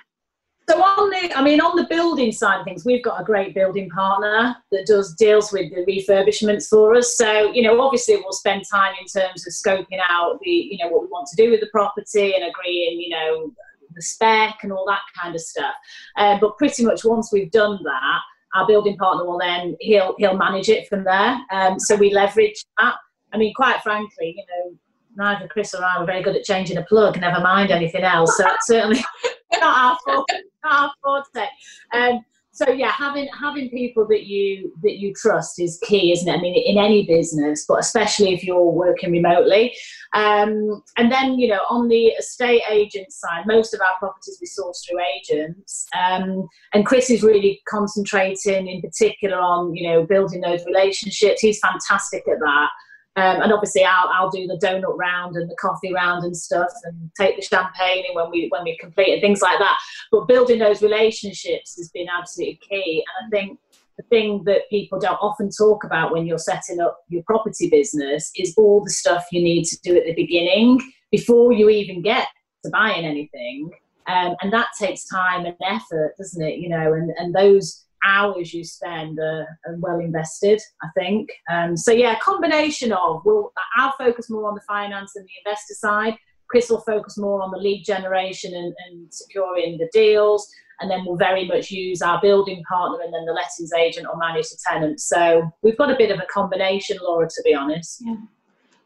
So 0.67 0.81
on 0.81 1.11
the, 1.11 1.37
I 1.37 1.43
mean, 1.43 1.61
on 1.61 1.75
the 1.75 1.85
building 1.87 2.31
side 2.31 2.59
of 2.59 2.65
things, 2.65 2.85
we've 2.85 3.03
got 3.03 3.21
a 3.21 3.23
great 3.23 3.53
building 3.53 3.87
partner 3.89 4.55
that 4.71 4.87
does 4.87 5.13
deals 5.13 5.51
with 5.51 5.71
the 5.71 5.85
refurbishments 5.85 6.67
for 6.67 6.95
us. 6.95 7.17
So 7.17 7.51
you 7.51 7.61
know, 7.61 7.79
obviously, 7.81 8.15
we'll 8.15 8.31
spend 8.31 8.63
time 8.71 8.93
in 8.99 9.05
terms 9.05 9.45
of 9.45 9.53
scoping 9.53 9.99
out 10.09 10.39
the, 10.41 10.49
you 10.49 10.77
know, 10.79 10.89
what 10.89 11.03
we 11.03 11.07
want 11.07 11.27
to 11.27 11.35
do 11.35 11.51
with 11.51 11.59
the 11.59 11.69
property 11.71 12.33
and 12.33 12.43
agreeing, 12.43 12.99
you 12.99 13.09
know, 13.09 13.53
the 13.93 14.01
spec 14.01 14.57
and 14.63 14.71
all 14.71 14.85
that 14.87 15.01
kind 15.21 15.35
of 15.35 15.41
stuff. 15.41 15.73
Uh, 16.17 16.37
but 16.39 16.57
pretty 16.57 16.83
much 16.83 17.05
once 17.05 17.31
we've 17.31 17.51
done 17.51 17.79
that, 17.83 18.21
our 18.55 18.65
building 18.65 18.97
partner 18.97 19.25
will 19.25 19.37
then 19.37 19.75
he'll 19.81 20.15
he'll 20.17 20.37
manage 20.37 20.69
it 20.69 20.87
from 20.87 21.03
there. 21.03 21.37
Um, 21.51 21.79
so 21.79 21.95
we 21.95 22.13
leverage 22.13 22.65
that. 22.79 22.95
I 23.35 23.37
mean, 23.37 23.53
quite 23.53 23.81
frankly, 23.81 24.33
you 24.37 24.43
know, 24.49 24.77
neither 25.17 25.47
Chris 25.47 25.73
or 25.73 25.83
I 25.83 25.99
were 25.99 26.05
very 26.05 26.23
good 26.23 26.37
at 26.37 26.45
changing 26.45 26.77
a 26.77 26.83
plug, 26.83 27.19
never 27.19 27.41
mind 27.41 27.69
anything 27.69 28.03
else. 28.03 28.37
So 28.37 28.43
that's 28.43 28.67
certainly 28.67 29.03
not 29.53 29.77
our 29.77 29.97
fault. 30.05 30.29
Not 30.63 30.81
our 30.83 30.91
forte. 31.03 31.47
Um, 31.93 32.25
so 32.53 32.69
yeah, 32.69 32.91
having 32.91 33.27
having 33.37 33.69
people 33.69 34.07
that 34.07 34.27
you 34.27 34.73
that 34.83 34.95
you 34.95 35.13
trust 35.13 35.59
is 35.59 35.77
key, 35.83 36.13
isn't 36.13 36.29
it? 36.29 36.37
I 36.37 36.39
mean, 36.39 36.55
in 36.55 36.77
any 36.81 37.05
business, 37.05 37.65
but 37.67 37.79
especially 37.79 38.33
if 38.33 38.45
you're 38.45 38.71
working 38.71 39.11
remotely. 39.11 39.75
Um, 40.13 40.81
and 40.95 41.11
then 41.11 41.37
you 41.37 41.49
know, 41.49 41.59
on 41.69 41.89
the 41.89 42.05
estate 42.07 42.61
agent 42.71 43.11
side, 43.11 43.45
most 43.45 43.73
of 43.73 43.81
our 43.81 43.97
properties 43.99 44.37
we 44.39 44.47
source 44.47 44.85
through 44.87 45.01
agents. 45.17 45.85
Um, 46.01 46.47
and 46.73 46.85
Chris 46.85 47.09
is 47.09 47.23
really 47.23 47.61
concentrating, 47.67 48.69
in 48.69 48.81
particular, 48.81 49.37
on 49.37 49.75
you 49.75 49.89
know 49.89 50.05
building 50.05 50.39
those 50.39 50.65
relationships. 50.65 51.41
He's 51.41 51.59
fantastic 51.59 52.25
at 52.25 52.39
that. 52.39 52.69
Um, 53.17 53.41
and 53.41 53.53
obviously, 53.53 53.85
I'll, 53.85 54.09
I'll 54.09 54.29
do 54.29 54.45
the 54.45 54.59
donut 54.61 54.97
round 54.97 55.37
and 55.37 55.49
the 55.49 55.55
coffee 55.55 55.93
round 55.93 56.25
and 56.25 56.35
stuff, 56.35 56.71
and 56.83 57.09
take 57.19 57.37
the 57.37 57.41
champagne 57.41 58.03
in 58.09 58.15
when 58.15 58.29
we 58.29 58.47
when 58.49 58.63
we 58.63 58.77
complete 58.77 59.13
and 59.13 59.21
things 59.21 59.41
like 59.41 59.57
that. 59.59 59.77
But 60.11 60.27
building 60.27 60.59
those 60.59 60.81
relationships 60.81 61.77
has 61.77 61.89
been 61.89 62.07
absolutely 62.09 62.59
key. 62.69 63.05
And 63.19 63.27
I 63.27 63.37
think 63.37 63.59
the 63.97 64.03
thing 64.03 64.43
that 64.45 64.69
people 64.69 64.99
don't 64.99 65.15
often 65.21 65.49
talk 65.49 65.85
about 65.85 66.11
when 66.11 66.25
you're 66.25 66.37
setting 66.37 66.81
up 66.81 66.99
your 67.07 67.23
property 67.23 67.69
business 67.69 68.31
is 68.35 68.53
all 68.57 68.83
the 68.83 68.91
stuff 68.91 69.25
you 69.31 69.41
need 69.41 69.63
to 69.65 69.79
do 69.81 69.95
at 69.95 70.05
the 70.05 70.13
beginning 70.13 70.81
before 71.11 71.53
you 71.53 71.69
even 71.69 72.01
get 72.01 72.27
to 72.65 72.71
buying 72.71 73.05
anything. 73.05 73.71
Um, 74.07 74.35
and 74.41 74.51
that 74.53 74.67
takes 74.77 75.05
time 75.05 75.45
and 75.45 75.55
effort, 75.63 76.15
doesn't 76.17 76.43
it? 76.43 76.59
You 76.59 76.69
know, 76.69 76.93
and, 76.93 77.11
and 77.17 77.33
those 77.33 77.85
hours 78.03 78.53
you 78.53 78.63
spend 78.63 79.19
are, 79.19 79.47
are 79.67 79.75
well 79.77 79.99
invested, 79.99 80.61
I 80.81 80.87
think. 80.97 81.29
Um, 81.51 81.77
so 81.77 81.91
yeah, 81.91 82.17
combination 82.19 82.91
of 82.91 83.21
we'll 83.25 83.51
I'll 83.77 83.93
focus 83.97 84.29
more 84.29 84.47
on 84.47 84.55
the 84.55 84.61
finance 84.67 85.15
and 85.15 85.25
the 85.25 85.31
investor 85.45 85.73
side. 85.73 86.15
Chris 86.47 86.69
will 86.69 86.81
focus 86.81 87.17
more 87.17 87.41
on 87.41 87.51
the 87.51 87.57
lead 87.57 87.83
generation 87.83 88.53
and, 88.53 88.73
and 88.85 89.13
securing 89.13 89.77
the 89.77 89.89
deals, 89.91 90.47
and 90.79 90.91
then 90.91 91.03
we'll 91.05 91.17
very 91.17 91.47
much 91.47 91.71
use 91.71 92.01
our 92.01 92.21
building 92.21 92.61
partner 92.69 93.03
and 93.03 93.13
then 93.13 93.25
the 93.25 93.33
lettings 93.33 93.71
agent 93.73 94.07
or 94.07 94.17
manage 94.17 94.49
the 94.49 94.57
tenant. 94.67 94.99
So 94.99 95.49
we've 95.63 95.77
got 95.77 95.89
a 95.89 95.95
bit 95.97 96.11
of 96.11 96.19
a 96.19 96.25
combination, 96.31 96.97
Laura, 97.01 97.27
to 97.27 97.41
be 97.43 97.55
honest. 97.55 98.03
Yeah. 98.05 98.15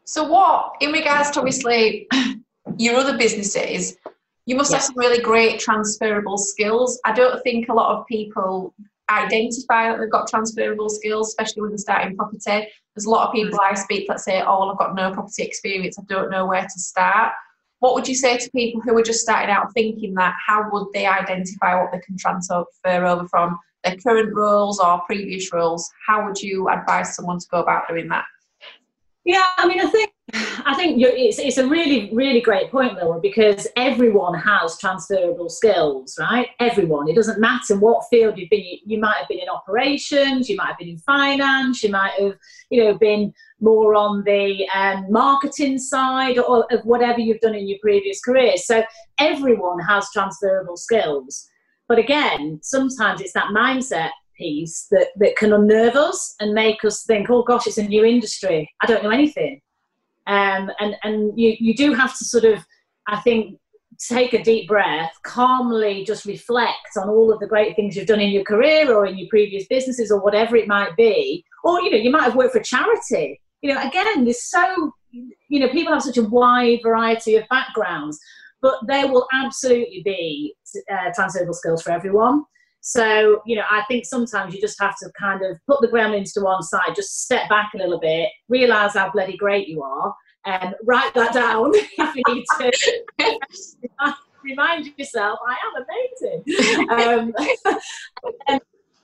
So 0.04 0.24
what, 0.24 0.72
in 0.80 0.90
regards 0.90 1.30
to 1.32 1.40
obviously 1.40 2.08
your 2.78 2.96
other 2.96 3.18
businesses, 3.18 3.96
You 4.46 4.56
must 4.56 4.70
yeah. 4.70 4.78
have 4.78 4.84
some 4.86 4.98
really 4.98 5.22
great 5.22 5.60
transferable 5.60 6.38
skills. 6.38 6.98
I 7.04 7.12
don't 7.12 7.40
think 7.42 7.68
a 7.68 7.74
lot 7.74 7.96
of 7.96 8.06
people 8.06 8.74
identify 9.10 9.90
that 9.90 9.98
they've 9.98 10.10
got 10.10 10.28
transferable 10.28 10.88
skills, 10.88 11.28
especially 11.28 11.62
when 11.62 11.70
they're 11.70 11.78
starting 11.78 12.16
property. 12.16 12.68
There's 12.94 13.06
a 13.06 13.10
lot 13.10 13.28
of 13.28 13.34
people 13.34 13.58
I 13.60 13.74
speak 13.74 14.08
that 14.08 14.20
say, 14.20 14.40
oh, 14.40 14.60
well, 14.60 14.70
I've 14.70 14.78
got 14.78 14.94
no 14.94 15.12
property 15.12 15.42
experience, 15.42 15.98
I 15.98 16.02
don't 16.08 16.30
know 16.30 16.46
where 16.46 16.62
to 16.62 16.80
start. 16.80 17.32
What 17.80 17.94
would 17.94 18.06
you 18.06 18.14
say 18.14 18.36
to 18.36 18.50
people 18.50 18.82
who 18.82 18.96
are 18.96 19.02
just 19.02 19.20
starting 19.20 19.50
out 19.50 19.72
thinking 19.72 20.14
that? 20.14 20.34
How 20.46 20.68
would 20.70 20.88
they 20.92 21.06
identify 21.06 21.80
what 21.80 21.90
they 21.92 21.98
can 22.00 22.16
transfer 22.18 22.64
over 22.86 23.26
from 23.28 23.58
their 23.84 23.96
current 23.96 24.34
roles 24.34 24.78
or 24.78 25.00
previous 25.06 25.50
roles? 25.52 25.90
How 26.06 26.26
would 26.26 26.40
you 26.40 26.68
advise 26.68 27.16
someone 27.16 27.38
to 27.38 27.46
go 27.50 27.62
about 27.62 27.88
doing 27.88 28.08
that? 28.08 28.24
Yeah, 29.24 29.46
I 29.56 29.66
mean, 29.66 29.80
I 29.80 29.86
think 29.86 30.12
I 30.32 30.74
think 30.76 31.00
it's 31.00 31.38
it's 31.38 31.58
a 31.58 31.66
really 31.66 32.10
really 32.12 32.40
great 32.40 32.70
point, 32.70 32.94
Laura, 32.94 33.20
because 33.20 33.66
everyone 33.76 34.38
has 34.38 34.78
transferable 34.78 35.48
skills, 35.48 36.16
right? 36.18 36.48
Everyone. 36.58 37.08
It 37.08 37.16
doesn't 37.16 37.40
matter 37.40 37.76
what 37.76 38.06
field 38.10 38.38
you've 38.38 38.50
been. 38.50 38.78
You, 38.84 38.98
might 38.98 39.16
have 39.16 39.28
been 39.28 39.38
in 39.38 39.48
operations, 39.48 40.48
you 40.48 40.56
might 40.56 40.68
have 40.68 40.78
been 40.78 40.88
in 40.88 40.98
finance, 40.98 41.82
you 41.82 41.90
might 41.90 42.12
have 42.20 42.36
you 42.70 42.84
know 42.84 42.98
been 42.98 43.32
more 43.60 43.94
on 43.94 44.22
the 44.24 44.66
um, 44.74 45.06
marketing 45.10 45.78
side 45.78 46.38
or 46.38 46.66
of 46.72 46.84
whatever 46.84 47.20
you've 47.20 47.40
done 47.40 47.54
in 47.54 47.68
your 47.68 47.78
previous 47.80 48.20
career. 48.20 48.56
So 48.56 48.82
everyone 49.18 49.80
has 49.80 50.10
transferable 50.12 50.76
skills. 50.76 51.48
But 51.88 51.98
again, 51.98 52.60
sometimes 52.62 53.20
it's 53.20 53.32
that 53.32 53.52
mindset 53.54 54.10
piece 54.36 54.86
that, 54.90 55.08
that 55.16 55.36
can 55.36 55.52
unnerve 55.52 55.96
us 55.96 56.34
and 56.40 56.54
make 56.54 56.84
us 56.84 57.04
think, 57.04 57.28
oh 57.30 57.42
gosh, 57.42 57.66
it's 57.66 57.78
a 57.78 57.82
new 57.82 58.04
industry. 58.04 58.70
I 58.82 58.86
don't 58.86 59.02
know 59.02 59.10
anything. 59.10 59.60
Um, 60.26 60.70
and 60.78 60.96
and 61.02 61.38
you, 61.38 61.56
you 61.58 61.74
do 61.74 61.92
have 61.94 62.16
to 62.18 62.24
sort 62.24 62.44
of, 62.44 62.64
I 63.06 63.20
think, 63.20 63.58
take 64.08 64.32
a 64.32 64.42
deep 64.42 64.68
breath, 64.68 65.12
calmly 65.24 66.04
just 66.04 66.24
reflect 66.24 66.96
on 66.96 67.08
all 67.08 67.32
of 67.32 67.40
the 67.40 67.46
great 67.46 67.76
things 67.76 67.96
you've 67.96 68.06
done 68.06 68.20
in 68.20 68.30
your 68.30 68.44
career 68.44 68.94
or 68.94 69.06
in 69.06 69.18
your 69.18 69.28
previous 69.28 69.66
businesses 69.68 70.10
or 70.10 70.20
whatever 70.20 70.56
it 70.56 70.68
might 70.68 70.96
be. 70.96 71.44
Or, 71.64 71.82
you 71.82 71.90
know, 71.90 71.98
you 71.98 72.10
might 72.10 72.22
have 72.22 72.36
worked 72.36 72.52
for 72.52 72.60
a 72.60 72.64
charity. 72.64 73.40
You 73.60 73.74
know, 73.74 73.82
again, 73.86 74.24
there's 74.24 74.44
so, 74.44 74.92
you 75.10 75.60
know, 75.60 75.68
people 75.68 75.92
have 75.92 76.02
such 76.02 76.16
a 76.16 76.22
wide 76.22 76.80
variety 76.82 77.36
of 77.36 77.48
backgrounds, 77.50 78.18
but 78.62 78.76
there 78.86 79.06
will 79.06 79.26
absolutely 79.34 80.00
be 80.02 80.54
uh, 80.90 81.10
transferable 81.14 81.54
skills 81.54 81.82
for 81.82 81.90
everyone. 81.90 82.44
So, 82.80 83.42
you 83.46 83.56
know, 83.56 83.64
I 83.70 83.82
think 83.88 84.06
sometimes 84.06 84.54
you 84.54 84.60
just 84.60 84.80
have 84.80 84.96
to 85.02 85.10
kind 85.18 85.44
of 85.44 85.58
put 85.66 85.80
the 85.80 85.88
gremlins 85.88 86.32
to 86.34 86.40
one 86.40 86.62
side, 86.62 86.94
just 86.96 87.22
step 87.22 87.48
back 87.48 87.72
a 87.74 87.78
little 87.78 88.00
bit, 88.00 88.30
realize 88.48 88.94
how 88.94 89.10
bloody 89.10 89.36
great 89.36 89.68
you 89.68 89.82
are, 89.82 90.14
and 90.46 90.74
write 90.84 91.12
that 91.14 91.34
down 91.34 91.72
if 91.74 92.16
you 92.16 92.22
need 92.28 92.44
to. 92.58 94.14
Remind 94.42 94.90
yourself, 94.96 95.38
I 95.46 95.56
am 95.66 95.84
amazing. 95.84 96.86
Um, 96.90 97.34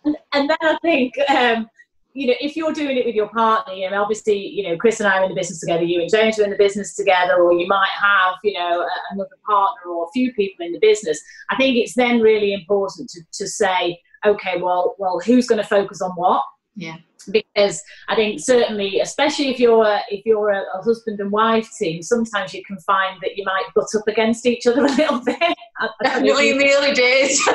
and, 0.04 0.16
and, 0.32 0.50
then 0.50 0.56
I 0.62 0.78
think 0.80 1.12
um, 1.28 1.68
you 2.16 2.28
know, 2.28 2.34
if 2.40 2.56
you're 2.56 2.72
doing 2.72 2.96
it 2.96 3.04
with 3.04 3.14
your 3.14 3.28
partner, 3.28 3.74
and 3.74 3.94
obviously, 3.94 4.38
you 4.38 4.62
know, 4.62 4.76
Chris 4.78 5.00
and 5.00 5.08
I 5.08 5.18
are 5.18 5.24
in 5.24 5.28
the 5.28 5.34
business 5.34 5.60
together, 5.60 5.84
you 5.84 6.00
and 6.00 6.10
James 6.10 6.38
are 6.38 6.44
in 6.44 6.50
the 6.50 6.56
business 6.56 6.96
together, 6.96 7.42
or 7.42 7.52
you 7.52 7.66
might 7.68 7.90
have, 7.90 8.36
you 8.42 8.54
know, 8.54 8.88
another 9.10 9.36
partner 9.46 9.90
or 9.90 10.04
a 10.06 10.12
few 10.14 10.32
people 10.32 10.64
in 10.64 10.72
the 10.72 10.78
business. 10.78 11.20
I 11.50 11.56
think 11.56 11.76
it's 11.76 11.94
then 11.94 12.20
really 12.20 12.54
important 12.54 13.10
to, 13.10 13.20
to 13.34 13.46
say, 13.46 14.00
okay, 14.24 14.58
well, 14.58 14.96
well, 14.98 15.20
who's 15.20 15.46
going 15.46 15.60
to 15.60 15.68
focus 15.68 16.00
on 16.00 16.12
what? 16.12 16.42
Yeah. 16.74 16.96
Because 17.30 17.82
I 18.08 18.14
think 18.14 18.40
certainly, 18.40 19.00
especially 19.00 19.50
if 19.50 19.60
you're 19.60 19.84
a, 19.84 20.00
if 20.08 20.24
you're 20.24 20.50
a, 20.50 20.62
a 20.74 20.82
husband 20.82 21.20
and 21.20 21.30
wife 21.30 21.68
team, 21.78 22.00
sometimes 22.00 22.54
you 22.54 22.64
can 22.64 22.78
find 22.78 23.18
that 23.20 23.36
you 23.36 23.44
might 23.44 23.66
butt 23.74 23.88
up 23.94 24.08
against 24.08 24.46
each 24.46 24.66
other 24.66 24.86
a 24.86 24.90
little 24.92 25.20
bit. 25.20 25.36
Definitely 26.02 26.50
in 26.50 26.58
the 26.58 26.72
early 26.72 26.92
days. 26.94 27.46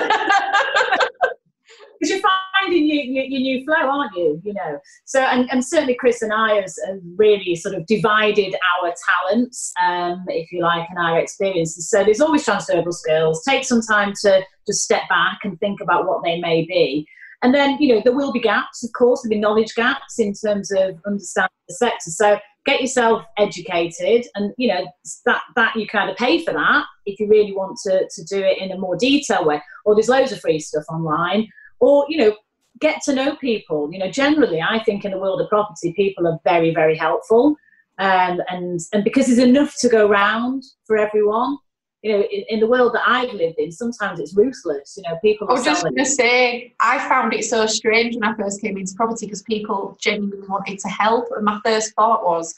Because 2.02 2.16
you're 2.16 2.30
finding 2.60 2.88
your, 2.88 3.04
your, 3.04 3.24
your, 3.26 3.40
new 3.42 3.64
flow, 3.64 3.76
aren't 3.76 4.16
you? 4.16 4.42
You 4.44 4.54
know, 4.54 4.80
so 5.06 5.22
and, 5.22 5.48
and 5.52 5.64
certainly 5.64 5.94
Chris 5.94 6.24
and 6.24 6.34
I 6.34 6.56
have, 6.56 6.72
really 7.16 7.56
sort 7.56 7.76
of 7.76 7.86
divided 7.86 8.56
our 8.82 8.92
talents, 9.30 9.72
um, 9.86 10.26
if 10.28 10.52
you 10.52 10.64
like, 10.64 10.88
and 10.90 10.98
our 10.98 11.20
experiences. 11.20 11.90
So 11.90 12.04
there's 12.04 12.22
always 12.22 12.44
transferable 12.44 12.92
skills. 12.92 13.44
Take 13.48 13.66
some 13.66 13.82
time 13.82 14.14
to 14.24 14.42
just 14.66 14.84
step 14.84 15.04
back 15.10 15.40
and 15.44 15.60
think 15.60 15.80
about 15.80 16.08
what 16.08 16.24
they 16.24 16.40
may 16.40 16.66
be. 16.66 17.08
And 17.44 17.54
then, 17.54 17.78
you 17.80 17.94
know, 17.94 18.02
there 18.04 18.16
will 18.16 18.32
be 18.32 18.40
gaps, 18.40 18.84
of 18.84 18.92
course, 18.94 19.22
there'll 19.22 19.36
be 19.36 19.40
knowledge 19.40 19.74
gaps 19.76 20.20
in 20.20 20.34
terms 20.34 20.72
of 20.72 21.00
understanding 21.06 21.50
the 21.68 21.76
sector. 21.76 22.10
So 22.10 22.40
get 22.66 22.82
yourself 22.82 23.24
educated 23.38 24.26
and, 24.36 24.54
you 24.58 24.68
know, 24.68 24.88
that, 25.26 25.42
that 25.56 25.76
you 25.76 25.88
kind 25.88 26.10
of 26.10 26.18
pay 26.18 26.44
for 26.44 26.54
that 26.54 26.86
if 27.08 27.20
you 27.20 27.28
really 27.28 27.52
want 27.52 27.80
to, 27.86 28.08
to 28.08 28.24
do 28.26 28.44
it 28.44 28.60
in 28.60 28.72
a 28.72 28.78
more 28.78 28.96
detailed 28.96 29.48
way. 29.48 29.62
Or 29.86 29.96
there's 29.96 30.10
loads 30.10 30.32
of 30.32 30.40
free 30.40 30.60
stuff 30.60 30.84
online 30.90 31.48
or 31.82 32.06
you 32.08 32.18
know 32.18 32.36
get 32.80 33.02
to 33.04 33.14
know 33.14 33.36
people. 33.36 33.92
You 33.92 34.00
know 34.00 34.10
generally 34.10 34.62
i 34.62 34.80
think 34.84 35.04
in 35.04 35.12
the 35.12 35.20
world 35.20 35.42
of 35.42 35.50
property 35.50 35.94
people 35.94 36.28
are 36.28 36.40
very 36.44 36.74
very 36.74 36.96
helpful. 36.96 37.58
Um, 38.00 38.42
and 38.50 38.80
and 38.94 39.04
because 39.04 39.28
there's 39.28 39.38
enough 39.38 39.76
to 39.82 39.90
go 39.90 40.08
round 40.08 40.64
for 40.88 40.98
everyone 40.98 41.58
you 42.02 42.12
know 42.12 42.22
in, 42.24 42.44
in, 42.50 42.60
the 42.60 42.66
world 42.66 42.94
that 42.96 43.04
i've 43.06 43.32
lived 43.34 43.60
in 43.60 43.72
sometimes 43.72 44.20
it's 44.20 44.36
ruthless. 44.36 44.98
You 44.98 45.04
know 45.04 45.20
people 45.22 45.48
i 45.50 45.54
was 45.54 45.66
just 45.66 45.84
going 45.84 45.98
to 45.98 46.06
say 46.06 46.74
i 46.80 46.98
found 47.08 47.34
it 47.34 47.44
so 47.44 47.68
strange 47.68 48.16
when 48.16 48.24
i 48.24 48.34
first 48.36 48.62
came 48.62 48.78
into 48.78 48.96
property 48.96 49.26
because 49.26 49.44
people 49.44 49.98
genuinely 50.00 50.48
wanted 50.48 50.80
to 50.80 50.88
help. 50.88 51.26
And 51.36 51.46
my 51.46 51.60
first 51.64 51.94
thought 51.94 52.24
was 52.24 52.56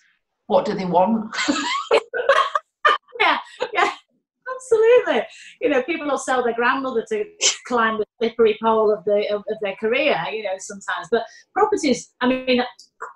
what 0.48 0.66
do 0.66 0.74
they 0.76 0.86
want? 0.86 1.36
yeah 3.20 3.38
yeah 3.74 3.92
You 5.62 5.70
know, 5.70 5.84
people 5.84 6.08
will 6.08 6.18
sell 6.18 6.44
their 6.44 6.54
grandmother 6.54 7.06
to 7.10 7.26
climb 7.68 7.98
the 7.98 8.06
slippery 8.20 8.58
pole 8.62 8.92
of 8.92 9.04
the 9.06 9.28
of, 9.30 9.44
of, 9.50 9.58
their 9.62 9.76
career. 9.76 10.18
You 10.32 10.44
know, 10.44 10.56
sometimes. 10.58 11.08
But 11.12 11.24
properties, 11.54 12.12
I 12.22 12.28
mean, 12.28 12.62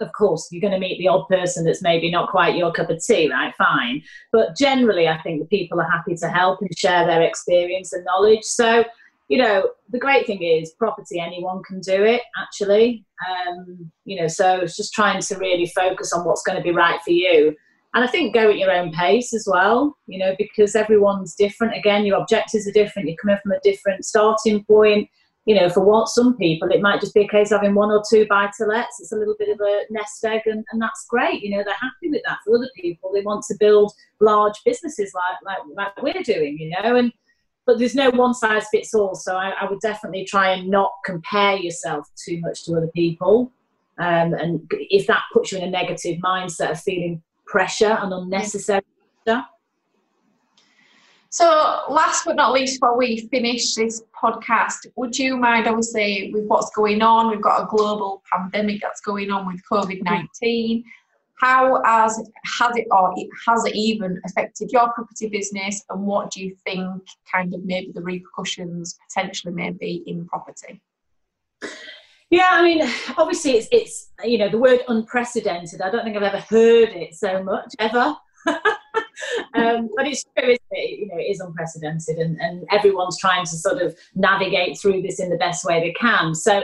of 0.02 0.12
course, 0.14 0.48
you're 0.52 0.62
going 0.62 0.74
to 0.74 0.80
meet 0.80 0.98
the 1.00 1.08
odd 1.08 1.28
person 1.28 1.66
that's 1.66 1.82
maybe 1.82 2.12
not 2.12 2.30
quite 2.30 2.56
your 2.56 2.72
cup 2.72 2.90
of 2.90 3.04
tea, 3.04 3.30
right? 3.30 3.54
Fine. 3.58 4.04
But 4.32 4.56
generally, 4.56 5.08
I 5.08 5.22
think 5.22 5.40
the 5.40 5.58
people 5.58 5.80
are 5.80 5.90
happy 5.90 6.16
to 6.16 6.30
help 6.30 6.62
and 6.62 6.78
share 6.78 7.06
their 7.06 7.22
experience 7.22 7.94
and 7.94 8.06
knowledge. 8.06 8.44
So. 8.44 8.84
You 9.30 9.40
know, 9.40 9.72
the 9.90 10.00
great 10.00 10.26
thing 10.26 10.42
is 10.42 10.72
property, 10.80 11.20
anyone 11.20 11.62
can 11.62 11.82
do 11.82 12.02
it 12.06 12.22
actually. 12.42 13.04
Um, 13.30 13.92
you 14.06 14.22
know, 14.22 14.28
so 14.30 14.62
it's 14.62 14.78
just 14.78 14.94
trying 14.94 15.20
to 15.20 15.38
really 15.38 15.66
focus 15.66 16.14
on 16.14 16.24
what's 16.24 16.44
going 16.44 16.58
to 16.58 16.64
be 16.64 16.72
right 16.72 17.02
for 17.02 17.12
you 17.12 17.54
and 17.98 18.04
I 18.04 18.08
think 18.08 18.36
go 18.36 18.52
at 18.52 18.60
your 18.60 18.70
own 18.70 18.92
pace 18.92 19.34
as 19.34 19.48
well, 19.52 19.98
you 20.06 20.20
know, 20.20 20.36
because 20.38 20.76
everyone's 20.76 21.34
different. 21.34 21.76
Again, 21.76 22.06
your 22.06 22.20
objectives 22.20 22.68
are 22.68 22.72
different. 22.72 23.08
You're 23.08 23.18
coming 23.18 23.40
from 23.42 23.54
a 23.54 23.60
different 23.64 24.06
starting 24.06 24.64
point. 24.66 25.10
You 25.46 25.56
know, 25.56 25.68
for 25.68 25.84
what 25.84 26.08
some 26.08 26.38
people, 26.38 26.70
it 26.70 26.80
might 26.80 27.02
just 27.02 27.16
be 27.16 27.24
a 27.24 27.28
case 27.28 27.52
of 27.52 27.62
having 27.62 27.74
one 27.74 27.90
or 27.90 28.04
two 28.08 28.28
buy 28.28 28.52
to 28.56 28.66
lets. 28.66 29.00
It's 29.00 29.14
a 29.14 29.16
little 29.16 29.34
bit 29.40 29.50
of 29.50 29.60
a 29.62 29.82
nest 29.90 30.24
egg, 30.24 30.42
and, 30.46 30.64
and 30.72 30.80
that's 30.80 31.08
great. 31.10 31.42
You 31.42 31.58
know, 31.58 31.64
they're 31.64 31.74
happy 31.74 32.12
with 32.12 32.22
that. 32.28 32.38
For 32.46 32.56
other 32.56 32.70
people, 32.76 33.12
they 33.12 33.22
want 33.22 33.44
to 33.48 33.58
build 33.60 33.92
large 34.20 34.62
businesses 34.64 35.12
like, 35.16 35.58
like, 35.58 35.64
like 35.76 36.04
we're 36.04 36.22
doing, 36.22 36.60
you 36.60 36.70
know, 36.70 36.98
and 36.98 37.12
but 37.66 37.80
there's 37.80 37.96
no 37.96 38.12
one 38.12 38.36
size 38.36 38.68
fits 38.70 38.94
all. 38.94 39.16
So 39.16 39.36
I, 39.36 39.54
I, 39.60 39.68
would 39.68 39.80
definitely 39.82 40.24
try 40.24 40.52
and 40.52 40.70
not 40.70 40.92
compare 41.04 41.58
yourself 41.58 42.08
too 42.16 42.40
much 42.42 42.64
to 42.66 42.78
other 42.78 42.92
people. 42.96 43.52
Um, 43.98 44.36
and 44.36 44.72
if 44.72 45.08
that 45.08 45.24
puts 45.34 45.52
you 45.52 45.58
in 45.58 45.64
a 45.64 45.70
negative 45.70 46.20
mindset 46.24 46.72
of 46.72 46.80
feeling 46.80 47.24
pressure 47.48 47.98
and 48.02 48.14
unnecessary 48.14 48.82
pressure. 49.26 49.44
So, 51.30 51.84
last 51.90 52.24
but 52.26 52.36
not 52.36 52.54
least, 52.54 52.80
before 52.80 52.98
we 52.98 53.28
finish 53.30 53.76
this 53.76 54.02
podcast, 54.24 54.88
would 54.96 55.18
you 55.18 55.36
mind, 55.36 55.68
obviously, 55.68 56.32
with 56.34 56.46
what's 56.46 56.72
going 56.72 57.02
on? 57.02 57.30
We've 57.30 57.42
got 57.42 57.64
a 57.64 57.68
global 57.68 58.24
pandemic 58.32 58.82
that's 58.82 59.02
going 59.02 59.30
on 59.30 59.46
with 59.46 59.62
COVID 59.70 60.04
19. 60.04 60.84
How 61.40 61.84
has, 61.84 62.18
has 62.60 62.76
it 62.78 62.88
or 62.90 63.14
has 63.46 63.66
it 63.66 63.76
even 63.76 64.20
affected 64.26 64.72
your 64.72 64.92
property 64.94 65.30
business? 65.30 65.84
And 65.90 66.08
what 66.08 66.32
do 66.32 66.44
you 66.44 66.56
think 66.66 67.04
kind 67.32 67.54
of 67.54 67.64
maybe 67.64 67.92
the 67.94 68.02
repercussions 68.02 68.98
potentially 69.08 69.54
may 69.54 69.72
be 69.72 70.04
in 70.08 70.26
property? 70.26 70.82
Yeah, 72.30 72.50
I 72.52 72.64
mean, 72.64 72.82
obviously, 73.18 73.52
it's 73.52 73.68
it's 73.72 74.10
you 74.24 74.38
know 74.38 74.50
the 74.50 74.58
word 74.58 74.82
unprecedented. 74.88 75.82
I 75.82 75.90
don't 75.90 76.04
think 76.04 76.18
I've 76.18 76.24
ever 76.24 76.40
heard 76.50 76.90
it 76.90 77.16
so 77.16 77.42
much 77.44 77.74
ever. 77.80 78.16
um, 78.48 79.90
but 79.96 80.08
it's 80.08 80.24
true, 80.38 80.56
it? 80.72 81.00
You 81.00 81.08
know, 81.08 81.18
it 81.18 81.32
is 81.32 81.40
unprecedented, 81.40 82.18
and, 82.18 82.40
and 82.42 82.66
everyone's 82.72 83.18
trying 83.18 83.46
to 83.46 83.56
sort 83.56 83.82
of 83.82 83.98
navigate 84.16 84.78
through 84.80 85.02
this 85.02 85.20
in 85.20 85.30
the 85.30 85.38
best 85.38 85.64
way 85.64 85.80
they 85.80 85.94
can. 85.94 86.36
So, 86.36 86.64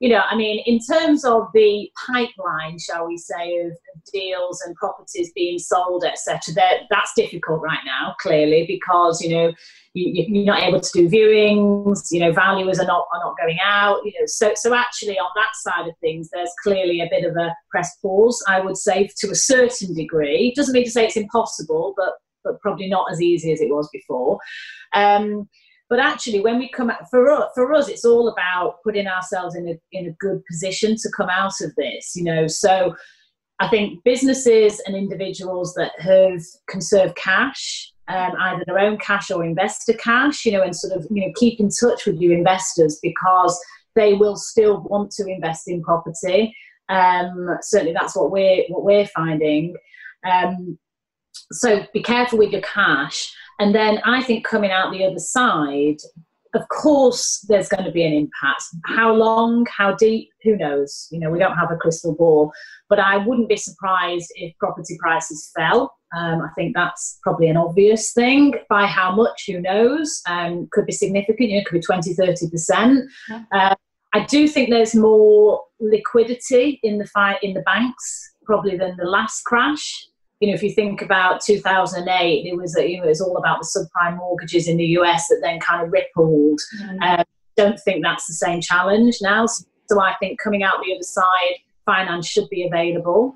you 0.00 0.08
know, 0.08 0.22
I 0.30 0.34
mean, 0.34 0.62
in 0.64 0.78
terms 0.78 1.26
of 1.26 1.48
the 1.52 1.90
pipeline, 2.06 2.78
shall 2.78 3.06
we 3.06 3.18
say, 3.18 3.58
of, 3.58 3.72
deals 4.10 4.62
and 4.62 4.74
properties 4.76 5.30
being 5.34 5.58
sold, 5.58 6.04
etc., 6.04 6.54
that's 6.90 7.12
difficult 7.14 7.60
right 7.60 7.84
now, 7.84 8.14
clearly, 8.18 8.64
because 8.66 9.20
you 9.20 9.28
know 9.28 9.52
you, 9.92 10.42
are 10.42 10.56
not 10.56 10.62
able 10.62 10.80
to 10.80 10.90
do 10.94 11.06
viewings. 11.06 12.06
You 12.10 12.20
know, 12.20 12.32
valuers 12.32 12.80
are 12.80 12.86
not 12.86 13.06
are 13.12 13.20
not 13.20 13.36
going 13.38 13.58
out. 13.62 14.00
You 14.04 14.12
know, 14.18 14.26
so 14.26 14.52
so 14.54 14.74
actually 14.74 15.18
on 15.18 15.30
that 15.36 15.50
side 15.54 15.86
of 15.86 15.94
things, 16.00 16.30
there's 16.32 16.52
clearly 16.62 17.02
a 17.02 17.08
bit 17.10 17.24
of 17.24 17.36
a 17.36 17.54
press 17.70 17.94
pause. 18.00 18.42
I 18.48 18.60
would 18.60 18.78
say 18.78 19.10
to 19.18 19.30
a 19.30 19.34
certain 19.34 19.94
degree. 19.94 20.54
Doesn't 20.56 20.72
mean 20.72 20.84
to 20.84 20.90
say 20.90 21.04
it's 21.04 21.18
impossible, 21.18 21.92
but 21.94 22.14
but 22.42 22.58
probably 22.62 22.88
not 22.88 23.12
as 23.12 23.20
easy 23.20 23.52
as 23.52 23.60
it 23.60 23.68
was 23.68 23.86
before. 23.92 24.38
Um, 24.94 25.46
but 25.90 25.98
actually, 25.98 26.38
when 26.40 26.60
we 26.60 26.68
come 26.68 26.88
out, 26.88 27.10
for 27.10 27.28
us, 27.28 27.50
for 27.52 27.74
us, 27.74 27.88
it's 27.88 28.04
all 28.04 28.28
about 28.28 28.76
putting 28.84 29.08
ourselves 29.08 29.56
in 29.56 29.68
a 29.68 29.74
in 29.90 30.06
a 30.06 30.12
good 30.12 30.40
position 30.46 30.94
to 30.94 31.10
come 31.16 31.28
out 31.28 31.60
of 31.60 31.74
this. 31.74 32.14
You 32.14 32.22
know, 32.22 32.46
so 32.46 32.94
I 33.58 33.66
think 33.66 34.02
businesses 34.04 34.80
and 34.86 34.94
individuals 34.94 35.74
that 35.74 35.90
have 35.98 36.40
conserved 36.68 37.16
cash, 37.16 37.92
um, 38.06 38.32
either 38.38 38.62
their 38.66 38.78
own 38.78 38.98
cash 38.98 39.32
or 39.32 39.44
investor 39.44 39.94
cash, 39.94 40.46
you 40.46 40.52
know, 40.52 40.62
and 40.62 40.76
sort 40.76 40.96
of 40.96 41.08
you 41.10 41.26
know 41.26 41.32
keep 41.34 41.58
in 41.58 41.68
touch 41.68 42.06
with 42.06 42.20
your 42.20 42.34
investors 42.34 43.00
because 43.02 43.60
they 43.96 44.14
will 44.14 44.36
still 44.36 44.82
want 44.82 45.10
to 45.10 45.26
invest 45.26 45.66
in 45.66 45.82
property. 45.82 46.54
Um, 46.88 47.58
certainly, 47.62 47.92
that's 47.92 48.14
what 48.14 48.30
we're 48.30 48.62
what 48.68 48.84
we're 48.84 49.08
finding. 49.08 49.74
Um, 50.24 50.78
so 51.50 51.84
be 51.92 52.00
careful 52.00 52.38
with 52.38 52.52
your 52.52 52.62
cash. 52.62 53.34
And 53.60 53.74
then 53.74 54.00
I 54.04 54.22
think 54.22 54.44
coming 54.44 54.70
out 54.70 54.90
the 54.90 55.04
other 55.04 55.18
side, 55.18 55.98
of 56.54 56.66
course, 56.68 57.44
there's 57.48 57.68
going 57.68 57.84
to 57.84 57.92
be 57.92 58.04
an 58.04 58.12
impact. 58.12 58.64
How 58.86 59.14
long, 59.14 59.66
how 59.76 59.94
deep, 59.94 60.30
who 60.42 60.56
knows? 60.56 61.06
You 61.12 61.20
know, 61.20 61.30
we 61.30 61.38
don't 61.38 61.56
have 61.56 61.70
a 61.70 61.76
crystal 61.76 62.14
ball. 62.14 62.50
But 62.88 62.98
I 62.98 63.18
wouldn't 63.18 63.48
be 63.48 63.56
surprised 63.56 64.32
if 64.34 64.56
property 64.58 64.96
prices 64.98 65.52
fell. 65.56 65.94
Um, 66.16 66.42
I 66.42 66.48
think 66.56 66.74
that's 66.74 67.20
probably 67.22 67.48
an 67.48 67.56
obvious 67.56 68.12
thing. 68.12 68.54
By 68.68 68.86
how 68.86 69.14
much, 69.14 69.44
who 69.46 69.60
knows? 69.60 70.20
Um, 70.28 70.66
could 70.72 70.86
be 70.86 70.92
significant, 70.92 71.50
you 71.50 71.58
know, 71.58 71.64
could 71.68 71.76
be 71.76 71.82
20, 71.82 72.14
30%. 72.14 73.02
Yeah. 73.28 73.44
Uh, 73.52 73.74
I 74.12 74.24
do 74.24 74.48
think 74.48 74.70
there's 74.70 74.94
more 74.94 75.62
liquidity 75.78 76.80
in 76.82 76.98
the 76.98 77.06
fi- 77.06 77.38
in 77.42 77.54
the 77.54 77.60
banks 77.60 78.32
probably 78.44 78.76
than 78.76 78.96
the 78.96 79.04
last 79.04 79.42
crash. 79.42 80.06
You 80.40 80.48
know, 80.48 80.54
if 80.54 80.62
you 80.62 80.72
think 80.72 81.02
about 81.02 81.40
2008, 81.42 82.46
it 82.46 82.56
was 82.56 82.74
you 82.78 82.98
know, 82.98 83.04
it 83.04 83.08
was 83.08 83.20
all 83.20 83.36
about 83.36 83.60
the 83.60 83.66
subprime 83.66 84.16
mortgages 84.16 84.68
in 84.68 84.76
the 84.76 84.86
US 84.98 85.28
that 85.28 85.40
then 85.42 85.60
kind 85.60 85.84
of 85.84 85.92
rippled. 85.92 86.60
Mm. 86.82 87.18
Um, 87.18 87.24
don't 87.56 87.78
think 87.80 88.02
that's 88.02 88.26
the 88.26 88.34
same 88.34 88.60
challenge 88.60 89.18
now. 89.20 89.46
So 89.46 90.00
I 90.00 90.14
think 90.20 90.40
coming 90.40 90.62
out 90.62 90.82
the 90.84 90.94
other 90.94 91.02
side, 91.02 91.56
finance 91.84 92.26
should 92.26 92.48
be 92.48 92.66
available. 92.66 93.34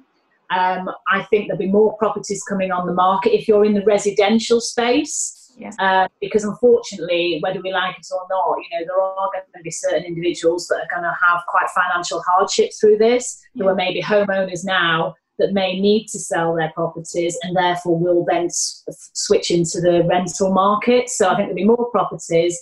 Um, 0.50 0.88
I 1.08 1.22
think 1.24 1.48
there'll 1.48 1.58
be 1.58 1.66
more 1.66 1.96
properties 1.96 2.42
coming 2.44 2.70
on 2.70 2.86
the 2.86 2.92
market 2.92 3.34
if 3.34 3.48
you're 3.48 3.64
in 3.64 3.74
the 3.74 3.84
residential 3.84 4.60
space 4.60 5.44
yeah. 5.58 5.70
Uh, 5.78 6.08
because 6.20 6.44
unfortunately, 6.44 7.38
whether 7.42 7.60
we 7.60 7.72
like 7.72 7.96
it 7.98 8.06
or 8.12 8.26
not, 8.28 8.56
you 8.58 8.78
know, 8.78 8.84
there 8.86 9.00
are 9.00 9.30
going 9.32 9.44
to 9.56 9.62
be 9.62 9.70
certain 9.70 10.04
individuals 10.04 10.66
that 10.68 10.76
are 10.76 10.88
going 10.90 11.02
to 11.02 11.16
have 11.26 11.42
quite 11.48 11.68
financial 11.70 12.22
hardships 12.22 12.80
through 12.80 12.98
this, 12.98 13.40
yeah. 13.54 13.62
who 13.62 13.68
are 13.68 13.74
maybe 13.74 14.02
homeowners 14.02 14.64
now 14.64 15.14
that 15.38 15.52
may 15.52 15.78
need 15.78 16.06
to 16.08 16.18
sell 16.18 16.54
their 16.54 16.70
properties 16.74 17.36
and 17.42 17.56
therefore 17.56 17.98
will 17.98 18.24
then 18.24 18.46
s- 18.46 18.84
switch 19.14 19.50
into 19.50 19.80
the 19.80 20.04
rental 20.04 20.52
market. 20.52 21.08
So 21.10 21.26
I 21.26 21.36
think 21.36 21.48
there'll 21.48 21.54
be 21.54 21.64
more 21.64 21.90
properties. 21.90 22.58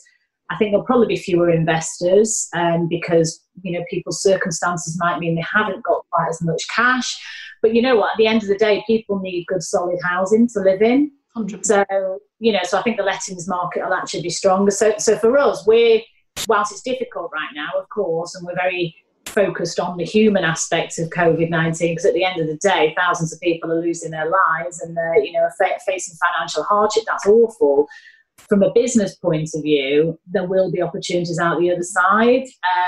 I 0.50 0.56
think 0.56 0.72
there'll 0.72 0.86
probably 0.86 1.06
be 1.06 1.16
fewer 1.16 1.50
investors 1.50 2.48
um, 2.54 2.88
because 2.88 3.40
you 3.62 3.78
know 3.78 3.84
people's 3.90 4.22
circumstances 4.22 4.98
might 4.98 5.18
mean 5.18 5.34
they 5.34 5.44
haven't 5.50 5.82
got 5.82 6.04
quite 6.10 6.28
as 6.28 6.42
much 6.42 6.62
cash. 6.74 7.18
But 7.62 7.74
you 7.74 7.80
know 7.80 7.96
what? 7.96 8.12
At 8.12 8.18
the 8.18 8.26
end 8.26 8.42
of 8.42 8.48
the 8.48 8.56
day, 8.56 8.82
people 8.86 9.20
need 9.20 9.46
good, 9.46 9.62
solid 9.62 9.98
housing 10.02 10.48
to 10.48 10.60
live 10.60 10.82
in. 10.82 11.12
100%. 11.36 11.64
So, 11.64 12.18
you 12.40 12.52
know, 12.52 12.58
so 12.64 12.78
I 12.78 12.82
think 12.82 12.96
the 12.96 13.04
lettings 13.04 13.48
market 13.48 13.84
will 13.84 13.94
actually 13.94 14.22
be 14.22 14.30
stronger. 14.30 14.70
So, 14.70 14.94
so 14.98 15.16
for 15.16 15.38
us, 15.38 15.66
we're, 15.66 16.02
whilst 16.48 16.72
it's 16.72 16.82
difficult 16.82 17.30
right 17.32 17.48
now, 17.54 17.68
of 17.80 17.88
course, 17.88 18.34
and 18.34 18.44
we're 18.44 18.56
very 18.56 18.94
focused 19.32 19.80
on 19.80 19.96
the 19.96 20.04
human 20.04 20.44
aspects 20.44 20.98
of 20.98 21.10
COVID 21.10 21.50
19, 21.50 21.92
because 21.92 22.04
at 22.04 22.14
the 22.14 22.24
end 22.24 22.40
of 22.40 22.46
the 22.46 22.56
day, 22.56 22.94
thousands 22.96 23.32
of 23.32 23.40
people 23.40 23.72
are 23.72 23.80
losing 23.80 24.10
their 24.10 24.30
lives 24.30 24.80
and 24.80 24.96
they're, 24.96 25.22
you 25.22 25.32
know, 25.32 25.48
facing 25.86 26.16
financial 26.16 26.62
hardship. 26.62 27.04
That's 27.06 27.26
awful. 27.26 27.88
From 28.36 28.62
a 28.62 28.72
business 28.72 29.14
point 29.16 29.50
of 29.54 29.62
view, 29.62 30.18
there 30.26 30.46
will 30.46 30.70
be 30.70 30.82
opportunities 30.82 31.38
out 31.38 31.60
the 31.60 31.72
other 31.72 31.82
side. 31.82 32.44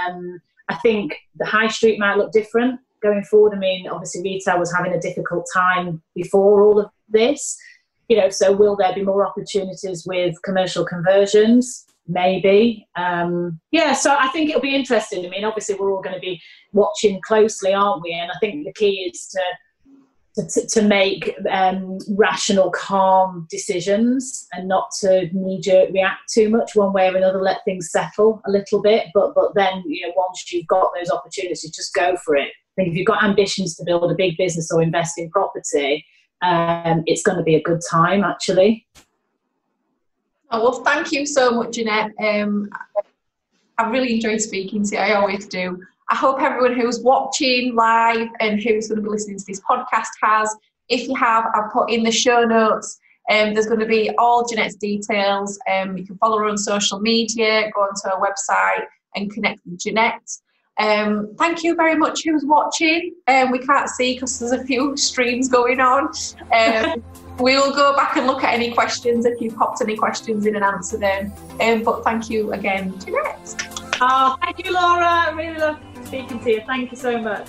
Um, 0.08 0.40
I 0.68 0.76
think 0.76 1.14
the 1.36 1.46
high 1.46 1.68
street 1.68 1.98
might 1.98 2.16
look 2.16 2.32
different 2.32 2.80
going 3.02 3.22
forward. 3.24 3.54
I 3.54 3.58
mean, 3.58 3.88
obviously, 3.88 4.22
retail 4.22 4.58
was 4.58 4.74
having 4.74 4.92
a 4.92 5.00
difficult 5.00 5.46
time 5.52 6.02
before 6.14 6.62
all 6.62 6.80
of 6.80 6.90
this 7.08 7.58
you 8.08 8.16
know, 8.16 8.28
so 8.28 8.52
will 8.52 8.76
there 8.76 8.94
be 8.94 9.02
more 9.02 9.26
opportunities 9.26 10.04
with 10.06 10.40
commercial 10.42 10.84
conversions? 10.84 11.86
Maybe. 12.06 12.86
Um, 12.96 13.60
yeah, 13.70 13.94
so 13.94 14.14
I 14.18 14.28
think 14.28 14.50
it'll 14.50 14.60
be 14.60 14.74
interesting. 14.74 15.24
I 15.24 15.28
mean, 15.28 15.44
obviously, 15.44 15.76
we're 15.76 15.92
all 15.92 16.02
going 16.02 16.14
to 16.14 16.20
be 16.20 16.40
watching 16.72 17.20
closely, 17.22 17.72
aren't 17.72 18.02
we? 18.02 18.12
And 18.12 18.30
I 18.30 18.38
think 18.40 18.66
the 18.66 18.72
key 18.74 19.10
is 19.12 19.26
to 19.28 19.40
to, 20.36 20.66
to 20.66 20.82
make 20.82 21.34
um, 21.48 21.98
rational, 22.10 22.70
calm 22.70 23.46
decisions 23.50 24.46
and 24.52 24.66
not 24.66 24.88
to 25.00 25.28
knee 25.32 25.60
jerk 25.60 25.90
react 25.92 26.22
too 26.32 26.48
much 26.48 26.74
one 26.74 26.92
way 26.92 27.08
or 27.08 27.16
another. 27.16 27.40
Let 27.40 27.64
things 27.64 27.90
settle 27.90 28.42
a 28.46 28.50
little 28.50 28.82
bit, 28.82 29.06
but 29.14 29.34
but 29.34 29.54
then 29.54 29.82
you 29.86 30.06
know 30.06 30.12
once 30.16 30.52
you've 30.52 30.66
got 30.66 30.90
those 30.96 31.10
opportunities, 31.10 31.62
just 31.62 31.94
go 31.94 32.16
for 32.24 32.34
it. 32.34 32.48
I 32.48 32.82
think 32.82 32.88
if 32.88 32.96
you've 32.96 33.06
got 33.06 33.22
ambitions 33.22 33.76
to 33.76 33.84
build 33.84 34.10
a 34.10 34.16
big 34.16 34.36
business 34.36 34.70
or 34.72 34.82
invest 34.82 35.18
in 35.18 35.30
property, 35.30 36.04
um, 36.42 37.04
it's 37.06 37.22
going 37.22 37.38
to 37.38 37.44
be 37.44 37.54
a 37.54 37.62
good 37.62 37.80
time 37.88 38.24
actually. 38.24 38.86
Oh, 40.50 40.62
well, 40.62 40.84
thank 40.84 41.12
you 41.12 41.26
so 41.26 41.50
much, 41.50 41.74
Jeanette. 41.74 42.12
Um, 42.18 42.70
I 43.78 43.88
really 43.88 44.14
enjoyed 44.14 44.40
speaking 44.40 44.84
to 44.84 44.94
you. 44.94 45.00
I 45.00 45.14
always 45.14 45.46
do. 45.46 45.82
I 46.10 46.16
hope 46.16 46.40
everyone 46.40 46.78
who's 46.78 47.00
watching 47.00 47.74
live 47.74 48.28
and 48.40 48.62
who's 48.62 48.88
going 48.88 48.96
to 48.96 49.02
be 49.02 49.08
listening 49.08 49.38
to 49.38 49.44
this 49.46 49.60
podcast 49.68 50.10
has. 50.22 50.54
If 50.88 51.08
you 51.08 51.14
have, 51.14 51.46
I've 51.54 51.72
put 51.72 51.90
in 51.90 52.02
the 52.02 52.12
show 52.12 52.44
notes. 52.44 53.00
Um, 53.30 53.54
there's 53.54 53.66
going 53.66 53.80
to 53.80 53.86
be 53.86 54.10
all 54.18 54.46
Jeanette's 54.46 54.76
details. 54.76 55.58
Um, 55.72 55.96
you 55.96 56.04
can 56.04 56.18
follow 56.18 56.38
her 56.38 56.44
on 56.44 56.58
social 56.58 57.00
media, 57.00 57.70
go 57.74 57.80
onto 57.80 58.08
her 58.10 58.20
website 58.20 58.84
and 59.16 59.32
connect 59.32 59.60
with 59.64 59.80
Jeanette. 59.80 60.28
Um, 60.78 61.34
thank 61.38 61.62
you 61.62 61.74
very 61.74 61.96
much 61.96 62.22
who's 62.24 62.44
watching. 62.44 63.14
Um, 63.28 63.50
we 63.50 63.60
can't 63.60 63.88
see 63.88 64.14
because 64.14 64.38
there's 64.38 64.52
a 64.52 64.64
few 64.64 64.96
streams 64.96 65.48
going 65.48 65.80
on. 65.80 66.08
Um, 66.52 67.02
we 67.38 67.56
will 67.56 67.74
go 67.74 67.96
back 67.96 68.16
and 68.16 68.26
look 68.26 68.44
at 68.44 68.54
any 68.54 68.72
questions 68.72 69.26
if 69.26 69.40
you've 69.40 69.56
popped 69.56 69.80
any 69.82 69.96
questions 69.96 70.46
in 70.46 70.56
and 70.56 70.64
answer 70.64 70.96
them. 70.96 71.32
Um, 71.60 71.82
but 71.82 72.04
thank 72.04 72.30
you 72.30 72.52
again, 72.52 72.98
Jeanette. 73.00 73.56
Oh, 74.00 74.36
thank 74.40 74.64
you, 74.64 74.72
Laura. 74.72 75.34
Really 75.34 75.58
love 75.58 75.78
speaking 76.04 76.40
to 76.40 76.50
you. 76.50 76.62
Thank 76.66 76.90
you 76.90 76.96
so 76.96 77.18
much. 77.18 77.48